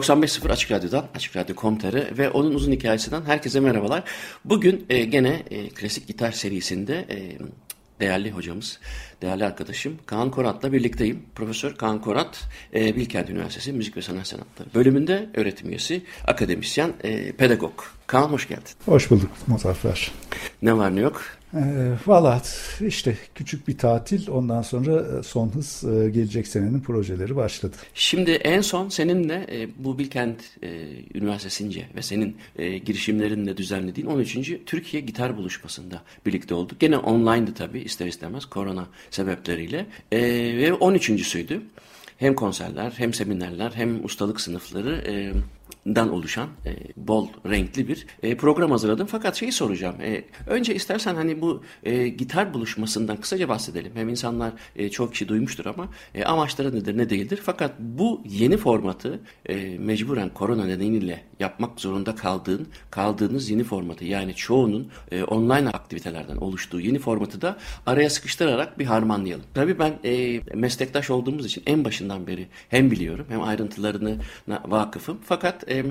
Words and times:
...95.0 0.00 0.52
Açık 0.52 0.70
Radyo'dan, 0.70 1.06
Açık 1.14 1.36
Radyo.com.tr 1.36 2.18
ve 2.18 2.30
onun 2.30 2.54
uzun 2.54 2.72
hikayesinden 2.72 3.22
herkese 3.22 3.60
merhabalar. 3.60 4.04
Bugün 4.44 4.86
e, 4.88 5.04
gene 5.04 5.42
e, 5.50 5.68
klasik 5.68 6.06
gitar 6.06 6.32
serisinde 6.32 7.06
e, 7.10 7.38
değerli 8.00 8.30
hocamız, 8.30 8.78
değerli 9.22 9.44
arkadaşım 9.44 9.98
Kaan 10.06 10.30
Korat'la 10.30 10.72
birlikteyim. 10.72 11.22
Profesör 11.34 11.74
Kaan 11.74 12.00
Korat, 12.00 12.48
e, 12.74 12.96
Bilkent 12.96 13.30
Üniversitesi 13.30 13.72
Müzik 13.72 13.96
ve 13.96 14.02
Sanat 14.02 14.26
Sanatları 14.26 14.74
bölümünde 14.74 15.28
öğretim 15.34 15.68
üyesi, 15.68 16.02
akademisyen, 16.26 16.92
e, 17.04 17.32
pedagog. 17.32 17.82
Kaan 18.06 18.28
hoş 18.28 18.48
geldin. 18.48 18.72
Hoş 18.84 19.10
bulduk 19.10 19.30
Muzaffer. 19.46 20.12
Ne 20.62 20.76
var 20.76 20.96
ne 20.96 21.00
yok? 21.00 21.22
E, 21.54 21.92
Valla 22.06 22.42
işte 22.80 23.16
küçük 23.34 23.68
bir 23.68 23.78
tatil 23.78 24.28
ondan 24.28 24.62
sonra 24.62 25.18
e, 25.18 25.22
son 25.22 25.48
hız 25.48 25.84
e, 25.84 26.10
gelecek 26.10 26.46
senenin 26.46 26.80
projeleri 26.80 27.36
başladı. 27.36 27.76
Şimdi 27.94 28.30
en 28.30 28.60
son 28.60 28.88
seninle 28.88 29.46
e, 29.52 29.68
bu 29.78 29.98
Bilkent 29.98 30.40
Üniversitesi'nce 31.14 31.86
ve 31.96 32.02
senin 32.02 32.36
e, 32.56 32.78
girişimlerinle 32.78 33.56
düzenlediğin 33.56 34.06
13. 34.06 34.52
Türkiye 34.66 35.02
Gitar 35.02 35.36
Buluşması'nda 35.36 36.02
birlikte 36.26 36.54
olduk. 36.54 36.80
Gene 36.80 36.96
online'dı 36.96 37.54
tabii 37.54 37.80
ister 37.80 38.06
istemez 38.06 38.44
korona 38.44 38.86
sebepleriyle 39.10 39.86
e, 40.12 40.18
ve 40.56 40.68
13.süydü. 40.68 41.62
Hem 42.18 42.34
konserler 42.34 42.92
hem 42.96 43.14
seminerler 43.14 43.72
hem 43.74 44.04
ustalık 44.04 44.40
sınıfları 44.40 45.02
dan 45.86 46.12
oluşan 46.12 46.48
e, 46.66 46.76
bol 46.96 47.28
renkli 47.46 47.88
bir 47.88 48.06
e, 48.22 48.36
program 48.36 48.70
hazırladım. 48.70 49.06
Fakat 49.06 49.36
şeyi 49.36 49.52
soracağım. 49.52 50.00
E, 50.00 50.24
önce 50.46 50.74
istersen 50.74 51.14
hani 51.14 51.40
bu 51.40 51.62
e, 51.82 52.08
gitar 52.08 52.54
buluşmasından 52.54 53.16
kısaca 53.16 53.48
bahsedelim. 53.48 53.92
Hem 53.94 54.08
insanlar 54.08 54.52
e, 54.76 54.90
çok 54.90 55.12
kişi 55.12 55.28
duymuştur 55.28 55.66
ama 55.66 55.88
e, 56.14 56.24
amaçları 56.24 56.74
nedir 56.74 56.98
ne 56.98 57.10
değildir. 57.10 57.40
Fakat 57.42 57.72
bu 57.78 58.22
yeni 58.24 58.56
formatı 58.56 59.20
e, 59.46 59.78
mecburen 59.78 60.28
korona 60.28 60.64
nedeniyle 60.64 61.24
yapmak 61.40 61.80
zorunda 61.80 62.14
kaldığın 62.14 62.68
kaldığınız 62.90 63.50
yeni 63.50 63.64
formatı 63.64 64.04
yani 64.04 64.34
çoğunun 64.34 64.88
e, 65.10 65.22
online 65.24 65.70
aktivitelerden 65.70 66.36
oluştuğu 66.36 66.80
yeni 66.80 66.98
formatı 66.98 67.40
da 67.40 67.58
araya 67.86 68.10
sıkıştırarak 68.10 68.78
bir 68.78 68.84
harmanlayalım. 68.86 69.44
Tabii 69.54 69.78
ben 69.78 69.98
e, 70.04 70.40
meslektaş 70.54 71.10
olduğumuz 71.10 71.46
için 71.46 71.62
en 71.66 71.84
başından 71.84 72.26
beri 72.26 72.48
hem 72.68 72.90
biliyorum 72.90 73.26
hem 73.28 73.42
ayrıntılarını 73.42 74.16
vakıfım. 74.48 75.18
Fakat 75.24 75.59
e, 75.68 75.84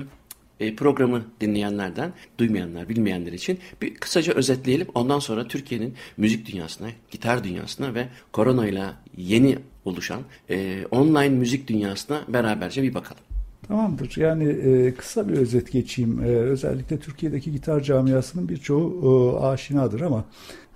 e, 0.60 0.76
programı 0.76 1.22
dinleyenlerden, 1.40 2.12
duymayanlar, 2.38 2.88
bilmeyenler 2.88 3.32
için 3.32 3.58
bir 3.82 3.94
kısaca 3.94 4.32
özetleyelim. 4.32 4.86
Ondan 4.94 5.18
sonra 5.18 5.48
Türkiye'nin 5.48 5.94
müzik 6.16 6.52
dünyasına, 6.52 6.88
gitar 7.10 7.44
dünyasına 7.44 7.94
ve 7.94 8.08
koronayla 8.32 8.94
yeni 9.16 9.58
oluşan 9.84 10.20
e, 10.50 10.86
online 10.90 11.28
müzik 11.28 11.68
dünyasına 11.68 12.20
beraberce 12.28 12.82
bir 12.82 12.94
bakalım. 12.94 13.22
Tamamdır. 13.68 14.16
Yani 14.16 14.44
e, 14.44 14.94
kısa 14.94 15.28
bir 15.28 15.34
özet 15.34 15.72
geçeyim. 15.72 16.20
E, 16.24 16.26
özellikle 16.26 16.98
Türkiye'deki 16.98 17.52
gitar 17.52 17.80
camiasının 17.80 18.48
birçoğu 18.48 19.38
e, 19.42 19.44
aşinadır 19.44 20.00
ama 20.00 20.24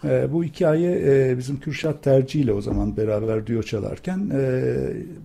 e, 0.08 0.32
bu 0.32 0.44
hikaye 0.44 1.02
e, 1.06 1.38
bizim 1.38 1.60
Kürşat 1.60 2.02
Tercih 2.02 2.40
ile 2.40 2.52
o 2.52 2.60
zaman 2.60 2.96
beraber 2.96 3.46
diyor 3.46 3.62
çalarken 3.62 4.30
e, 4.34 4.62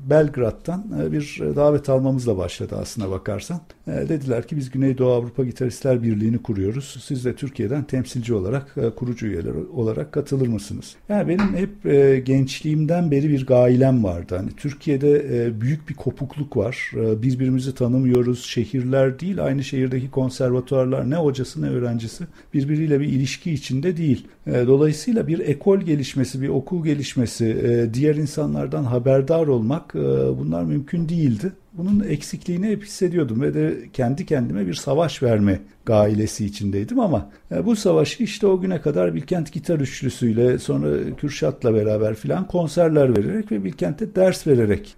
Belgrad'dan 0.09 0.85
e, 1.01 1.11
bir 1.11 1.41
davet 1.55 1.89
almamızla 1.89 2.37
başladı 2.37 2.75
aslına 2.81 3.11
bakarsan. 3.11 3.61
E, 3.89 4.09
dediler 4.09 4.47
ki 4.47 4.57
biz 4.57 4.71
Güneydoğu 4.71 5.11
Avrupa 5.11 5.43
Gitaristler 5.43 6.03
Birliği'ni 6.03 6.37
kuruyoruz. 6.37 6.97
Siz 7.03 7.25
de 7.25 7.35
Türkiye'den 7.35 7.83
temsilci 7.83 8.33
olarak, 8.33 8.75
e, 8.77 8.89
kurucu 8.89 9.27
üyeler 9.27 9.53
olarak 9.73 10.11
katılır 10.11 10.47
mısınız? 10.47 10.95
Yani 11.09 11.27
benim 11.27 11.55
hep 11.55 11.85
e, 11.85 12.19
gençliğimden 12.19 13.11
beri 13.11 13.29
bir 13.29 13.45
gailem 13.45 14.03
vardı. 14.03 14.35
Hani 14.37 14.49
Türkiye'de 14.57 15.19
büyük 15.61 15.89
bir 15.89 15.93
kopukluk 15.93 16.57
var. 16.57 16.91
Birbirimizi 16.95 17.75
tanımıyoruz. 17.75 18.45
Şehirler 18.45 19.19
değil, 19.19 19.43
aynı 19.43 19.63
şehirdeki 19.63 20.11
konservatuarlar 20.11 21.09
ne 21.09 21.15
hocası 21.15 21.61
ne 21.61 21.69
öğrencisi 21.69 22.23
birbiriyle 22.53 22.99
bir 22.99 23.07
ilişki 23.07 23.51
içinde 23.51 23.97
değil. 23.97 24.27
Dolayısıyla 24.47 25.27
bir 25.27 25.39
ekol 25.39 25.79
gelişmesi, 25.79 26.41
bir 26.41 26.49
okul 26.49 26.83
gelişmesi, 26.83 27.89
diğer 27.93 28.15
insanlardan 28.15 28.83
haberdar 28.83 29.47
olmak 29.47 29.93
bunlar 30.39 30.63
mümkün 30.63 31.09
değildi. 31.09 31.51
Bunun 31.73 31.99
eksikliğini 31.99 32.67
hep 32.67 32.83
hissediyordum 32.83 33.41
ve 33.41 33.53
de 33.53 33.89
kendi 33.93 34.25
kendime 34.25 34.67
bir 34.67 34.73
savaş 34.73 35.23
verme 35.23 35.59
gailesi 35.85 36.45
içindeydim 36.45 36.99
ama 36.99 37.29
bu 37.65 37.75
savaşı 37.75 38.23
işte 38.23 38.47
o 38.47 38.61
güne 38.61 38.81
kadar 38.81 39.15
Bilkent 39.15 39.51
Gitar 39.51 39.79
Üçlüsü'yle 39.79 40.59
sonra 40.59 41.15
Kürşat'la 41.17 41.73
beraber 41.73 42.15
filan 42.15 42.47
konserler 42.47 43.17
vererek 43.17 43.51
ve 43.51 43.63
Bilkent'te 43.63 44.15
ders 44.15 44.47
vererek 44.47 44.95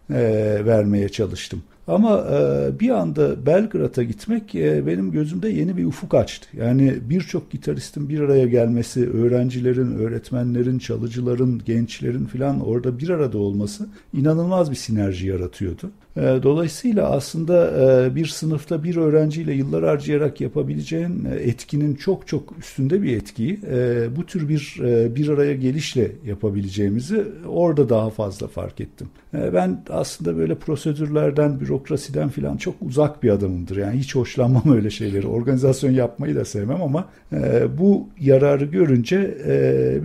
vermeye 0.66 1.10
çalıştım. 1.10 1.64
Ama 1.88 2.26
e, 2.31 2.80
bir 2.80 2.90
anda 2.90 3.46
Belgrad'a 3.46 4.04
gitmek 4.04 4.56
e, 4.56 4.88
benim 4.88 5.12
gözümde 5.12 5.50
yeni 5.50 5.78
bir 5.78 5.86
ufuk 5.86 6.14
açtı. 6.14 6.48
Yani 6.58 6.98
birçok 7.10 7.52
gitaristin 7.52 8.10
bir 8.10 8.20
araya 8.20 8.46
gelmesi, 8.46 9.10
öğrencilerin, 9.10 9.98
öğretmenlerin, 9.98 10.80
çalıcıların, 10.80 11.62
gençlerin 11.66 12.26
filan 12.26 12.60
orada 12.60 13.00
bir 13.00 13.10
arada 13.10 13.38
olması 13.38 13.90
inanılmaz 14.14 14.72
bir 14.72 14.76
sinerji 14.76 15.28
yaratıyordu. 15.28 15.92
E, 16.18 16.22
dolayısıyla 16.44 17.10
aslında 17.10 17.72
bir 18.16 18.26
sınıfta 18.26 18.84
bir 18.84 18.96
öğrenciyle 18.96 19.54
yıllar 19.54 19.84
harcayarak 19.84 20.42
yapabileceğin 20.42 21.26
etkinin 21.26 21.96
çok 21.96 22.28
çok 22.28 22.60
üstünde 22.60 23.02
bir 23.02 23.18
etkiyi 23.18 23.60
bu 24.16 24.26
tür 24.26 24.50
bir 24.50 24.78
bir 25.16 25.30
araya 25.30 25.54
gelişle 25.54 26.12
yapabileceğimizi 26.26 27.26
orada 27.48 27.90
daha 27.90 28.10
fazla 28.10 28.48
fark 28.48 28.82
ettim. 28.82 29.08
Ben 29.34 29.84
aslında 29.90 30.38
böyle 30.38 30.56
prosedürlerden, 30.56 31.60
bürokrasiden 31.60 32.30
filan 32.30 32.58
çok 32.58 32.76
uzak 32.82 33.24
bir 33.24 33.30
adamımdır. 33.30 33.78
Yani 33.78 34.00
hiç 34.00 34.16
hoşlanmam 34.16 34.64
öyle 34.76 34.90
şeyleri. 34.90 35.28
Organizasyon 35.28 35.92
yapmayı 35.92 36.36
da 36.36 36.46
sevmem 36.46 36.82
ama 36.82 37.10
bu 37.78 38.10
yararı 38.20 38.66
görünce 38.66 39.38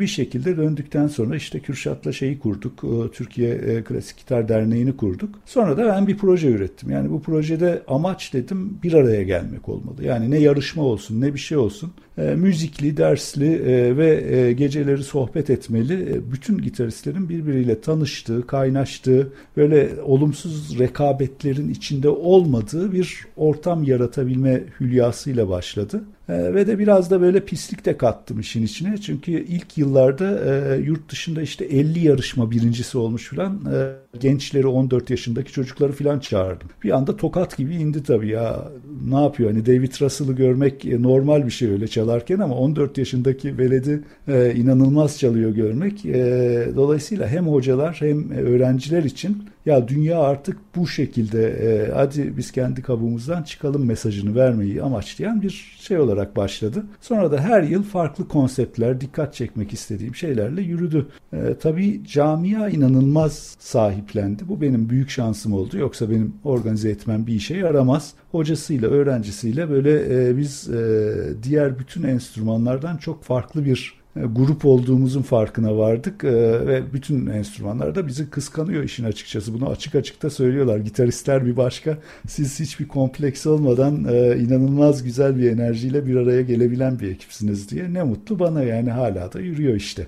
bir 0.00 0.06
şekilde 0.06 0.56
döndükten 0.56 1.06
sonra 1.06 1.36
işte 1.36 1.60
Kürşat'la 1.60 2.12
şeyi 2.12 2.38
kurduk. 2.38 2.84
Türkiye 3.12 3.82
Klasik 3.84 4.18
Gitar 4.18 4.48
Derneği'ni 4.48 4.96
kurduk. 4.96 5.34
Sonra 5.44 5.76
da 5.76 5.86
ben 5.86 5.95
bir 6.06 6.16
proje 6.16 6.48
ürettim. 6.48 6.90
Yani 6.90 7.10
bu 7.10 7.22
projede 7.22 7.82
amaç 7.88 8.32
dedim 8.32 8.78
bir 8.82 8.92
araya 8.92 9.22
gelmek 9.22 9.68
olmalı. 9.68 10.04
Yani 10.04 10.30
ne 10.30 10.38
yarışma 10.38 10.82
olsun 10.82 11.20
ne 11.20 11.34
bir 11.34 11.38
şey 11.38 11.58
olsun. 11.58 11.92
E, 12.18 12.22
müzikli, 12.22 12.96
dersli 12.96 13.54
e, 13.54 13.96
ve 13.96 14.36
e, 14.36 14.52
geceleri 14.52 15.02
sohbet 15.02 15.50
etmeli. 15.50 16.12
E, 16.12 16.32
bütün 16.32 16.58
gitaristlerin 16.58 17.28
birbiriyle 17.28 17.80
tanıştığı, 17.80 18.46
kaynaştığı, 18.46 19.32
böyle 19.56 19.90
olumsuz 20.04 20.78
rekabetlerin 20.78 21.68
içinde 21.68 22.08
olmadığı 22.08 22.92
bir 22.92 23.26
ortam 23.36 23.84
yaratabilme 23.84 24.62
hülyasıyla 24.80 25.48
başladı. 25.48 26.04
E, 26.28 26.54
ve 26.54 26.66
de 26.66 26.78
biraz 26.78 27.10
da 27.10 27.20
böyle 27.20 27.44
pislik 27.44 27.84
de 27.84 27.96
kattım 27.96 28.40
işin 28.40 28.62
içine. 28.62 28.98
Çünkü 28.98 29.32
ilk 29.32 29.78
yıllarda 29.78 30.40
e, 30.44 30.78
yurt 30.80 31.10
dışında 31.10 31.42
işte 31.42 31.64
50 31.64 32.06
yarışma 32.06 32.50
birincisi 32.50 32.98
olmuş 32.98 33.28
falan. 33.28 33.60
E, 33.74 34.18
gençleri 34.18 34.66
14 34.66 35.10
yaşındaki 35.10 35.52
çocukları 35.52 35.92
falan 35.92 36.18
çağırdım. 36.18 36.68
Bir 36.84 36.90
anda 36.90 37.16
tokat 37.16 37.56
gibi 37.56 37.74
indi 37.74 38.02
tabii 38.02 38.28
ya. 38.28 38.68
Ne 39.08 39.22
yapıyor? 39.22 39.50
Hani 39.50 39.66
David 39.66 39.92
Russell'ı 40.00 40.32
görmek 40.32 40.84
e, 40.84 41.02
normal 41.02 41.46
bir 41.46 41.50
şey 41.50 41.70
öyle 41.70 41.88
çalarken 42.06 42.38
ama 42.38 42.54
14 42.54 42.98
yaşındaki 42.98 43.58
veledi 43.58 44.02
e, 44.28 44.54
inanılmaz 44.54 45.18
çalıyor 45.18 45.50
görmek. 45.50 46.06
E, 46.06 46.68
dolayısıyla 46.76 47.28
hem 47.28 47.46
hocalar 47.46 47.96
hem 48.00 48.30
öğrenciler 48.30 49.02
için 49.02 49.44
ya 49.66 49.88
dünya 49.88 50.20
artık 50.20 50.56
bu 50.76 50.86
şekilde 50.88 51.48
e, 51.48 51.92
hadi 51.92 52.36
biz 52.36 52.52
kendi 52.52 52.82
kabuğumuzdan 52.82 53.42
çıkalım 53.42 53.84
mesajını 53.84 54.34
vermeyi 54.34 54.82
amaçlayan 54.82 55.42
bir 55.42 55.76
şey 55.80 55.98
olarak 55.98 56.36
başladı. 56.36 56.84
Sonra 57.00 57.32
da 57.32 57.40
her 57.40 57.62
yıl 57.62 57.82
farklı 57.82 58.28
konseptler, 58.28 59.00
dikkat 59.00 59.34
çekmek 59.34 59.72
istediğim 59.72 60.14
şeylerle 60.14 60.62
yürüdü. 60.62 61.06
E, 61.32 61.38
tabii 61.60 62.02
camia 62.04 62.68
inanılmaz 62.68 63.56
sahiplendi. 63.58 64.48
Bu 64.48 64.60
benim 64.60 64.88
büyük 64.88 65.10
şansım 65.10 65.52
oldu. 65.52 65.78
Yoksa 65.78 66.10
benim 66.10 66.34
organize 66.44 66.90
etmem 66.90 67.26
bir 67.26 67.34
işe 67.34 67.56
yaramaz. 67.56 68.12
Hocasıyla, 68.32 68.88
öğrencisiyle 68.88 69.70
böyle 69.70 70.28
e, 70.28 70.36
biz 70.36 70.70
e, 70.70 71.12
diğer 71.42 71.78
bütün 71.78 72.02
enstrümanlardan 72.02 72.96
çok 72.96 73.24
farklı 73.24 73.64
bir 73.64 73.94
grup 74.24 74.64
olduğumuzun 74.64 75.22
farkına 75.22 75.78
vardık 75.78 76.24
e, 76.24 76.32
ve 76.66 76.82
bütün 76.92 77.26
enstrümanlar 77.26 77.94
da 77.94 78.06
bizi 78.06 78.30
kıskanıyor 78.30 78.82
işin 78.82 79.04
açıkçası. 79.04 79.54
Bunu 79.54 79.68
açık 79.68 79.94
açık 79.94 80.22
da 80.22 80.30
söylüyorlar. 80.30 80.78
Gitaristler 80.78 81.46
bir 81.46 81.56
başka. 81.56 81.98
Siz 82.28 82.60
hiçbir 82.60 82.88
kompleks 82.88 83.46
olmadan 83.46 84.04
e, 84.04 84.36
inanılmaz 84.38 85.02
güzel 85.02 85.38
bir 85.38 85.50
enerjiyle 85.50 86.06
bir 86.06 86.16
araya 86.16 86.42
gelebilen 86.42 87.00
bir 87.00 87.10
ekipsiniz 87.10 87.70
diye. 87.70 87.94
Ne 87.94 88.02
mutlu 88.02 88.38
bana 88.38 88.62
yani 88.62 88.90
hala 88.90 89.32
da 89.32 89.40
yürüyor 89.40 89.74
işte. 89.74 90.06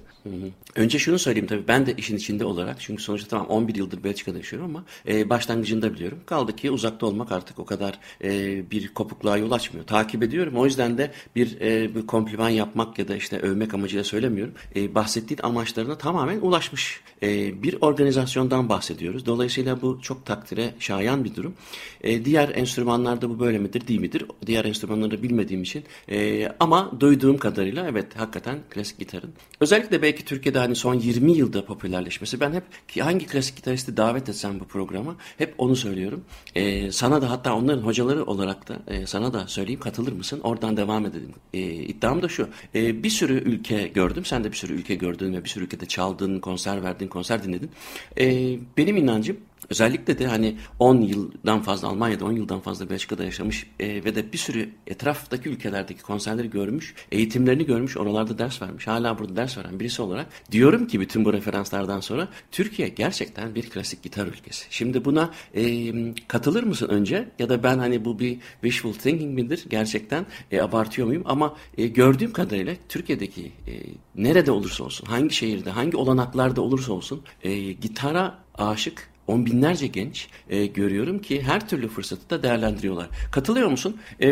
Önce 0.75 0.99
şunu 0.99 1.19
söyleyeyim 1.19 1.47
tabii 1.47 1.69
ben 1.69 1.87
de 1.87 1.95
işin 1.97 2.17
içinde 2.17 2.45
olarak 2.45 2.81
çünkü 2.81 3.03
sonuçta 3.03 3.29
tamam 3.29 3.47
11 3.47 3.75
yıldır 3.75 4.05
Belçika'da 4.05 4.37
yaşıyorum 4.39 4.71
ama 4.71 4.85
e, 5.09 5.31
başlangıcında 5.31 5.95
biliyorum. 5.95 6.19
Kaldı 6.27 6.57
ki 6.57 6.71
uzakta 6.71 7.07
olmak 7.07 7.33
artık 7.33 7.59
o 7.59 7.65
kadar 7.65 7.99
e, 8.25 8.71
bir 8.71 8.89
kopukluğa 8.89 9.37
yol 9.37 9.51
açmıyor. 9.51 9.87
Takip 9.87 10.23
ediyorum. 10.23 10.57
O 10.57 10.65
yüzden 10.65 10.99
de 10.99 11.13
bir, 11.37 11.61
e, 11.61 11.95
bir 11.95 12.07
kompliman 12.07 12.49
yapmak 12.49 12.99
ya 12.99 13.09
da 13.09 13.17
işte 13.17 13.39
övmek 13.39 13.75
amacıyla 13.75 14.05
söylemiyorum. 14.05 14.55
E, 14.77 14.95
bahsettiğin 14.95 15.41
amaçlarına 15.43 15.99
tamamen 15.99 16.41
ulaşmış 16.41 17.01
e, 17.23 17.63
bir 17.63 17.77
organizasyondan 17.81 18.69
bahsediyoruz. 18.69 19.27
Dolayısıyla 19.27 19.83
bu 19.83 20.01
çok 20.03 20.27
takdire 20.27 20.75
şayan 20.79 21.25
bir 21.25 21.35
durum. 21.35 21.55
E, 22.01 22.25
diğer 22.25 22.49
enstrümanlarda 22.49 23.31
bu 23.31 23.41
böyle 23.41 23.59
midir 23.59 23.89
değil 23.89 24.01
midir? 24.01 24.25
Diğer 24.47 24.65
enstrümanları 24.65 25.23
bilmediğim 25.23 25.63
için 25.63 25.85
e, 26.11 26.49
ama 26.61 27.01
duyduğum 27.01 27.39
kadarıyla 27.39 27.89
evet 27.89 28.17
hakikaten 28.17 28.59
klasik 28.71 28.99
gitarın. 28.99 29.31
Özellikle 29.61 30.03
belki 30.03 30.18
Türkiye'de 30.25 30.59
hani 30.59 30.76
son 30.76 30.94
20 30.94 31.32
yılda 31.32 31.65
popülerleşmesi. 31.65 32.41
Ben 32.41 32.53
hep 32.53 32.65
hangi 33.00 33.26
klasik 33.26 33.56
gitaristi 33.56 33.97
davet 33.97 34.29
etsem 34.29 34.61
bu 34.61 34.65
programa 34.65 35.17
hep 35.38 35.55
onu 35.59 35.76
söylüyorum. 35.76 36.25
E, 36.55 36.93
sana 36.93 37.23
da 37.23 37.31
hatta 37.31 37.55
onların 37.55 37.82
hocaları 37.82 38.25
olarak 38.25 38.69
da 38.69 38.79
e, 38.87 39.06
sana 39.06 39.32
da 39.32 39.47
söyleyeyim 39.47 39.81
katılır 39.81 40.12
mısın? 40.12 40.41
Oradan 40.43 40.76
devam 40.76 41.06
edelim. 41.06 41.32
E, 41.55 41.61
iddiam 41.61 42.23
da 42.23 42.29
şu. 42.29 42.49
E, 42.75 43.03
bir 43.03 43.11
sürü 43.11 43.35
ülke 43.35 43.88
gördüm. 43.88 44.25
Sen 44.25 44.44
de 44.44 44.53
bir 44.53 44.56
sürü 44.56 44.73
ülke 44.73 44.94
gördün 44.94 45.32
ve 45.32 45.44
bir 45.44 45.49
sürü 45.49 45.65
ülkede 45.65 45.87
çaldın, 45.87 46.41
konser 46.41 46.82
verdin, 46.82 47.09
konser 47.09 47.44
dinledin. 47.44 47.70
E, 48.19 48.56
benim 48.76 48.97
inancım 48.97 49.37
Özellikle 49.70 50.19
de 50.19 50.26
hani 50.26 50.56
10 50.79 51.00
yıldan 51.00 51.62
fazla 51.62 51.88
Almanya'da 51.88 52.25
10 52.25 52.32
yıldan 52.32 52.61
fazla 52.61 52.91
Belçika'da 52.91 53.25
yaşamış 53.25 53.67
e, 53.81 54.05
ve 54.05 54.15
de 54.15 54.32
bir 54.32 54.38
sürü 54.38 54.70
etraftaki 54.87 55.49
ülkelerdeki 55.49 56.03
konserleri 56.03 56.50
görmüş, 56.50 56.94
eğitimlerini 57.12 57.67
görmüş, 57.67 57.97
oralarda 57.97 58.38
ders 58.38 58.62
vermiş. 58.62 58.87
Hala 58.87 59.19
burada 59.19 59.37
ders 59.37 59.59
veren 59.59 59.81
birisi 59.81 60.03
olarak 60.03 60.26
diyorum 60.53 60.87
ki 60.87 61.00
bütün 61.00 61.25
bu 61.25 61.32
referanslardan 61.32 62.00
sonra 62.00 62.29
Türkiye 62.50 62.88
gerçekten 62.88 63.55
bir 63.55 63.70
klasik 63.70 64.03
gitar 64.03 64.26
ülkesi. 64.26 64.67
Şimdi 64.70 65.05
buna 65.05 65.31
e, 65.55 65.93
katılır 66.29 66.62
mısın 66.62 66.88
önce 66.88 67.29
ya 67.38 67.49
da 67.49 67.62
ben 67.62 67.79
hani 67.79 68.05
bu 68.05 68.19
bir 68.19 68.38
wishful 68.62 68.93
thinking 68.93 69.35
midir 69.35 69.65
gerçekten 69.70 70.26
e, 70.50 70.61
abartıyor 70.61 71.09
muyum 71.09 71.23
ama 71.26 71.56
e, 71.79 71.87
gördüğüm 71.87 72.32
kadarıyla 72.32 72.75
Türkiye'deki 72.88 73.53
e, 73.67 73.73
nerede 74.15 74.50
olursa 74.50 74.85
olsun, 74.85 75.06
hangi 75.06 75.35
şehirde, 75.35 75.70
hangi 75.70 75.97
olanaklarda 75.97 76.61
olursa 76.61 76.93
olsun 76.93 77.23
e, 77.43 77.73
gitara 77.73 78.38
aşık 78.55 79.18
on 79.29 79.47
binlerce 79.47 79.87
genç 79.87 80.29
e, 80.51 80.67
görüyorum 80.67 81.19
ki 81.19 81.43
her 81.43 81.69
türlü 81.69 81.89
fırsatı 81.89 82.31
da 82.31 82.43
değerlendiriyorlar. 82.43 83.09
Katılıyor 83.31 83.69
musun? 83.69 83.97
E, 84.21 84.29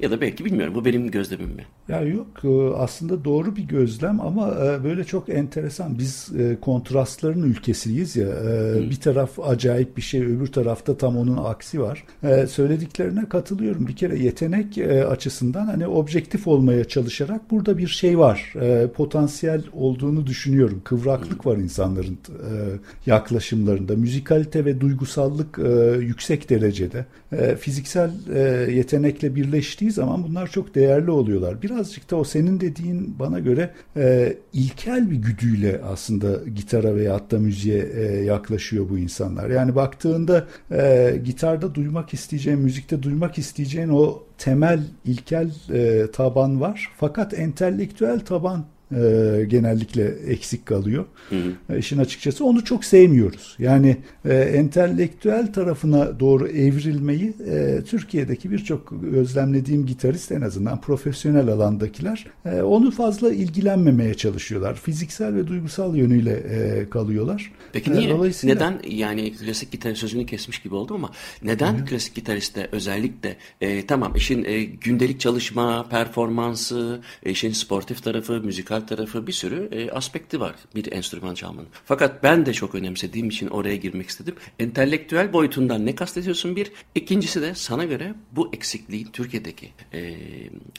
ya 0.00 0.10
da 0.10 0.20
belki 0.20 0.44
bilmiyorum. 0.44 0.74
Bu 0.74 0.84
benim 0.84 1.10
gözlemim 1.10 1.50
mi? 1.50 1.64
Ya 1.88 2.00
yok 2.00 2.26
e, 2.44 2.48
aslında 2.76 3.24
doğru 3.24 3.56
bir 3.56 3.62
gözlem 3.62 4.20
ama 4.20 4.48
e, 4.48 4.84
böyle 4.84 5.04
çok 5.04 5.28
enteresan. 5.28 5.98
Biz 5.98 6.32
e, 6.38 6.56
kontrastların 6.60 7.42
ülkesiyiz 7.42 8.16
ya. 8.16 8.28
Bir 8.90 8.96
taraf 8.96 9.38
acayip 9.40 9.96
bir 9.96 10.02
şey, 10.02 10.22
öbür 10.22 10.46
tarafta 10.46 10.96
tam 10.96 11.16
onun 11.16 11.36
aksi 11.36 11.80
var. 11.80 12.04
Söylediklerine 12.48 13.28
katılıyorum. 13.28 13.86
Bir 13.86 13.96
kere 13.96 14.18
yetenek 14.18 14.78
açısından 15.08 15.66
hani 15.66 15.86
objektif 15.86 16.46
olmaya 16.46 16.84
çalışarak 16.84 17.50
burada 17.50 17.78
bir 17.78 17.88
şey 17.88 18.18
var. 18.18 18.54
Potansiyel 18.96 19.62
olduğunu 19.72 20.26
düşünüyorum. 20.26 20.80
Kıvraklık 20.84 21.46
var 21.46 21.56
insanların 21.56 22.18
yaklaşımlarında. 23.06 23.96
Müzikalite 24.40 24.64
ve 24.64 24.80
duygusallık 24.80 25.58
yüksek 26.00 26.50
derecede. 26.50 27.06
Fiziksel 27.58 28.10
yetenekle 28.68 29.34
birleştiği 29.34 29.90
zaman 29.90 30.24
bunlar 30.24 30.46
çok 30.46 30.74
değerli 30.74 31.10
oluyorlar. 31.10 31.62
Biraz 31.62 31.80
birazcık 31.80 32.10
da 32.10 32.16
o 32.16 32.24
senin 32.24 32.60
dediğin 32.60 33.18
bana 33.18 33.38
göre 33.38 33.70
e, 33.96 34.36
ilkel 34.52 35.10
bir 35.10 35.16
güdüyle 35.16 35.80
aslında 35.84 36.48
gitara 36.54 36.94
veya 36.94 37.14
hatta 37.14 37.38
müziğe 37.38 37.88
e, 37.94 38.24
yaklaşıyor 38.24 38.88
bu 38.88 38.98
insanlar. 38.98 39.50
Yani 39.50 39.74
baktığında 39.74 40.46
e, 40.72 41.20
gitarda 41.24 41.74
duymak 41.74 42.14
isteyeceğin, 42.14 42.58
müzikte 42.58 43.02
duymak 43.02 43.38
isteyeceğin 43.38 43.88
o 43.88 44.22
temel 44.38 44.82
ilkel 45.04 45.50
e, 45.72 46.10
taban 46.10 46.60
var. 46.60 46.88
Fakat 46.96 47.38
entelektüel 47.38 48.20
taban 48.20 48.64
e, 48.92 49.44
genellikle 49.48 50.04
eksik 50.04 50.66
kalıyor. 50.66 51.04
Hı 51.28 51.36
hı. 51.36 51.74
E, 51.74 51.78
işin 51.78 51.98
açıkçası 51.98 52.44
onu 52.44 52.64
çok 52.64 52.84
sevmiyoruz. 52.84 53.56
Yani 53.58 53.96
e, 54.24 54.34
entelektüel 54.34 55.52
tarafına 55.52 56.20
doğru 56.20 56.48
evrilmeyi 56.48 57.32
e, 57.46 57.80
Türkiye'deki 57.86 58.50
birçok 58.50 59.02
gözlemlediğim 59.02 59.86
gitarist 59.86 60.32
en 60.32 60.40
azından 60.40 60.80
profesyonel 60.80 61.48
alandakiler 61.48 62.26
e, 62.44 62.62
onu 62.62 62.90
fazla 62.90 63.32
ilgilenmemeye 63.32 64.14
çalışıyorlar. 64.14 64.74
Fiziksel 64.74 65.34
ve 65.34 65.46
duygusal 65.46 65.96
yönüyle 65.96 66.32
e, 66.32 66.90
kalıyorlar. 66.90 67.52
Peki 67.72 67.90
e, 67.90 67.94
niye? 67.94 68.10
Dolayısıyla... 68.10 68.54
Neden 68.54 68.80
yani 68.88 69.32
klasik 69.32 69.72
gitar 69.72 69.94
sözünü 69.94 70.26
kesmiş 70.26 70.58
gibi 70.58 70.74
oldum 70.74 70.96
ama 70.96 71.10
neden 71.42 71.74
hı. 71.74 71.84
klasik 71.84 72.14
gitariste 72.14 72.68
özellikle 72.72 73.36
e, 73.60 73.86
tamam 73.86 74.16
işin 74.16 74.44
e, 74.44 74.62
gündelik 74.62 75.20
çalışma, 75.20 75.88
performansı, 75.88 77.00
işin 77.24 77.52
sportif 77.52 78.02
tarafı, 78.02 78.32
müzikal 78.32 78.79
müzikal 78.80 78.96
tarafı 78.96 79.26
bir 79.26 79.32
sürü 79.32 79.68
e, 79.72 79.90
aspekti 79.90 80.40
var 80.40 80.54
bir 80.74 80.92
enstrüman 80.92 81.34
çalmanın. 81.34 81.68
Fakat 81.84 82.22
ben 82.22 82.46
de 82.46 82.52
çok 82.52 82.74
önemsediğim 82.74 83.28
için 83.28 83.48
oraya 83.48 83.76
girmek 83.76 84.08
istedim. 84.08 84.34
Entelektüel 84.58 85.32
boyutundan 85.32 85.86
ne 85.86 85.94
kastediyorsun 85.94 86.56
bir? 86.56 86.72
İkincisi 86.94 87.42
de 87.42 87.54
sana 87.54 87.84
göre 87.84 88.14
bu 88.32 88.50
eksikliğin 88.52 89.08
Türkiye'deki 89.12 89.68
e, 89.92 90.14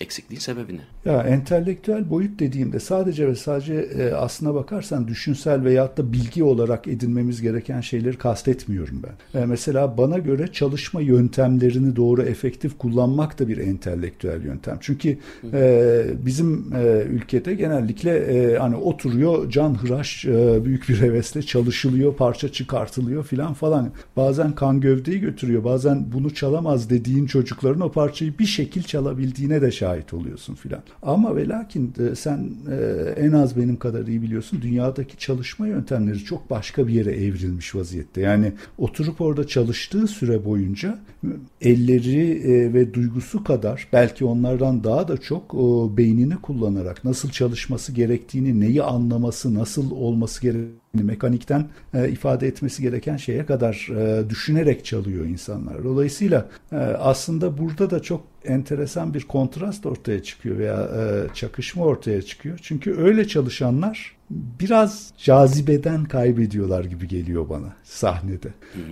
eksikliğin 0.02 0.40
sebebi 0.40 0.74
ne? 0.78 1.12
Ya 1.12 1.24
entelektüel 1.24 2.10
boyut 2.10 2.40
dediğimde 2.40 2.80
sadece 2.80 3.28
ve 3.28 3.36
sadece 3.36 3.74
e, 3.74 4.12
aslına 4.12 4.54
bakarsan 4.54 5.08
düşünsel 5.08 5.64
veyahut 5.64 5.98
da 5.98 6.14
bilgi 6.14 6.44
olarak 6.44 6.88
edinmemiz 6.88 7.42
gereken 7.42 7.82
şeyleri 7.82 8.18
kastetmiyorum 8.18 9.04
ben. 9.04 9.42
E, 9.42 9.46
mesela 9.46 9.98
bana 9.98 10.18
göre 10.18 10.48
çalışma 10.48 11.02
yöntemlerini 11.02 11.96
doğru 11.96 12.22
efektif 12.22 12.78
kullanmak 12.78 13.40
da 13.40 13.48
bir 13.48 13.58
entelektüel 13.58 14.44
yöntem. 14.44 14.78
Çünkü 14.82 15.18
e, 15.54 16.04
bizim 16.26 16.74
e, 16.76 17.04
ülkede 17.10 17.54
genellikle 17.54 17.91
genellikle 17.92 18.52
e, 18.52 18.58
hani 18.58 18.76
oturuyor 18.76 19.50
can 19.50 19.74
hıraş 19.74 20.26
e, 20.26 20.66
büyük 20.66 20.90
bir 20.90 21.02
hevesle 21.02 21.42
çalışılıyor, 21.42 22.16
parça 22.16 22.52
çıkartılıyor 22.52 23.24
filan 23.24 23.54
falan. 23.54 23.90
Bazen 24.18 24.56
kan 24.56 24.82
gövdeyi 24.82 25.20
götürüyor. 25.20 25.64
Bazen 25.64 26.06
bunu 26.14 26.34
çalamaz 26.34 26.90
dediğin 26.90 27.26
çocukların 27.26 27.82
o 27.82 27.92
parçayı 27.92 28.40
bir 28.40 28.46
şekil 28.46 28.84
çalabildiğine 28.84 29.62
de 29.62 29.72
şahit 29.72 30.14
oluyorsun 30.14 30.56
filan. 30.56 30.84
Ama 31.02 31.36
ve 31.36 31.48
lakin 31.48 31.94
e, 32.12 32.16
sen 32.16 32.50
e, 32.72 32.76
en 33.18 33.32
az 33.32 33.58
benim 33.58 33.78
kadar 33.78 34.08
iyi 34.08 34.22
biliyorsun 34.22 34.62
dünyadaki 34.62 35.18
çalışma 35.18 35.68
yöntemleri 35.68 36.20
çok 36.20 36.50
başka 36.50 36.88
bir 36.88 36.94
yere 36.94 37.12
evrilmiş 37.12 37.76
vaziyette. 37.76 38.22
Yani 38.22 38.54
oturup 38.78 39.22
orada 39.22 39.48
çalıştığı 39.48 40.08
süre 40.08 40.46
boyunca 40.46 41.00
elleri 41.62 42.32
e, 42.32 42.74
ve 42.74 42.94
duygusu 42.94 43.44
kadar 43.44 43.88
belki 43.94 44.26
onlardan 44.26 44.84
daha 44.84 45.08
da 45.08 45.18
çok 45.18 45.54
o, 45.54 45.98
beynini 45.98 46.36
kullanarak 46.36 47.06
nasıl 47.06 47.30
çalışması 47.30 47.81
yapması 47.82 47.92
gerektiğini, 47.92 48.60
neyi 48.60 48.84
anlaması, 48.84 49.54
nasıl 49.54 49.92
olması 49.92 50.42
gerektiğini 50.42 51.04
mekanikten 51.04 51.70
e, 51.94 52.10
ifade 52.10 52.48
etmesi 52.48 52.82
gereken 52.82 53.18
şeye 53.18 53.46
kadar 53.46 53.88
e, 53.96 54.30
düşünerek 54.30 54.86
çalıyor 54.86 55.26
insanlar. 55.26 55.84
Dolayısıyla 55.84 56.50
e, 56.72 56.76
aslında 56.78 57.58
burada 57.58 57.90
da 57.90 58.00
çok 58.02 58.24
enteresan 58.46 59.14
bir 59.14 59.24
kontrast 59.24 59.86
ortaya 59.86 60.24
çıkıyor 60.24 60.58
veya 60.58 60.82
e, 60.84 61.34
çakışma 61.34 61.86
ortaya 61.86 62.22
çıkıyor. 62.22 62.60
Çünkü 62.62 62.96
öyle 62.98 63.28
çalışanlar 63.28 64.16
biraz 64.60 65.14
cazibeden 65.18 66.06
kaybediyorlar 66.06 66.86
gibi 66.86 67.08
geliyor 67.08 67.50
bana 67.50 67.74
sahnede. 67.84 68.50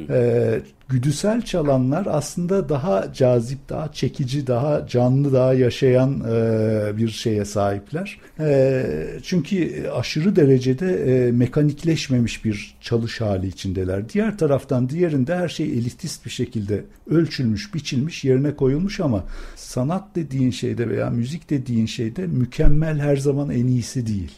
Ee, 0.09 0.61
güdüsel 0.89 1.41
çalanlar 1.41 2.07
aslında 2.09 2.69
daha 2.69 3.13
cazip, 3.13 3.69
daha 3.69 3.91
çekici, 3.91 4.47
daha 4.47 4.87
canlı, 4.87 5.33
daha 5.33 5.53
yaşayan 5.53 6.23
e, 6.31 6.97
bir 6.97 7.09
şeye 7.09 7.45
sahipler. 7.45 8.17
E, 8.39 8.85
çünkü 9.23 9.87
aşırı 9.89 10.35
derecede 10.35 10.93
e, 10.93 11.31
mekanikleşmemiş 11.31 12.45
bir 12.45 12.75
çalış 12.81 13.21
hali 13.21 13.47
içindeler. 13.47 14.09
Diğer 14.09 14.37
taraftan 14.37 14.89
diğerinde 14.89 15.35
her 15.35 15.49
şey 15.49 15.65
elitist 15.65 16.25
bir 16.25 16.31
şekilde 16.31 16.83
ölçülmüş, 17.09 17.73
biçilmiş, 17.73 18.25
yerine 18.25 18.55
koyulmuş 18.55 18.99
ama 18.99 19.23
sanat 19.55 20.15
dediğin 20.15 20.51
şeyde 20.51 20.89
veya 20.89 21.09
müzik 21.09 21.49
dediğin 21.49 21.85
şeyde 21.85 22.27
mükemmel 22.27 22.99
her 22.99 23.17
zaman 23.17 23.49
en 23.49 23.67
iyisi 23.67 24.07
değil. 24.07 24.31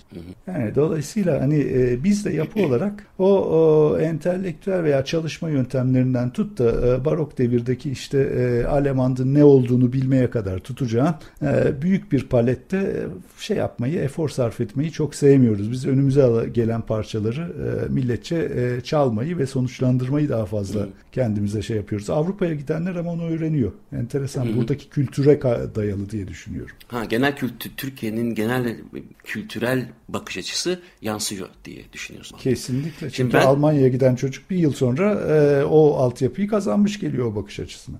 Yani 0.47 0.75
dolayısıyla 0.75 1.41
hani 1.41 1.59
e, 1.59 2.03
biz 2.03 2.25
de 2.25 2.33
yapı 2.33 2.59
olarak 2.59 3.05
o, 3.19 3.25
o 3.39 3.99
entelektüel 3.99 4.83
veya 4.83 5.05
çalışma 5.05 5.49
yöntemlerinden 5.49 6.29
tut 6.29 6.40
da 6.57 6.87
e, 6.87 7.05
barok 7.05 7.37
devirdeki 7.37 7.91
işte 7.91 8.19
e, 8.19 8.65
Allemand'ın 8.65 9.33
ne 9.33 9.43
olduğunu 9.43 9.93
bilmeye 9.93 10.29
kadar 10.29 10.59
tutacağın 10.59 11.15
e, 11.41 11.81
büyük 11.81 12.11
bir 12.11 12.27
palette 12.27 13.07
şey 13.39 13.57
yapmayı, 13.57 13.99
efor 13.99 14.29
sarf 14.29 14.61
etmeyi 14.61 14.91
çok 14.91 15.15
sevmiyoruz. 15.15 15.71
Biz 15.71 15.85
önümüze 15.85 16.49
gelen 16.53 16.81
parçaları 16.81 17.53
milletçe 17.89 18.51
çalmayı 18.83 19.37
ve 19.37 19.45
sonuçlandırmayı 19.45 20.29
daha 20.29 20.45
fazla 20.45 20.87
kendimize 21.11 21.61
şey 21.61 21.77
yapıyoruz. 21.77 22.09
Avrupa'ya 22.09 22.53
gidenler 22.53 22.95
ama 22.95 23.11
onu 23.11 23.23
öğreniyor. 23.23 23.71
Enteresan. 23.93 24.57
Buradaki 24.57 24.89
kültüre 24.89 25.41
dayalı 25.75 26.09
diye 26.09 26.27
düşünüyorum. 26.27 26.75
Ha 26.87 27.05
genel 27.05 27.35
kültür 27.35 27.71
Türkiye'nin 27.77 28.35
genel 28.35 28.77
kültürel 29.23 29.89
bakış 30.09 30.37
açısı 30.37 30.79
yansıyor 31.01 31.47
diye 31.65 31.83
düşünüyorsun. 31.93 32.37
Kesinlikle. 32.37 32.99
Çünkü 32.99 33.15
Şimdi 33.15 33.33
ben, 33.33 33.41
Almanya'ya 33.41 33.87
giden 33.87 34.15
çocuk 34.15 34.49
bir 34.49 34.57
yıl 34.57 34.73
sonra 34.73 35.11
e, 35.11 35.63
o 35.65 35.97
altyapıyı 36.31 36.47
kazanmış 36.47 36.99
geliyor 36.99 37.25
o 37.25 37.35
bakış 37.35 37.59
açısına. 37.59 37.99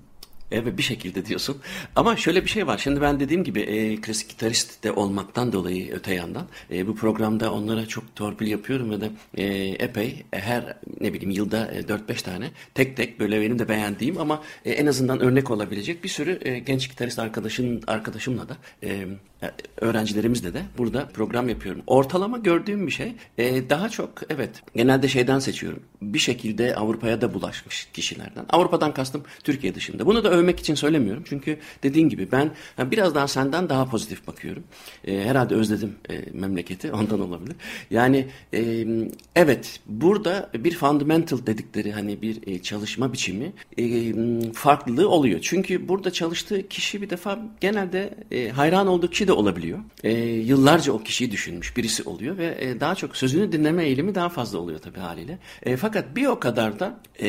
Evet 0.52 0.78
bir 0.78 0.82
şekilde 0.82 1.26
diyorsun. 1.26 1.56
Ama 1.96 2.16
şöyle 2.16 2.44
bir 2.44 2.50
şey 2.50 2.66
var. 2.66 2.78
Şimdi 2.78 3.00
ben 3.00 3.20
dediğim 3.20 3.44
gibi 3.44 3.60
e, 3.60 4.00
klasik 4.00 4.28
gitarist 4.28 4.84
de 4.84 4.92
olmaktan 4.92 5.52
dolayı 5.52 5.92
öte 5.92 6.14
yandan 6.14 6.46
e, 6.70 6.86
bu 6.86 6.96
programda 6.96 7.52
onlara 7.52 7.86
çok 7.86 8.16
torpil 8.16 8.46
yapıyorum 8.46 8.90
ve 8.90 9.00
de 9.00 9.10
e, 9.36 9.44
epey 9.84 10.24
e, 10.32 10.38
her 10.38 10.76
ne 11.00 11.12
bileyim 11.12 11.30
yılda 11.30 11.72
e, 11.72 11.80
4-5 11.80 12.22
tane 12.22 12.50
tek 12.74 12.96
tek 12.96 13.20
böyle 13.20 13.40
benim 13.40 13.58
de 13.58 13.68
beğendiğim 13.68 14.18
ama 14.18 14.42
e, 14.64 14.72
en 14.72 14.86
azından 14.86 15.20
örnek 15.20 15.50
olabilecek 15.50 16.04
bir 16.04 16.08
sürü 16.08 16.38
e, 16.42 16.58
genç 16.58 16.90
gitarist 16.90 17.18
arkadaşın 17.18 17.82
arkadaşımla 17.86 18.48
da 18.48 18.56
e, 18.82 19.06
öğrencilerimizle 19.80 20.54
de 20.54 20.62
burada 20.78 21.08
program 21.08 21.48
yapıyorum. 21.48 21.82
Ortalama 21.86 22.38
gördüğüm 22.38 22.86
bir 22.86 22.92
şey 22.92 23.14
e, 23.38 23.70
daha 23.70 23.88
çok 23.88 24.10
evet 24.30 24.50
genelde 24.74 25.08
şeyden 25.08 25.38
seçiyorum. 25.38 25.82
Bir 26.02 26.18
şekilde 26.18 26.76
Avrupa'ya 26.76 27.20
da 27.20 27.34
bulaşmış 27.34 27.88
kişilerden. 27.92 28.46
Avrupa'dan 28.48 28.94
kastım 28.94 29.22
Türkiye 29.44 29.74
dışında. 29.74 30.06
Bunu 30.06 30.24
da 30.24 30.30
övmek 30.42 30.60
için 30.60 30.74
söylemiyorum. 30.74 31.22
Çünkü 31.26 31.58
dediğin 31.82 32.08
gibi 32.08 32.32
ben 32.32 32.50
yani 32.78 32.90
biraz 32.90 33.14
daha 33.14 33.28
senden 33.28 33.68
daha 33.68 33.90
pozitif 33.90 34.26
bakıyorum. 34.26 34.64
E, 35.06 35.24
herhalde 35.24 35.54
özledim 35.54 35.94
e, 36.10 36.14
memleketi 36.32 36.92
ondan 37.02 37.20
olabilir. 37.20 37.56
Yani 37.90 38.26
e, 38.54 38.86
evet 39.36 39.80
burada 39.86 40.50
bir 40.54 40.74
fundamental 40.74 41.46
dedikleri 41.46 41.92
hani 41.92 42.22
bir 42.22 42.46
e, 42.46 42.62
çalışma 42.62 43.12
biçimi 43.12 43.52
e, 43.78 44.12
farklılığı 44.52 45.08
oluyor. 45.08 45.40
Çünkü 45.42 45.88
burada 45.88 46.10
çalıştığı 46.10 46.68
kişi 46.68 47.02
bir 47.02 47.10
defa 47.10 47.38
genelde 47.60 48.14
e, 48.30 48.48
hayran 48.48 48.86
olduğu 48.86 49.10
kişi 49.10 49.28
de 49.28 49.32
olabiliyor. 49.32 49.78
E, 50.04 50.12
yıllarca 50.22 50.92
o 50.92 51.02
kişiyi 51.02 51.30
düşünmüş 51.30 51.76
birisi 51.76 52.02
oluyor 52.02 52.38
ve 52.38 52.56
e, 52.60 52.80
daha 52.80 52.94
çok 52.94 53.16
sözünü 53.16 53.52
dinleme 53.52 53.84
eğilimi 53.84 54.14
daha 54.14 54.28
fazla 54.28 54.58
oluyor 54.58 54.78
tabii 54.78 55.00
haliyle. 55.00 55.38
E, 55.62 55.76
fakat 55.76 56.16
bir 56.16 56.26
o 56.26 56.40
kadar 56.40 56.80
da 56.80 57.00
e, 57.22 57.28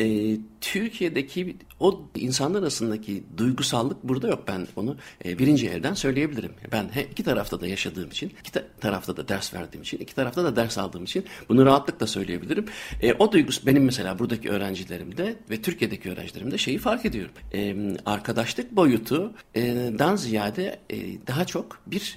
Türkiye'deki 0.64 1.56
o 1.80 2.02
insanlar 2.16 2.62
arasındaki 2.62 3.24
duygusallık 3.36 4.04
burada 4.04 4.28
yok. 4.28 4.44
Ben 4.48 4.66
onu 4.76 4.96
e, 5.24 5.38
birinci 5.38 5.68
elden 5.68 5.94
söyleyebilirim. 5.94 6.52
Ben 6.72 6.90
iki 7.10 7.24
tarafta 7.24 7.60
da 7.60 7.66
yaşadığım 7.66 8.10
için, 8.10 8.32
iki 8.40 8.52
ta- 8.52 8.64
tarafta 8.80 9.16
da 9.16 9.28
ders 9.28 9.54
verdiğim 9.54 9.82
için, 9.82 9.98
iki 9.98 10.14
tarafta 10.14 10.44
da 10.44 10.56
ders 10.56 10.78
aldığım 10.78 11.04
için 11.04 11.24
bunu 11.48 11.66
rahatlıkla 11.66 12.06
söyleyebilirim. 12.06 12.64
E, 13.02 13.12
o 13.12 13.32
duygus 13.32 13.66
benim 13.66 13.84
mesela 13.84 14.18
buradaki 14.18 14.50
öğrencilerimde 14.50 15.36
ve 15.50 15.62
Türkiye'deki 15.62 16.10
öğrencilerimde 16.10 16.58
şeyi 16.58 16.78
fark 16.78 17.06
ediyorum. 17.06 17.32
E, 17.54 17.76
arkadaşlık 18.06 18.76
boyutundan 18.76 20.16
ziyade 20.16 20.80
e, 20.90 20.96
daha 21.26 21.44
çok 21.44 21.78
bir 21.86 22.16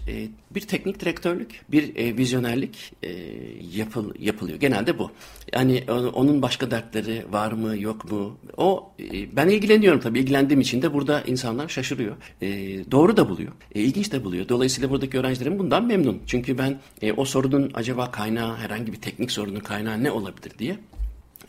bir 0.57 0.61
teknik 0.61 0.99
direktörlük, 0.99 1.61
bir 1.71 1.95
e, 1.95 2.17
vizyonerlik 2.17 2.93
e, 3.03 3.11
yapıl, 3.73 4.13
yapılıyor. 4.19 4.59
Genelde 4.59 4.99
bu. 4.99 5.11
Yani 5.53 5.83
onun 6.13 6.41
başka 6.41 6.71
dertleri 6.71 7.25
var 7.31 7.51
mı, 7.51 7.77
yok 7.77 8.11
mu? 8.11 8.37
O 8.57 8.91
e, 8.99 9.35
ben 9.35 9.49
ilgileniyorum 9.49 9.99
tabii. 9.99 10.19
İlgilendiğim 10.19 10.61
için 10.61 10.81
de 10.81 10.93
burada 10.93 11.21
insanlar 11.21 11.69
şaşırıyor. 11.69 12.15
E, 12.41 12.47
doğru 12.91 13.17
da 13.17 13.29
buluyor. 13.29 13.51
E, 13.75 13.81
ilginç 13.81 14.11
de 14.11 14.23
buluyor. 14.23 14.49
Dolayısıyla 14.49 14.89
buradaki 14.89 15.19
öğrencilerim 15.19 15.59
bundan 15.59 15.85
memnun. 15.85 16.21
Çünkü 16.27 16.57
ben 16.57 16.79
e, 17.01 17.13
o 17.13 17.25
sorunun 17.25 17.71
acaba 17.73 18.11
kaynağı, 18.11 18.55
herhangi 18.57 18.93
bir 18.93 19.01
teknik 19.01 19.31
sorunun 19.31 19.59
kaynağı 19.59 20.03
ne 20.03 20.11
olabilir 20.11 20.51
diye 20.59 20.77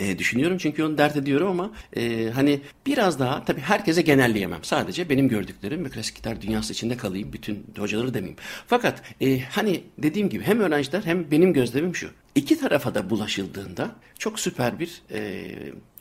e, 0.00 0.19
düşünüyorum 0.19 0.59
çünkü 0.59 0.85
onu 0.85 0.99
dert 0.99 1.17
ediyorum 1.17 1.49
ama 1.49 1.71
e, 1.97 2.31
hani 2.35 2.61
biraz 2.87 3.19
daha 3.19 3.45
tabii 3.45 3.61
herkese 3.61 4.02
genelleyemem. 4.02 4.64
Sadece 4.64 5.09
benim 5.09 5.28
gördüklerim 5.28 5.85
ve 5.85 5.88
klasik 5.88 6.17
gitar 6.17 6.43
dünyası 6.43 6.73
içinde 6.73 6.97
kalayım. 6.97 7.33
Bütün 7.33 7.67
hocaları 7.78 8.14
demeyeyim. 8.14 8.38
Fakat 8.67 9.02
e, 9.21 9.40
hani 9.40 9.83
dediğim 9.99 10.28
gibi 10.28 10.45
hem 10.45 10.61
öğrenciler 10.61 11.02
hem 11.05 11.31
benim 11.31 11.52
gözlemim 11.52 11.97
şu. 11.97 12.11
İki 12.35 12.61
tarafa 12.61 12.95
da 12.95 13.11
bulaşıldığında 13.11 13.90
çok 14.19 14.40
süper 14.40 14.78
bir 14.78 15.02
e, 15.12 15.45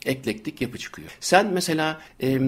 eklektik 0.06 0.62
yapı 0.62 0.78
çıkıyor. 0.78 1.10
Sen 1.20 1.54
mesela 1.54 2.02
e, 2.22 2.40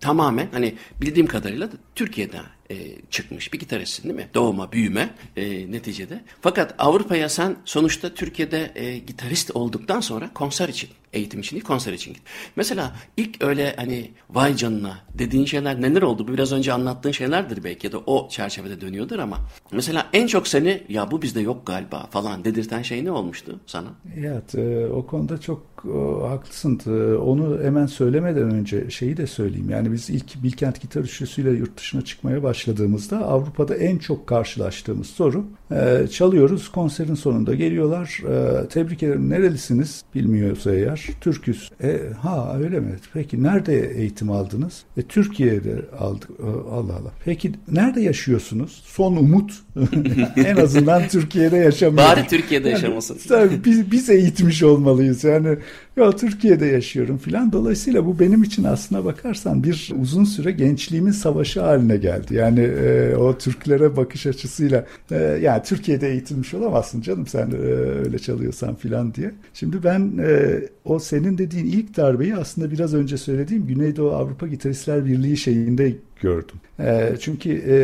tamamen 0.00 0.48
hani 0.52 0.74
bildiğim 1.00 1.26
kadarıyla 1.26 1.68
Türkiye'de 1.94 2.40
e, 2.72 2.76
çıkmış 3.10 3.52
bir 3.52 3.58
gitaristsin 3.58 4.02
değil 4.02 4.14
mi? 4.14 4.28
Doğuma, 4.34 4.72
büyüme 4.72 5.10
e, 5.36 5.72
neticede. 5.72 6.20
Fakat 6.40 6.74
Avrupa'ya 6.78 7.28
sen 7.28 7.56
sonuçta 7.64 8.14
Türkiye'de 8.14 8.72
e, 8.74 8.98
gitarist 8.98 9.50
olduktan 9.54 10.00
sonra 10.00 10.30
konser 10.34 10.68
için, 10.68 10.90
eğitim 11.12 11.40
için 11.40 11.56
değil 11.56 11.64
konser 11.64 11.92
için 11.92 12.14
git. 12.14 12.22
Mesela 12.56 12.92
ilk 13.16 13.44
öyle 13.44 13.74
hani 13.76 14.10
vay 14.30 14.56
canına 14.56 14.98
dediğin 15.14 15.44
şeyler 15.44 15.82
neler 15.82 16.02
oldu? 16.02 16.28
Bu 16.28 16.32
biraz 16.32 16.52
önce 16.52 16.72
anlattığın 16.72 17.10
şeylerdir 17.10 17.64
belki 17.64 17.86
ya 17.86 17.92
da 17.92 17.98
o 17.98 18.28
çerçevede 18.28 18.80
dönüyordur 18.80 19.18
ama 19.18 19.38
mesela 19.72 20.06
en 20.12 20.26
çok 20.26 20.48
seni 20.48 20.82
ya 20.88 21.10
bu 21.10 21.22
bizde 21.22 21.40
yok 21.40 21.66
galiba 21.66 22.06
falan 22.10 22.44
dedirten 22.44 22.82
şey 22.82 23.04
ne 23.04 23.10
olmuştu 23.10 23.60
sana? 23.66 23.88
Evet 24.16 24.54
e, 24.54 24.86
o 24.86 25.06
konuda 25.06 25.40
çok 25.40 25.62
haklısın. 26.28 26.80
E, 26.86 27.14
onu 27.14 27.62
hemen 27.62 27.86
söylemeden 27.86 28.50
önce 28.50 28.90
şeyi 28.90 29.16
de 29.16 29.26
söyleyeyim. 29.26 29.70
Yani 29.70 29.92
biz 29.92 30.10
ilk 30.10 30.42
Bilkent 30.42 30.80
Gitar 30.80 31.00
Üçlüsü'yle 31.00 31.50
yurt 31.50 31.78
dışına 31.78 32.02
çıkmaya 32.02 32.42
başladığımızda 32.42 33.18
Avrupa'da 33.18 33.74
en 33.74 33.98
çok 33.98 34.26
karşılaştığımız 34.26 35.06
soru 35.06 35.44
e, 35.70 36.06
çalıyoruz 36.10 36.68
konserin 36.68 37.14
sonunda 37.14 37.54
geliyorlar 37.54 38.20
tebrik 38.70 39.02
ederim 39.02 39.30
nerelisiniz 39.30 40.04
bilmiyorsa 40.14 40.74
eğer 40.74 41.01
Türküz. 41.20 41.70
E, 41.82 42.00
ha 42.22 42.58
öyle 42.58 42.80
mi? 42.80 42.96
Peki 43.14 43.42
nerede 43.42 43.92
eğitim 43.96 44.30
aldınız? 44.30 44.82
E, 44.96 45.02
Türkiye'de 45.02 45.82
aldık. 45.98 46.30
E, 46.30 46.46
Allah 46.70 46.92
Allah. 46.92 47.12
Peki 47.24 47.52
nerede 47.68 48.00
yaşıyorsunuz? 48.00 48.82
Son 48.86 49.16
umut 49.16 49.52
en 50.36 50.56
azından 50.56 51.08
Türkiye'de 51.08 51.56
yaşamıyor. 51.56 52.08
Bari 52.08 52.26
Türkiye'de 52.26 52.68
yani, 52.68 52.82
yaşamasın. 52.82 53.18
Tabii 53.28 53.64
biz, 53.64 53.92
biz 53.92 54.10
eğitmiş 54.10 54.62
olmalıyız. 54.62 55.24
Yani 55.24 55.58
ya 55.96 56.12
Türkiye'de 56.12 56.66
yaşıyorum 56.66 57.18
filan. 57.18 57.52
Dolayısıyla 57.52 58.06
bu 58.06 58.18
benim 58.18 58.42
için 58.42 58.64
aslına 58.64 59.04
bakarsan 59.04 59.64
bir 59.64 59.92
uzun 60.00 60.24
süre 60.24 60.50
gençliğimin 60.50 61.10
savaşı 61.10 61.60
haline 61.60 61.96
geldi. 61.96 62.34
Yani 62.34 62.60
e, 62.60 63.16
o 63.16 63.38
Türklere 63.38 63.96
bakış 63.96 64.26
açısıyla 64.26 64.86
e, 65.10 65.16
yani 65.16 65.62
Türkiye'de 65.62 66.10
eğitilmiş 66.10 66.54
olamazsın 66.54 67.00
canım 67.00 67.26
sen 67.26 67.50
e, 67.50 67.56
öyle 68.04 68.18
çalıyorsan 68.18 68.74
filan 68.74 69.14
diye. 69.14 69.30
Şimdi 69.54 69.84
ben 69.84 70.12
e, 70.18 70.60
o 70.84 70.91
senin 70.98 71.38
dediğin 71.38 71.66
ilk 71.66 71.96
darbeyi 71.96 72.36
aslında 72.36 72.70
biraz 72.70 72.94
önce 72.94 73.18
söylediğim 73.18 73.66
Güneydoğu 73.66 74.10
Avrupa 74.10 74.46
Gitaristler 74.46 75.06
Birliği 75.06 75.36
şeyinde 75.36 75.96
gördüm. 76.22 76.56
E, 76.80 77.16
çünkü 77.20 77.62
e, 77.68 77.76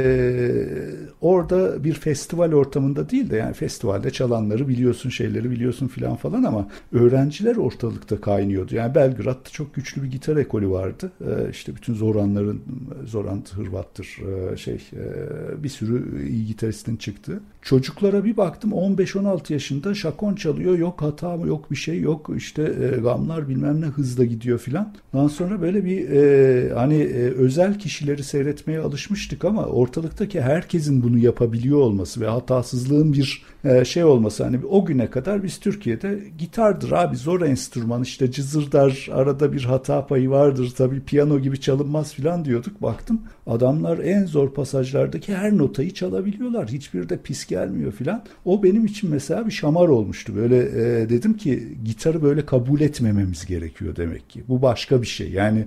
orada 1.20 1.84
bir 1.84 1.94
festival 1.94 2.52
ortamında 2.52 3.10
değil 3.10 3.30
de 3.30 3.36
yani 3.36 3.54
festivalde 3.54 4.10
çalanları 4.10 4.68
biliyorsun, 4.68 5.10
şeyleri 5.10 5.50
biliyorsun 5.50 5.88
filan 5.88 6.16
falan 6.16 6.42
ama 6.42 6.68
öğrenciler 6.92 7.56
ortalıkta 7.56 8.20
kaynıyordu. 8.20 8.74
Yani 8.74 8.94
Belgrad'da 8.94 9.48
çok 9.52 9.74
güçlü 9.74 10.02
bir 10.02 10.10
gitar 10.10 10.36
ekolü 10.36 10.70
vardı. 10.70 11.12
E, 11.20 11.50
işte 11.50 11.76
bütün 11.76 11.94
Zoranların, 11.94 12.62
Zoran 13.04 13.44
Hırvat'tır, 13.54 14.18
e, 14.52 14.56
şey 14.56 14.74
e, 14.74 15.62
bir 15.62 15.68
sürü 15.68 16.28
iyi 16.28 16.46
gitaristin 16.46 16.96
çıktı. 16.96 17.40
Çocuklara 17.62 18.24
bir 18.24 18.36
baktım 18.36 18.70
15-16 18.70 19.52
yaşında 19.52 19.94
şakon 19.94 20.34
çalıyor. 20.34 20.78
Yok 20.78 21.02
hata 21.02 21.36
mı 21.36 21.46
yok 21.46 21.70
bir 21.70 21.76
şey 21.76 22.00
yok. 22.00 22.30
işte 22.36 22.62
e, 22.62 23.00
gamlar 23.00 23.48
bilmem 23.48 23.80
ne 23.80 23.86
hızla 23.86 24.24
gidiyor 24.24 24.58
filan. 24.58 24.94
Ondan 25.12 25.28
sonra 25.28 25.62
böyle 25.62 25.84
bir 25.84 26.10
e, 26.10 26.74
hani 26.74 27.04
özel 27.38 27.78
kişileri 27.78 28.22
seyretmeye 28.28 28.80
alışmıştık 28.80 29.44
ama 29.44 29.66
ortalıktaki 29.66 30.40
herkesin 30.40 31.02
bunu 31.02 31.18
yapabiliyor 31.18 31.78
olması 31.78 32.20
ve 32.20 32.26
hatasızlığın 32.26 33.12
bir 33.12 33.42
e, 33.64 33.84
şey 33.84 34.04
olması 34.04 34.44
hani 34.44 34.66
o 34.70 34.84
güne 34.84 35.10
kadar 35.10 35.42
biz 35.42 35.58
Türkiye'de 35.58 36.20
gitardır 36.38 36.92
abi 36.92 37.16
zor 37.16 37.40
enstrüman 37.40 38.02
işte 38.02 38.30
cızırdar 38.30 39.08
arada 39.12 39.52
bir 39.52 39.64
hata 39.64 40.06
payı 40.06 40.30
vardır 40.30 40.72
tabii 40.76 41.00
piyano 41.00 41.38
gibi 41.38 41.60
çalınmaz 41.60 42.14
filan 42.14 42.44
diyorduk. 42.44 42.82
Baktım 42.82 43.20
adamlar 43.46 43.98
en 43.98 44.24
zor 44.24 44.54
pasajlardaki 44.54 45.34
her 45.34 45.58
notayı 45.58 45.94
çalabiliyorlar 45.94 46.68
hiçbir 46.68 47.08
de 47.08 47.18
pis 47.22 47.46
gelmiyor 47.46 47.92
filan. 47.92 48.24
O 48.44 48.62
benim 48.62 48.84
için 48.84 49.10
mesela 49.10 49.46
bir 49.46 49.52
şamar 49.52 49.88
olmuştu. 49.88 50.36
Böyle 50.36 50.56
e, 50.58 51.08
dedim 51.08 51.36
ki 51.36 51.68
gitarı 51.84 52.22
böyle 52.22 52.46
kabul 52.46 52.80
etmememiz 52.80 53.46
gerekiyor 53.46 53.96
demek 53.96 54.30
ki. 54.30 54.42
Bu 54.48 54.62
başka 54.62 55.02
bir 55.02 55.06
şey. 55.06 55.30
Yani 55.30 55.64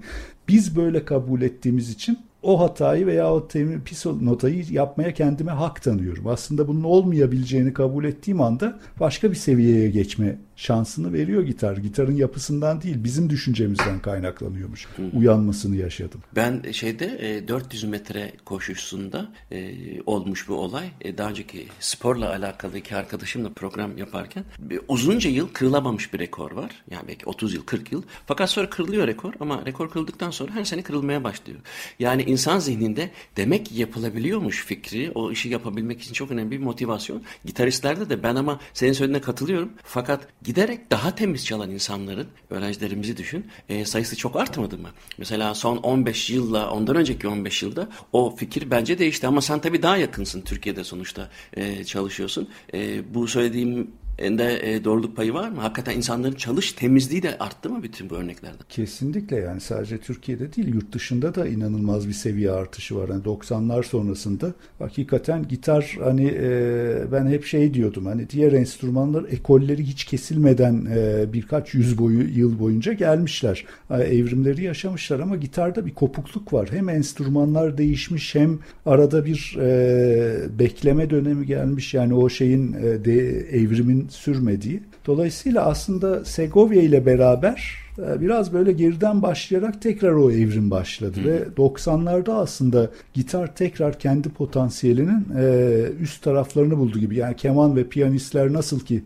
biz 0.48 0.75
böyle 0.75 1.06
kabul 1.06 1.41
ettiğimiz 1.41 1.89
için 1.89 2.20
o 2.43 2.60
hatayı 2.60 3.07
veya 3.07 3.33
o 3.33 3.48
temi, 3.48 3.83
pis 3.83 4.05
notayı 4.05 4.65
yapmaya 4.71 5.13
kendime 5.13 5.51
hak 5.51 5.83
tanıyorum. 5.83 6.27
Aslında 6.27 6.67
bunun 6.67 6.83
olmayabileceğini 6.83 7.74
kabul 7.74 8.05
ettiğim 8.05 8.41
anda 8.41 8.79
başka 9.00 9.31
bir 9.31 9.36
seviyeye 9.36 9.89
geçme 9.89 10.38
şansını 10.62 11.13
veriyor 11.13 11.44
gitar. 11.44 11.77
Gitarın 11.77 12.15
yapısından 12.15 12.82
değil 12.82 13.03
bizim 13.03 13.30
düşüncemizden 13.30 14.00
kaynaklanıyormuş. 14.00 14.88
Uyanmasını 15.13 15.75
yaşadım. 15.75 16.22
Ben 16.36 16.72
şeyde 16.72 17.44
400 17.48 17.84
e, 17.84 17.88
metre 17.88 18.32
koşusunda 18.46 19.32
e, 19.51 19.72
olmuş 20.06 20.48
bu 20.48 20.56
olay. 20.56 20.89
E, 21.01 21.18
daha 21.18 21.30
önceki 21.30 21.68
sporla 21.80 22.30
alakalı 22.30 22.77
iki 22.77 22.96
arkadaşımla 22.96 23.50
program 23.50 23.98
yaparken 23.98 24.44
uzunca 24.88 25.30
yıl 25.30 25.48
kırılamamış 25.48 26.13
bir 26.13 26.20
rekor 26.20 26.51
var. 26.51 26.72
Yani 26.91 27.08
belki 27.08 27.25
30 27.25 27.53
yıl 27.53 27.63
40 27.63 27.91
yıl. 27.91 28.03
Fakat 28.25 28.50
sonra 28.50 28.70
kırılıyor 28.70 29.08
rekor 29.08 29.34
ama 29.39 29.65
rekor 29.65 29.89
kırıldıktan 29.89 30.32
sonra 30.32 30.51
her 30.51 30.63
sene 30.63 30.82
kırılmaya 30.82 31.24
başlıyor. 31.24 31.60
Yani 32.00 32.24
insan 32.24 32.60
zihninde 32.60 33.10
demek 33.38 33.72
yapılabiliyormuş 33.72 34.65
fikri 34.65 35.12
o 35.15 35.32
işi 35.32 35.50
yapabilmek 35.50 36.01
için 36.01 36.13
çok 36.13 36.32
önemli 36.32 36.51
bir 36.51 36.60
motivasyon. 36.60 37.24
Gitaristlerde 37.46 38.10
de 38.10 38.24
ben 38.24 38.36
ama 38.36 38.60
senin 38.74 38.94
söylediğine 38.94 39.22
katılıyorum. 39.22 39.70
Fakat 39.84 40.27
giderek 40.51 40.91
daha 40.91 41.15
temiz 41.15 41.46
çalan 41.46 41.72
insanların, 41.72 42.27
öğrencilerimizi 42.50 43.17
düşün, 43.17 43.46
e, 43.70 43.86
sayısı 43.86 44.15
çok 44.15 44.36
artmadı 44.36 44.77
mı? 44.77 44.89
Mesela 45.17 45.55
son 45.55 45.77
15 45.77 46.29
yılla, 46.29 46.72
ondan 46.72 46.96
önceki 46.96 47.27
15 47.27 47.63
yılda 47.63 47.89
o 48.13 48.36
fikir 48.36 48.72
bence 48.72 49.00
değişti. 49.00 49.27
Ama 49.27 49.41
sen 49.41 49.60
tabii 49.60 49.84
daha 49.84 49.98
yakınsın 49.98 50.41
Türkiye'de 50.41 50.84
sonuçta 50.84 51.29
e, 51.53 51.84
çalışıyorsun. 51.84 52.50
E, 52.74 53.13
bu 53.13 53.27
söylediğim 53.27 53.91
de 54.22 54.74
e, 54.74 54.84
doğruluk 54.84 55.16
payı 55.16 55.34
var 55.34 55.50
mı? 55.50 55.62
Hakikaten 55.62 55.98
insanların 55.98 56.36
çalış 56.36 56.74
temizliği 56.74 57.24
de 57.24 57.38
arttı 57.38 57.70
mı 57.70 57.84
bütün 57.84 58.10
bu 58.10 58.16
örneklerde? 58.16 58.58
Kesinlikle 58.70 59.36
yani 59.36 59.62
sadece 59.62 59.98
Türkiye'de 59.98 60.54
değil 60.54 60.74
yurt 60.74 60.94
dışında 60.94 61.36
da 61.36 61.48
inanılmaz 61.48 62.08
bir 62.08 62.13
seviye 62.13 62.51
artışı 62.51 62.96
var. 62.96 63.10
Yani 63.10 63.24
90'lar 63.24 63.84
sonrasında 63.84 64.54
hakikaten 64.80 65.48
gitar 65.48 65.98
hani 66.04 66.28
e, 66.28 67.12
ben 67.12 67.28
hep 67.28 67.46
şey 67.46 67.74
diyordum 67.74 68.06
hani 68.06 68.30
diğer 68.30 68.51
enstrümanlar 68.51 69.24
ekolleri 69.24 69.84
hiç 69.84 70.06
kesilmeden 70.06 70.88
e, 70.96 71.34
birkaç 71.34 71.74
yüz 71.74 71.98
boyu 71.98 72.38
yıl 72.38 72.60
boyunca 72.60 72.94
gelmişler. 72.94 73.66
Yani 73.90 74.04
evrimleri 74.04 74.63
yaşamışlar 74.63 75.20
ama 75.20 75.36
gitarda 75.36 75.86
bir 75.86 75.94
kopukluk 75.94 76.54
var. 76.54 76.70
Hem 76.72 76.90
enstrümanlar 76.90 77.78
değişmiş 77.78 78.36
hem 78.36 78.60
arada 78.86 79.25
bir 79.25 79.58
e, 79.60 80.60
bekleme 80.60 81.10
dönemi 81.10 81.46
gelmiş. 81.46 81.94
Yani 81.94 82.13
o 82.13 82.30
şeyin 82.30 82.74
e, 82.74 83.06
de, 83.06 83.40
evrimin 83.40 84.08
sürmediği. 84.12 84.84
Dolayısıyla 85.06 85.65
aslında 85.65 86.25
Segovia 86.25 86.82
ile 86.82 87.06
beraber 87.06 87.82
e, 87.98 88.22
biraz 88.22 88.53
böyle 88.53 88.72
geriden 88.72 89.22
başlayarak 89.22 89.82
tekrar 89.82 90.12
o 90.12 90.32
evrim 90.32 90.72
başladı 90.72 91.20
Hı. 91.22 91.25
ve 91.25 91.44
90'larda 91.58 92.32
aslında 92.32 92.89
gitar 93.13 93.56
tekrar 93.56 94.00
kendi 94.00 94.30
potansiyelinin 94.30 95.25
e, 95.38 95.84
üst 96.00 96.24
taraflarını 96.24 96.77
buldu 96.77 97.00
gibi. 97.00 97.15
Yani 97.15 97.36
keman 97.36 97.75
ve 97.75 97.88
piyanistler 97.88 98.53
nasıl 98.53 98.80
ki 98.80 99.03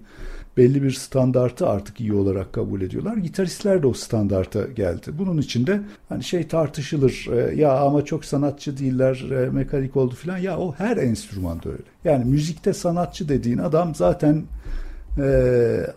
belli 0.58 0.84
bir 0.84 0.92
standartı 0.92 1.68
artık 1.68 2.02
iyi 2.02 2.14
olarak 2.14 2.54
kabul 2.54 2.82
ediyorlar. 2.82 3.18
Gitaristler 3.18 3.84
de 3.84 3.88
o 3.88 3.94
standarta 3.94 4.68
geldi. 4.68 5.12
Bunun 5.20 5.38
için 5.38 5.68
de 5.68 5.82
hani 6.10 6.24
şey 6.24 6.48
tartışılır. 6.48 7.28
E, 7.32 7.56
ya 7.56 7.80
ama 7.80 8.06
çok 8.06 8.26
sanatçı 8.26 8.78
değiller, 8.78 9.24
mekanik 9.52 9.96
oldu 9.96 10.16
falan. 10.16 10.38
Ya 10.38 10.58
o 10.58 10.74
her 10.74 10.98
enstrümanda 10.98 11.70
öyle. 11.70 11.84
Yani 12.04 12.26
müzikte 12.26 12.74
sanatçı 12.74 13.30
dediğin 13.30 13.58
adam 13.58 13.96
zaten 13.96 14.44
e, 15.18 15.28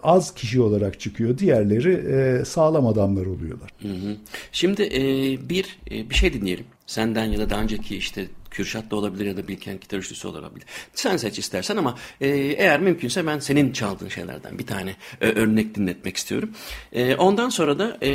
az 0.03 0.35
kişi 0.35 0.61
olarak 0.61 1.01
çıkıyor. 1.01 1.39
Diğerleri 1.39 1.93
e, 1.93 2.45
sağlam 2.45 2.87
adamlar 2.87 3.27
oluyorlar. 3.27 3.71
Hı 3.83 3.89
hı. 3.89 4.17
Şimdi 4.53 4.83
e, 4.83 5.03
bir 5.49 5.79
e, 5.91 6.11
bir 6.11 6.15
şey 6.15 6.33
dinleyelim. 6.33 6.65
Senden 6.87 7.25
ya 7.25 7.39
da 7.39 7.51
daha 7.51 7.63
önceki 7.63 7.97
işte 7.97 8.27
Kürşat 8.50 8.90
da 8.90 8.97
olabilir 8.97 9.26
ya 9.26 9.37
da 9.37 9.49
Bilkent 9.49 9.81
gitar 9.81 9.99
üçlüsü 9.99 10.28
olabilir. 10.28 10.67
Sen 10.95 11.17
seç 11.17 11.38
istersen 11.38 11.76
ama 11.76 11.95
e, 12.21 12.28
eğer 12.28 12.81
mümkünse 12.81 13.26
ben 13.26 13.38
senin 13.38 13.73
çaldığın 13.73 14.09
şeylerden 14.09 14.59
bir 14.59 14.67
tane 14.67 14.97
e, 15.21 15.26
örnek 15.28 15.75
dinletmek 15.75 16.17
istiyorum. 16.17 16.50
E, 16.93 17.14
ondan 17.14 17.49
sonra 17.49 17.78
da 17.78 17.99
e, 18.02 18.11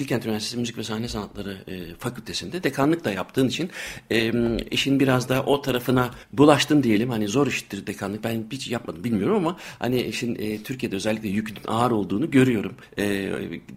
Bilkent 0.00 0.26
Üniversitesi 0.26 0.56
Müzik 0.56 0.78
ve 0.78 0.84
Sahne 0.84 1.08
Sanatları 1.08 1.56
e, 1.68 1.94
Fakültesinde 1.98 2.62
dekanlık 2.62 3.04
da 3.04 3.12
yaptığın 3.12 3.48
için 3.48 3.70
e, 4.10 4.32
işin 4.70 5.00
biraz 5.00 5.28
da 5.28 5.42
o 5.42 5.62
tarafına 5.62 6.10
bulaştın 6.32 6.82
diyelim. 6.82 7.10
Hani 7.10 7.28
zor 7.28 7.46
iştir 7.46 7.86
dekanlık. 7.86 8.24
Ben 8.24 8.44
hiç 8.50 8.68
yapmadım 8.68 9.04
bilmiyorum 9.04 9.36
ama 9.36 9.56
hani 9.78 10.02
işin 10.02 10.34
e, 10.34 10.62
Türkiye'de 10.62 10.96
özellikle 10.96 11.28
yükün 11.28 11.56
ağır 11.66 11.90
olduğunu 11.90 12.30
görüyorum. 12.30 12.74
E, 12.98 13.30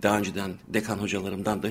daha 0.03 0.17
önceden 0.17 0.51
dekan 0.67 0.97
hocalarımdan 0.97 1.63
da 1.63 1.69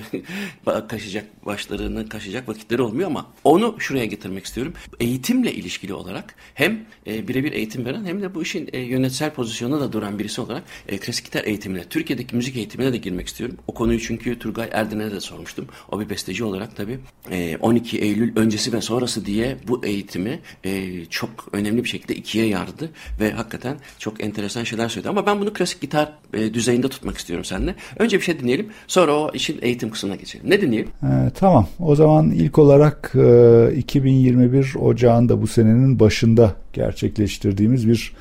kaşıyacak 0.87 1.45
başlarını 1.45 2.09
kaşıyacak 2.09 2.49
vakitleri 2.49 2.81
olmuyor 2.81 3.07
ama 3.07 3.25
onu 3.43 3.75
şuraya 3.79 4.05
getirmek 4.07 4.45
istiyorum. 4.45 4.73
Eğitimle 4.99 5.53
ilişkili 5.53 5.93
olarak 5.93 6.35
hem 6.53 6.79
e, 7.07 7.27
birebir 7.27 7.51
eğitim 7.51 7.85
veren 7.85 8.05
hem 8.05 8.21
de 8.21 8.35
bu 8.35 8.41
işin 8.41 8.69
e, 8.73 8.79
yönetsel 8.79 9.31
pozisyonunda 9.31 9.81
da 9.81 9.91
duran 9.91 10.19
birisi 10.19 10.41
olarak 10.41 10.63
e, 10.87 10.97
klasik 10.97 11.25
gitar 11.25 11.43
eğitimine, 11.43 11.83
Türkiye'deki 11.83 12.35
müzik 12.35 12.55
eğitimine 12.55 12.93
de 12.93 12.97
girmek 12.97 13.27
istiyorum. 13.27 13.57
O 13.67 13.73
konuyu 13.73 13.99
çünkü 13.99 14.39
Turgay 14.39 14.69
Erdin'e 14.71 15.11
de 15.11 15.19
sormuştum. 15.19 15.65
O 15.91 15.99
bir 15.99 16.09
besteci 16.09 16.43
olarak 16.43 16.75
tabii 16.75 16.99
e, 17.31 17.57
12 17.57 17.99
Eylül 17.99 18.37
öncesi 18.37 18.73
ve 18.73 18.81
sonrası 18.81 19.25
diye 19.25 19.57
bu 19.67 19.85
eğitimi 19.85 20.39
e, 20.63 21.05
çok 21.05 21.29
önemli 21.53 21.83
bir 21.83 21.89
şekilde 21.89 22.15
ikiye 22.15 22.45
yardı 22.45 22.89
ve 23.19 23.31
hakikaten 23.31 23.77
çok 23.99 24.23
enteresan 24.23 24.63
şeyler 24.63 24.89
söyledi. 24.89 25.09
Ama 25.09 25.25
ben 25.25 25.39
bunu 25.39 25.53
klasik 25.53 25.81
gitar 25.81 26.13
e, 26.33 26.53
düzeyinde 26.53 26.87
tutmak 26.87 27.17
istiyorum 27.17 27.45
seninle. 27.45 27.75
Önce 27.99 28.17
bir 28.17 28.23
şey 28.23 28.39
dinleyelim. 28.39 28.69
Sonra 28.87 29.15
o 29.15 29.31
işin 29.33 29.59
eğitim 29.61 29.89
kısmına 29.89 30.15
geçelim. 30.15 30.49
Ne 30.49 30.61
dinleyelim? 30.61 30.89
E, 31.03 31.31
tamam. 31.35 31.67
O 31.79 31.95
zaman 31.95 32.31
ilk 32.31 32.59
olarak 32.59 33.13
e, 33.15 33.75
2021 33.97 34.75
Ocağı'nda 34.75 35.41
bu 35.41 35.47
senenin 35.47 35.99
başında 35.99 36.55
gerçekleştirdiğimiz 36.73 37.87
bir 37.87 38.13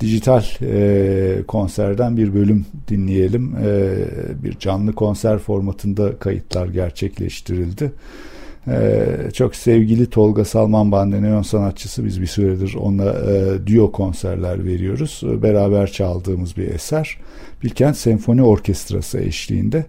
dijital 0.00 0.44
e, 0.62 1.42
konserden 1.48 2.16
bir 2.16 2.34
bölüm 2.34 2.66
dinleyelim. 2.88 3.54
E, 3.64 3.94
bir 4.44 4.58
canlı 4.58 4.92
konser 4.92 5.38
formatında 5.38 6.18
kayıtlar 6.18 6.66
gerçekleştirildi. 6.66 7.92
E, 8.68 9.04
çok 9.34 9.56
sevgili 9.56 10.06
Tolga 10.06 10.44
Salman 10.44 10.92
bandoneon 10.92 11.42
sanatçısı 11.42 12.04
biz 12.04 12.20
bir 12.20 12.26
süredir 12.26 12.74
onunla 12.74 13.12
e, 13.12 13.66
duo 13.66 13.92
konserler 13.92 14.64
veriyoruz. 14.64 15.22
Beraber 15.42 15.92
çaldığımız 15.92 16.56
bir 16.56 16.68
eser. 16.68 17.18
Bilkent 17.62 17.96
Senfoni 17.96 18.42
Orkestrası 18.42 19.20
eşliğinde. 19.20 19.86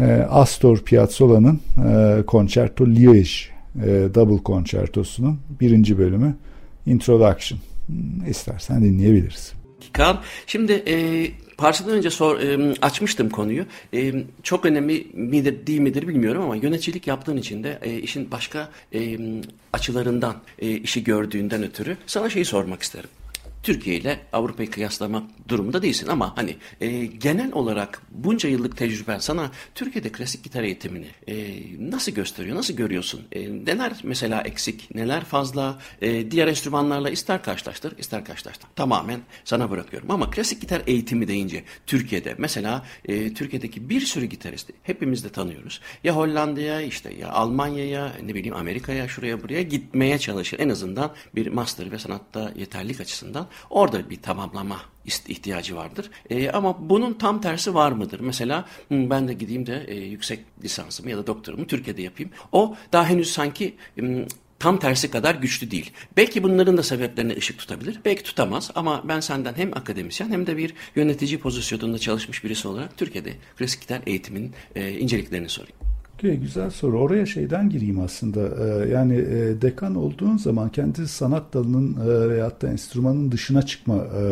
E, 0.00 0.26
Astor 0.30 0.78
Piazzolla'nın 0.78 1.60
e, 1.88 2.22
Concerto 2.26 2.84
Liège 2.84 3.57
e, 3.84 4.14
Double 4.14 4.42
Concertosu'nun 4.44 5.38
birinci 5.60 5.98
bölümü 5.98 6.36
Introduction. 6.86 7.60
İstersen 8.28 8.84
dinleyebiliriz. 8.84 9.52
Kaan, 9.92 10.20
şimdi 10.46 10.72
e, 10.72 11.26
parçadan 11.56 11.92
önce 11.92 12.10
sor, 12.10 12.40
e, 12.40 12.74
açmıştım 12.82 13.30
konuyu. 13.30 13.64
E, 13.94 14.14
çok 14.42 14.66
önemli 14.66 15.06
midir 15.14 15.66
değil 15.66 15.80
midir 15.80 16.08
bilmiyorum 16.08 16.42
ama 16.42 16.56
yöneticilik 16.56 17.06
yaptığın 17.06 17.36
için 17.36 17.64
de 17.64 17.78
e, 17.82 17.98
işin 17.98 18.30
başka 18.30 18.68
e, 18.94 19.18
açılarından 19.72 20.36
e, 20.58 20.70
işi 20.70 21.04
gördüğünden 21.04 21.62
ötürü 21.62 21.96
sana 22.06 22.30
şeyi 22.30 22.44
sormak 22.44 22.82
isterim. 22.82 23.10
Türkiye 23.62 23.96
ile 23.96 24.20
Avrupa'yı 24.32 24.70
kıyaslamak 24.70 25.48
durumunda 25.48 25.82
değilsin 25.82 26.08
ama 26.08 26.36
hani 26.36 26.56
e, 26.80 27.06
genel 27.06 27.52
olarak 27.52 28.02
bunca 28.10 28.48
yıllık 28.48 28.76
tecrüben 28.76 29.18
sana 29.18 29.50
Türkiye'de 29.74 30.12
klasik 30.12 30.44
gitar 30.44 30.62
eğitimini 30.62 31.06
e, 31.28 31.34
nasıl 31.90 32.12
gösteriyor, 32.12 32.56
nasıl 32.56 32.74
görüyorsun? 32.74 33.20
E, 33.32 33.50
neler 33.50 33.92
mesela 34.02 34.42
eksik, 34.42 34.94
neler 34.94 35.24
fazla? 35.24 35.78
E, 36.02 36.30
diğer 36.30 36.46
enstrümanlarla 36.46 37.10
ister 37.10 37.42
karşılaştır, 37.42 37.98
ister 37.98 38.24
karşılaştır. 38.24 38.68
Tamamen 38.76 39.20
sana 39.44 39.70
bırakıyorum 39.70 40.10
ama 40.10 40.30
klasik 40.30 40.60
gitar 40.60 40.82
eğitimi 40.86 41.28
deyince 41.28 41.64
Türkiye'de 41.86 42.34
mesela 42.38 42.86
e, 43.04 43.34
Türkiye'deki 43.34 43.90
bir 43.90 44.00
sürü 44.00 44.24
gitaristi 44.24 44.72
hepimiz 44.82 45.24
de 45.24 45.28
tanıyoruz. 45.28 45.80
Ya 46.04 46.16
Hollanda'ya 46.16 46.80
işte 46.80 47.14
ya 47.14 47.28
Almanya'ya 47.28 48.12
ne 48.24 48.34
bileyim 48.34 48.56
Amerika'ya 48.56 49.08
şuraya 49.08 49.42
buraya 49.42 49.62
gitmeye 49.62 50.18
çalışır. 50.18 50.58
En 50.58 50.68
azından 50.68 51.14
bir 51.34 51.46
master 51.46 51.92
ve 51.92 51.98
sanatta 51.98 52.52
yeterlik 52.56 53.00
açısından 53.00 53.47
orada 53.70 54.10
bir 54.10 54.22
tamamlama 54.22 54.80
ihtiyacı 55.04 55.76
vardır. 55.76 56.10
E, 56.30 56.50
ama 56.50 56.88
bunun 56.90 57.14
tam 57.14 57.40
tersi 57.40 57.74
var 57.74 57.92
mıdır? 57.92 58.20
Mesela 58.20 58.64
ben 58.90 59.28
de 59.28 59.34
gideyim 59.34 59.66
de 59.66 59.84
e, 59.88 59.94
yüksek 59.94 60.40
lisansımı 60.64 61.10
ya 61.10 61.18
da 61.18 61.26
doktorumu 61.26 61.66
Türkiye'de 61.66 62.02
yapayım. 62.02 62.30
O 62.52 62.76
daha 62.92 63.06
henüz 63.06 63.32
sanki 63.32 63.74
tam 64.58 64.78
tersi 64.78 65.10
kadar 65.10 65.34
güçlü 65.34 65.70
değil. 65.70 65.92
Belki 66.16 66.42
bunların 66.42 66.76
da 66.76 66.82
sebeplerine 66.82 67.36
ışık 67.36 67.58
tutabilir, 67.58 68.00
belki 68.04 68.22
tutamaz 68.22 68.70
ama 68.74 69.08
ben 69.08 69.20
senden 69.20 69.54
hem 69.54 69.76
akademisyen 69.76 70.30
hem 70.30 70.46
de 70.46 70.56
bir 70.56 70.74
yönetici 70.96 71.38
pozisyonunda 71.38 71.98
çalışmış 71.98 72.44
birisi 72.44 72.68
olarak 72.68 72.98
Türkiye'de 72.98 73.32
klasik 73.58 73.80
gitar 73.80 74.00
eğitimin 74.06 74.52
e, 74.74 74.90
inceliklerini 74.90 75.48
sorayım. 75.48 75.87
Güzel 76.22 76.70
soru. 76.70 77.00
Oraya 77.00 77.26
şeyden 77.26 77.70
gireyim 77.70 78.00
aslında. 78.00 78.40
Ee, 78.40 78.88
yani 78.88 79.14
e, 79.14 79.62
dekan 79.62 79.94
olduğun 79.94 80.36
zaman 80.36 80.68
kendi 80.68 81.08
sanat 81.08 81.54
dalının 81.54 81.96
e, 82.10 82.28
veyahut 82.28 82.62
da 82.62 82.68
enstrümanın 82.68 83.32
dışına 83.32 83.62
çıkma 83.62 83.94
e, 83.94 84.26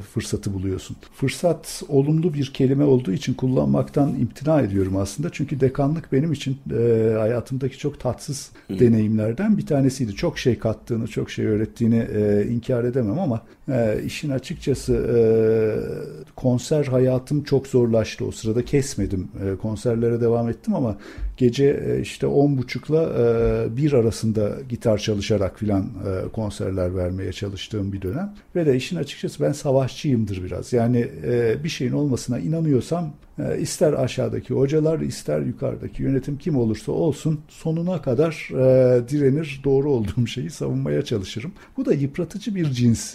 fırsatı 0.00 0.54
buluyorsun. 0.54 0.96
Fırsat 1.14 1.82
olumlu 1.88 2.34
bir 2.34 2.46
kelime 2.54 2.84
olduğu 2.84 3.12
için 3.12 3.34
kullanmaktan 3.34 4.08
imtina 4.08 4.60
ediyorum 4.60 4.96
aslında. 4.96 5.30
Çünkü 5.32 5.60
dekanlık 5.60 6.12
benim 6.12 6.32
için 6.32 6.58
e, 6.70 7.14
hayatımdaki 7.18 7.78
çok 7.78 8.00
tatsız 8.00 8.50
Hı. 8.68 8.78
deneyimlerden 8.78 9.58
bir 9.58 9.66
tanesiydi. 9.66 10.14
Çok 10.14 10.38
şey 10.38 10.58
kattığını, 10.58 11.08
çok 11.08 11.30
şey 11.30 11.46
öğrettiğini 11.46 12.08
e, 12.14 12.46
inkar 12.50 12.84
edemem 12.84 13.18
ama 13.18 13.42
e, 13.68 14.02
işin 14.06 14.30
açıkçası 14.30 14.94
e, 14.94 15.20
konser 16.36 16.84
hayatım 16.84 17.44
çok 17.44 17.66
zorlaştı. 17.66 18.24
O 18.24 18.30
sırada 18.30 18.64
kesmedim. 18.64 19.28
E, 19.44 19.56
konserlere 19.56 20.20
devam 20.20 20.48
ettim 20.48 20.74
ama 20.74 20.96
gece 21.42 21.82
e, 21.86 22.00
işte 22.00 22.26
on 22.26 22.58
buçukla 22.58 23.02
e, 23.02 23.76
bir 23.76 23.92
arasında 23.92 24.58
gitar 24.68 24.98
çalışarak 24.98 25.58
filan 25.58 25.82
e, 25.82 26.28
konserler 26.28 26.96
vermeye 26.96 27.32
çalıştığım 27.32 27.92
bir 27.92 28.02
dönem. 28.02 28.34
Ve 28.56 28.66
de 28.66 28.76
işin 28.76 28.96
açıkçası 28.96 29.42
ben 29.42 29.52
savaşçıyımdır 29.52 30.44
biraz. 30.44 30.72
Yani 30.72 31.08
bir 31.64 31.68
şeyin 31.68 31.92
olmasına 31.92 32.38
inanıyorsam 32.38 33.12
ister 33.60 33.92
aşağıdaki 33.92 34.54
hocalar 34.54 35.00
ister 35.00 35.40
yukarıdaki 35.40 36.02
yönetim 36.02 36.38
kim 36.38 36.56
olursa 36.56 36.92
olsun 36.92 37.40
sonuna 37.48 38.02
kadar 38.02 38.48
direnir 39.08 39.60
doğru 39.64 39.90
olduğum 39.90 40.26
şeyi 40.26 40.50
savunmaya 40.50 41.02
çalışırım. 41.02 41.52
Bu 41.76 41.86
da 41.86 41.92
yıpratıcı 41.94 42.54
bir 42.54 42.70
cins 42.70 43.14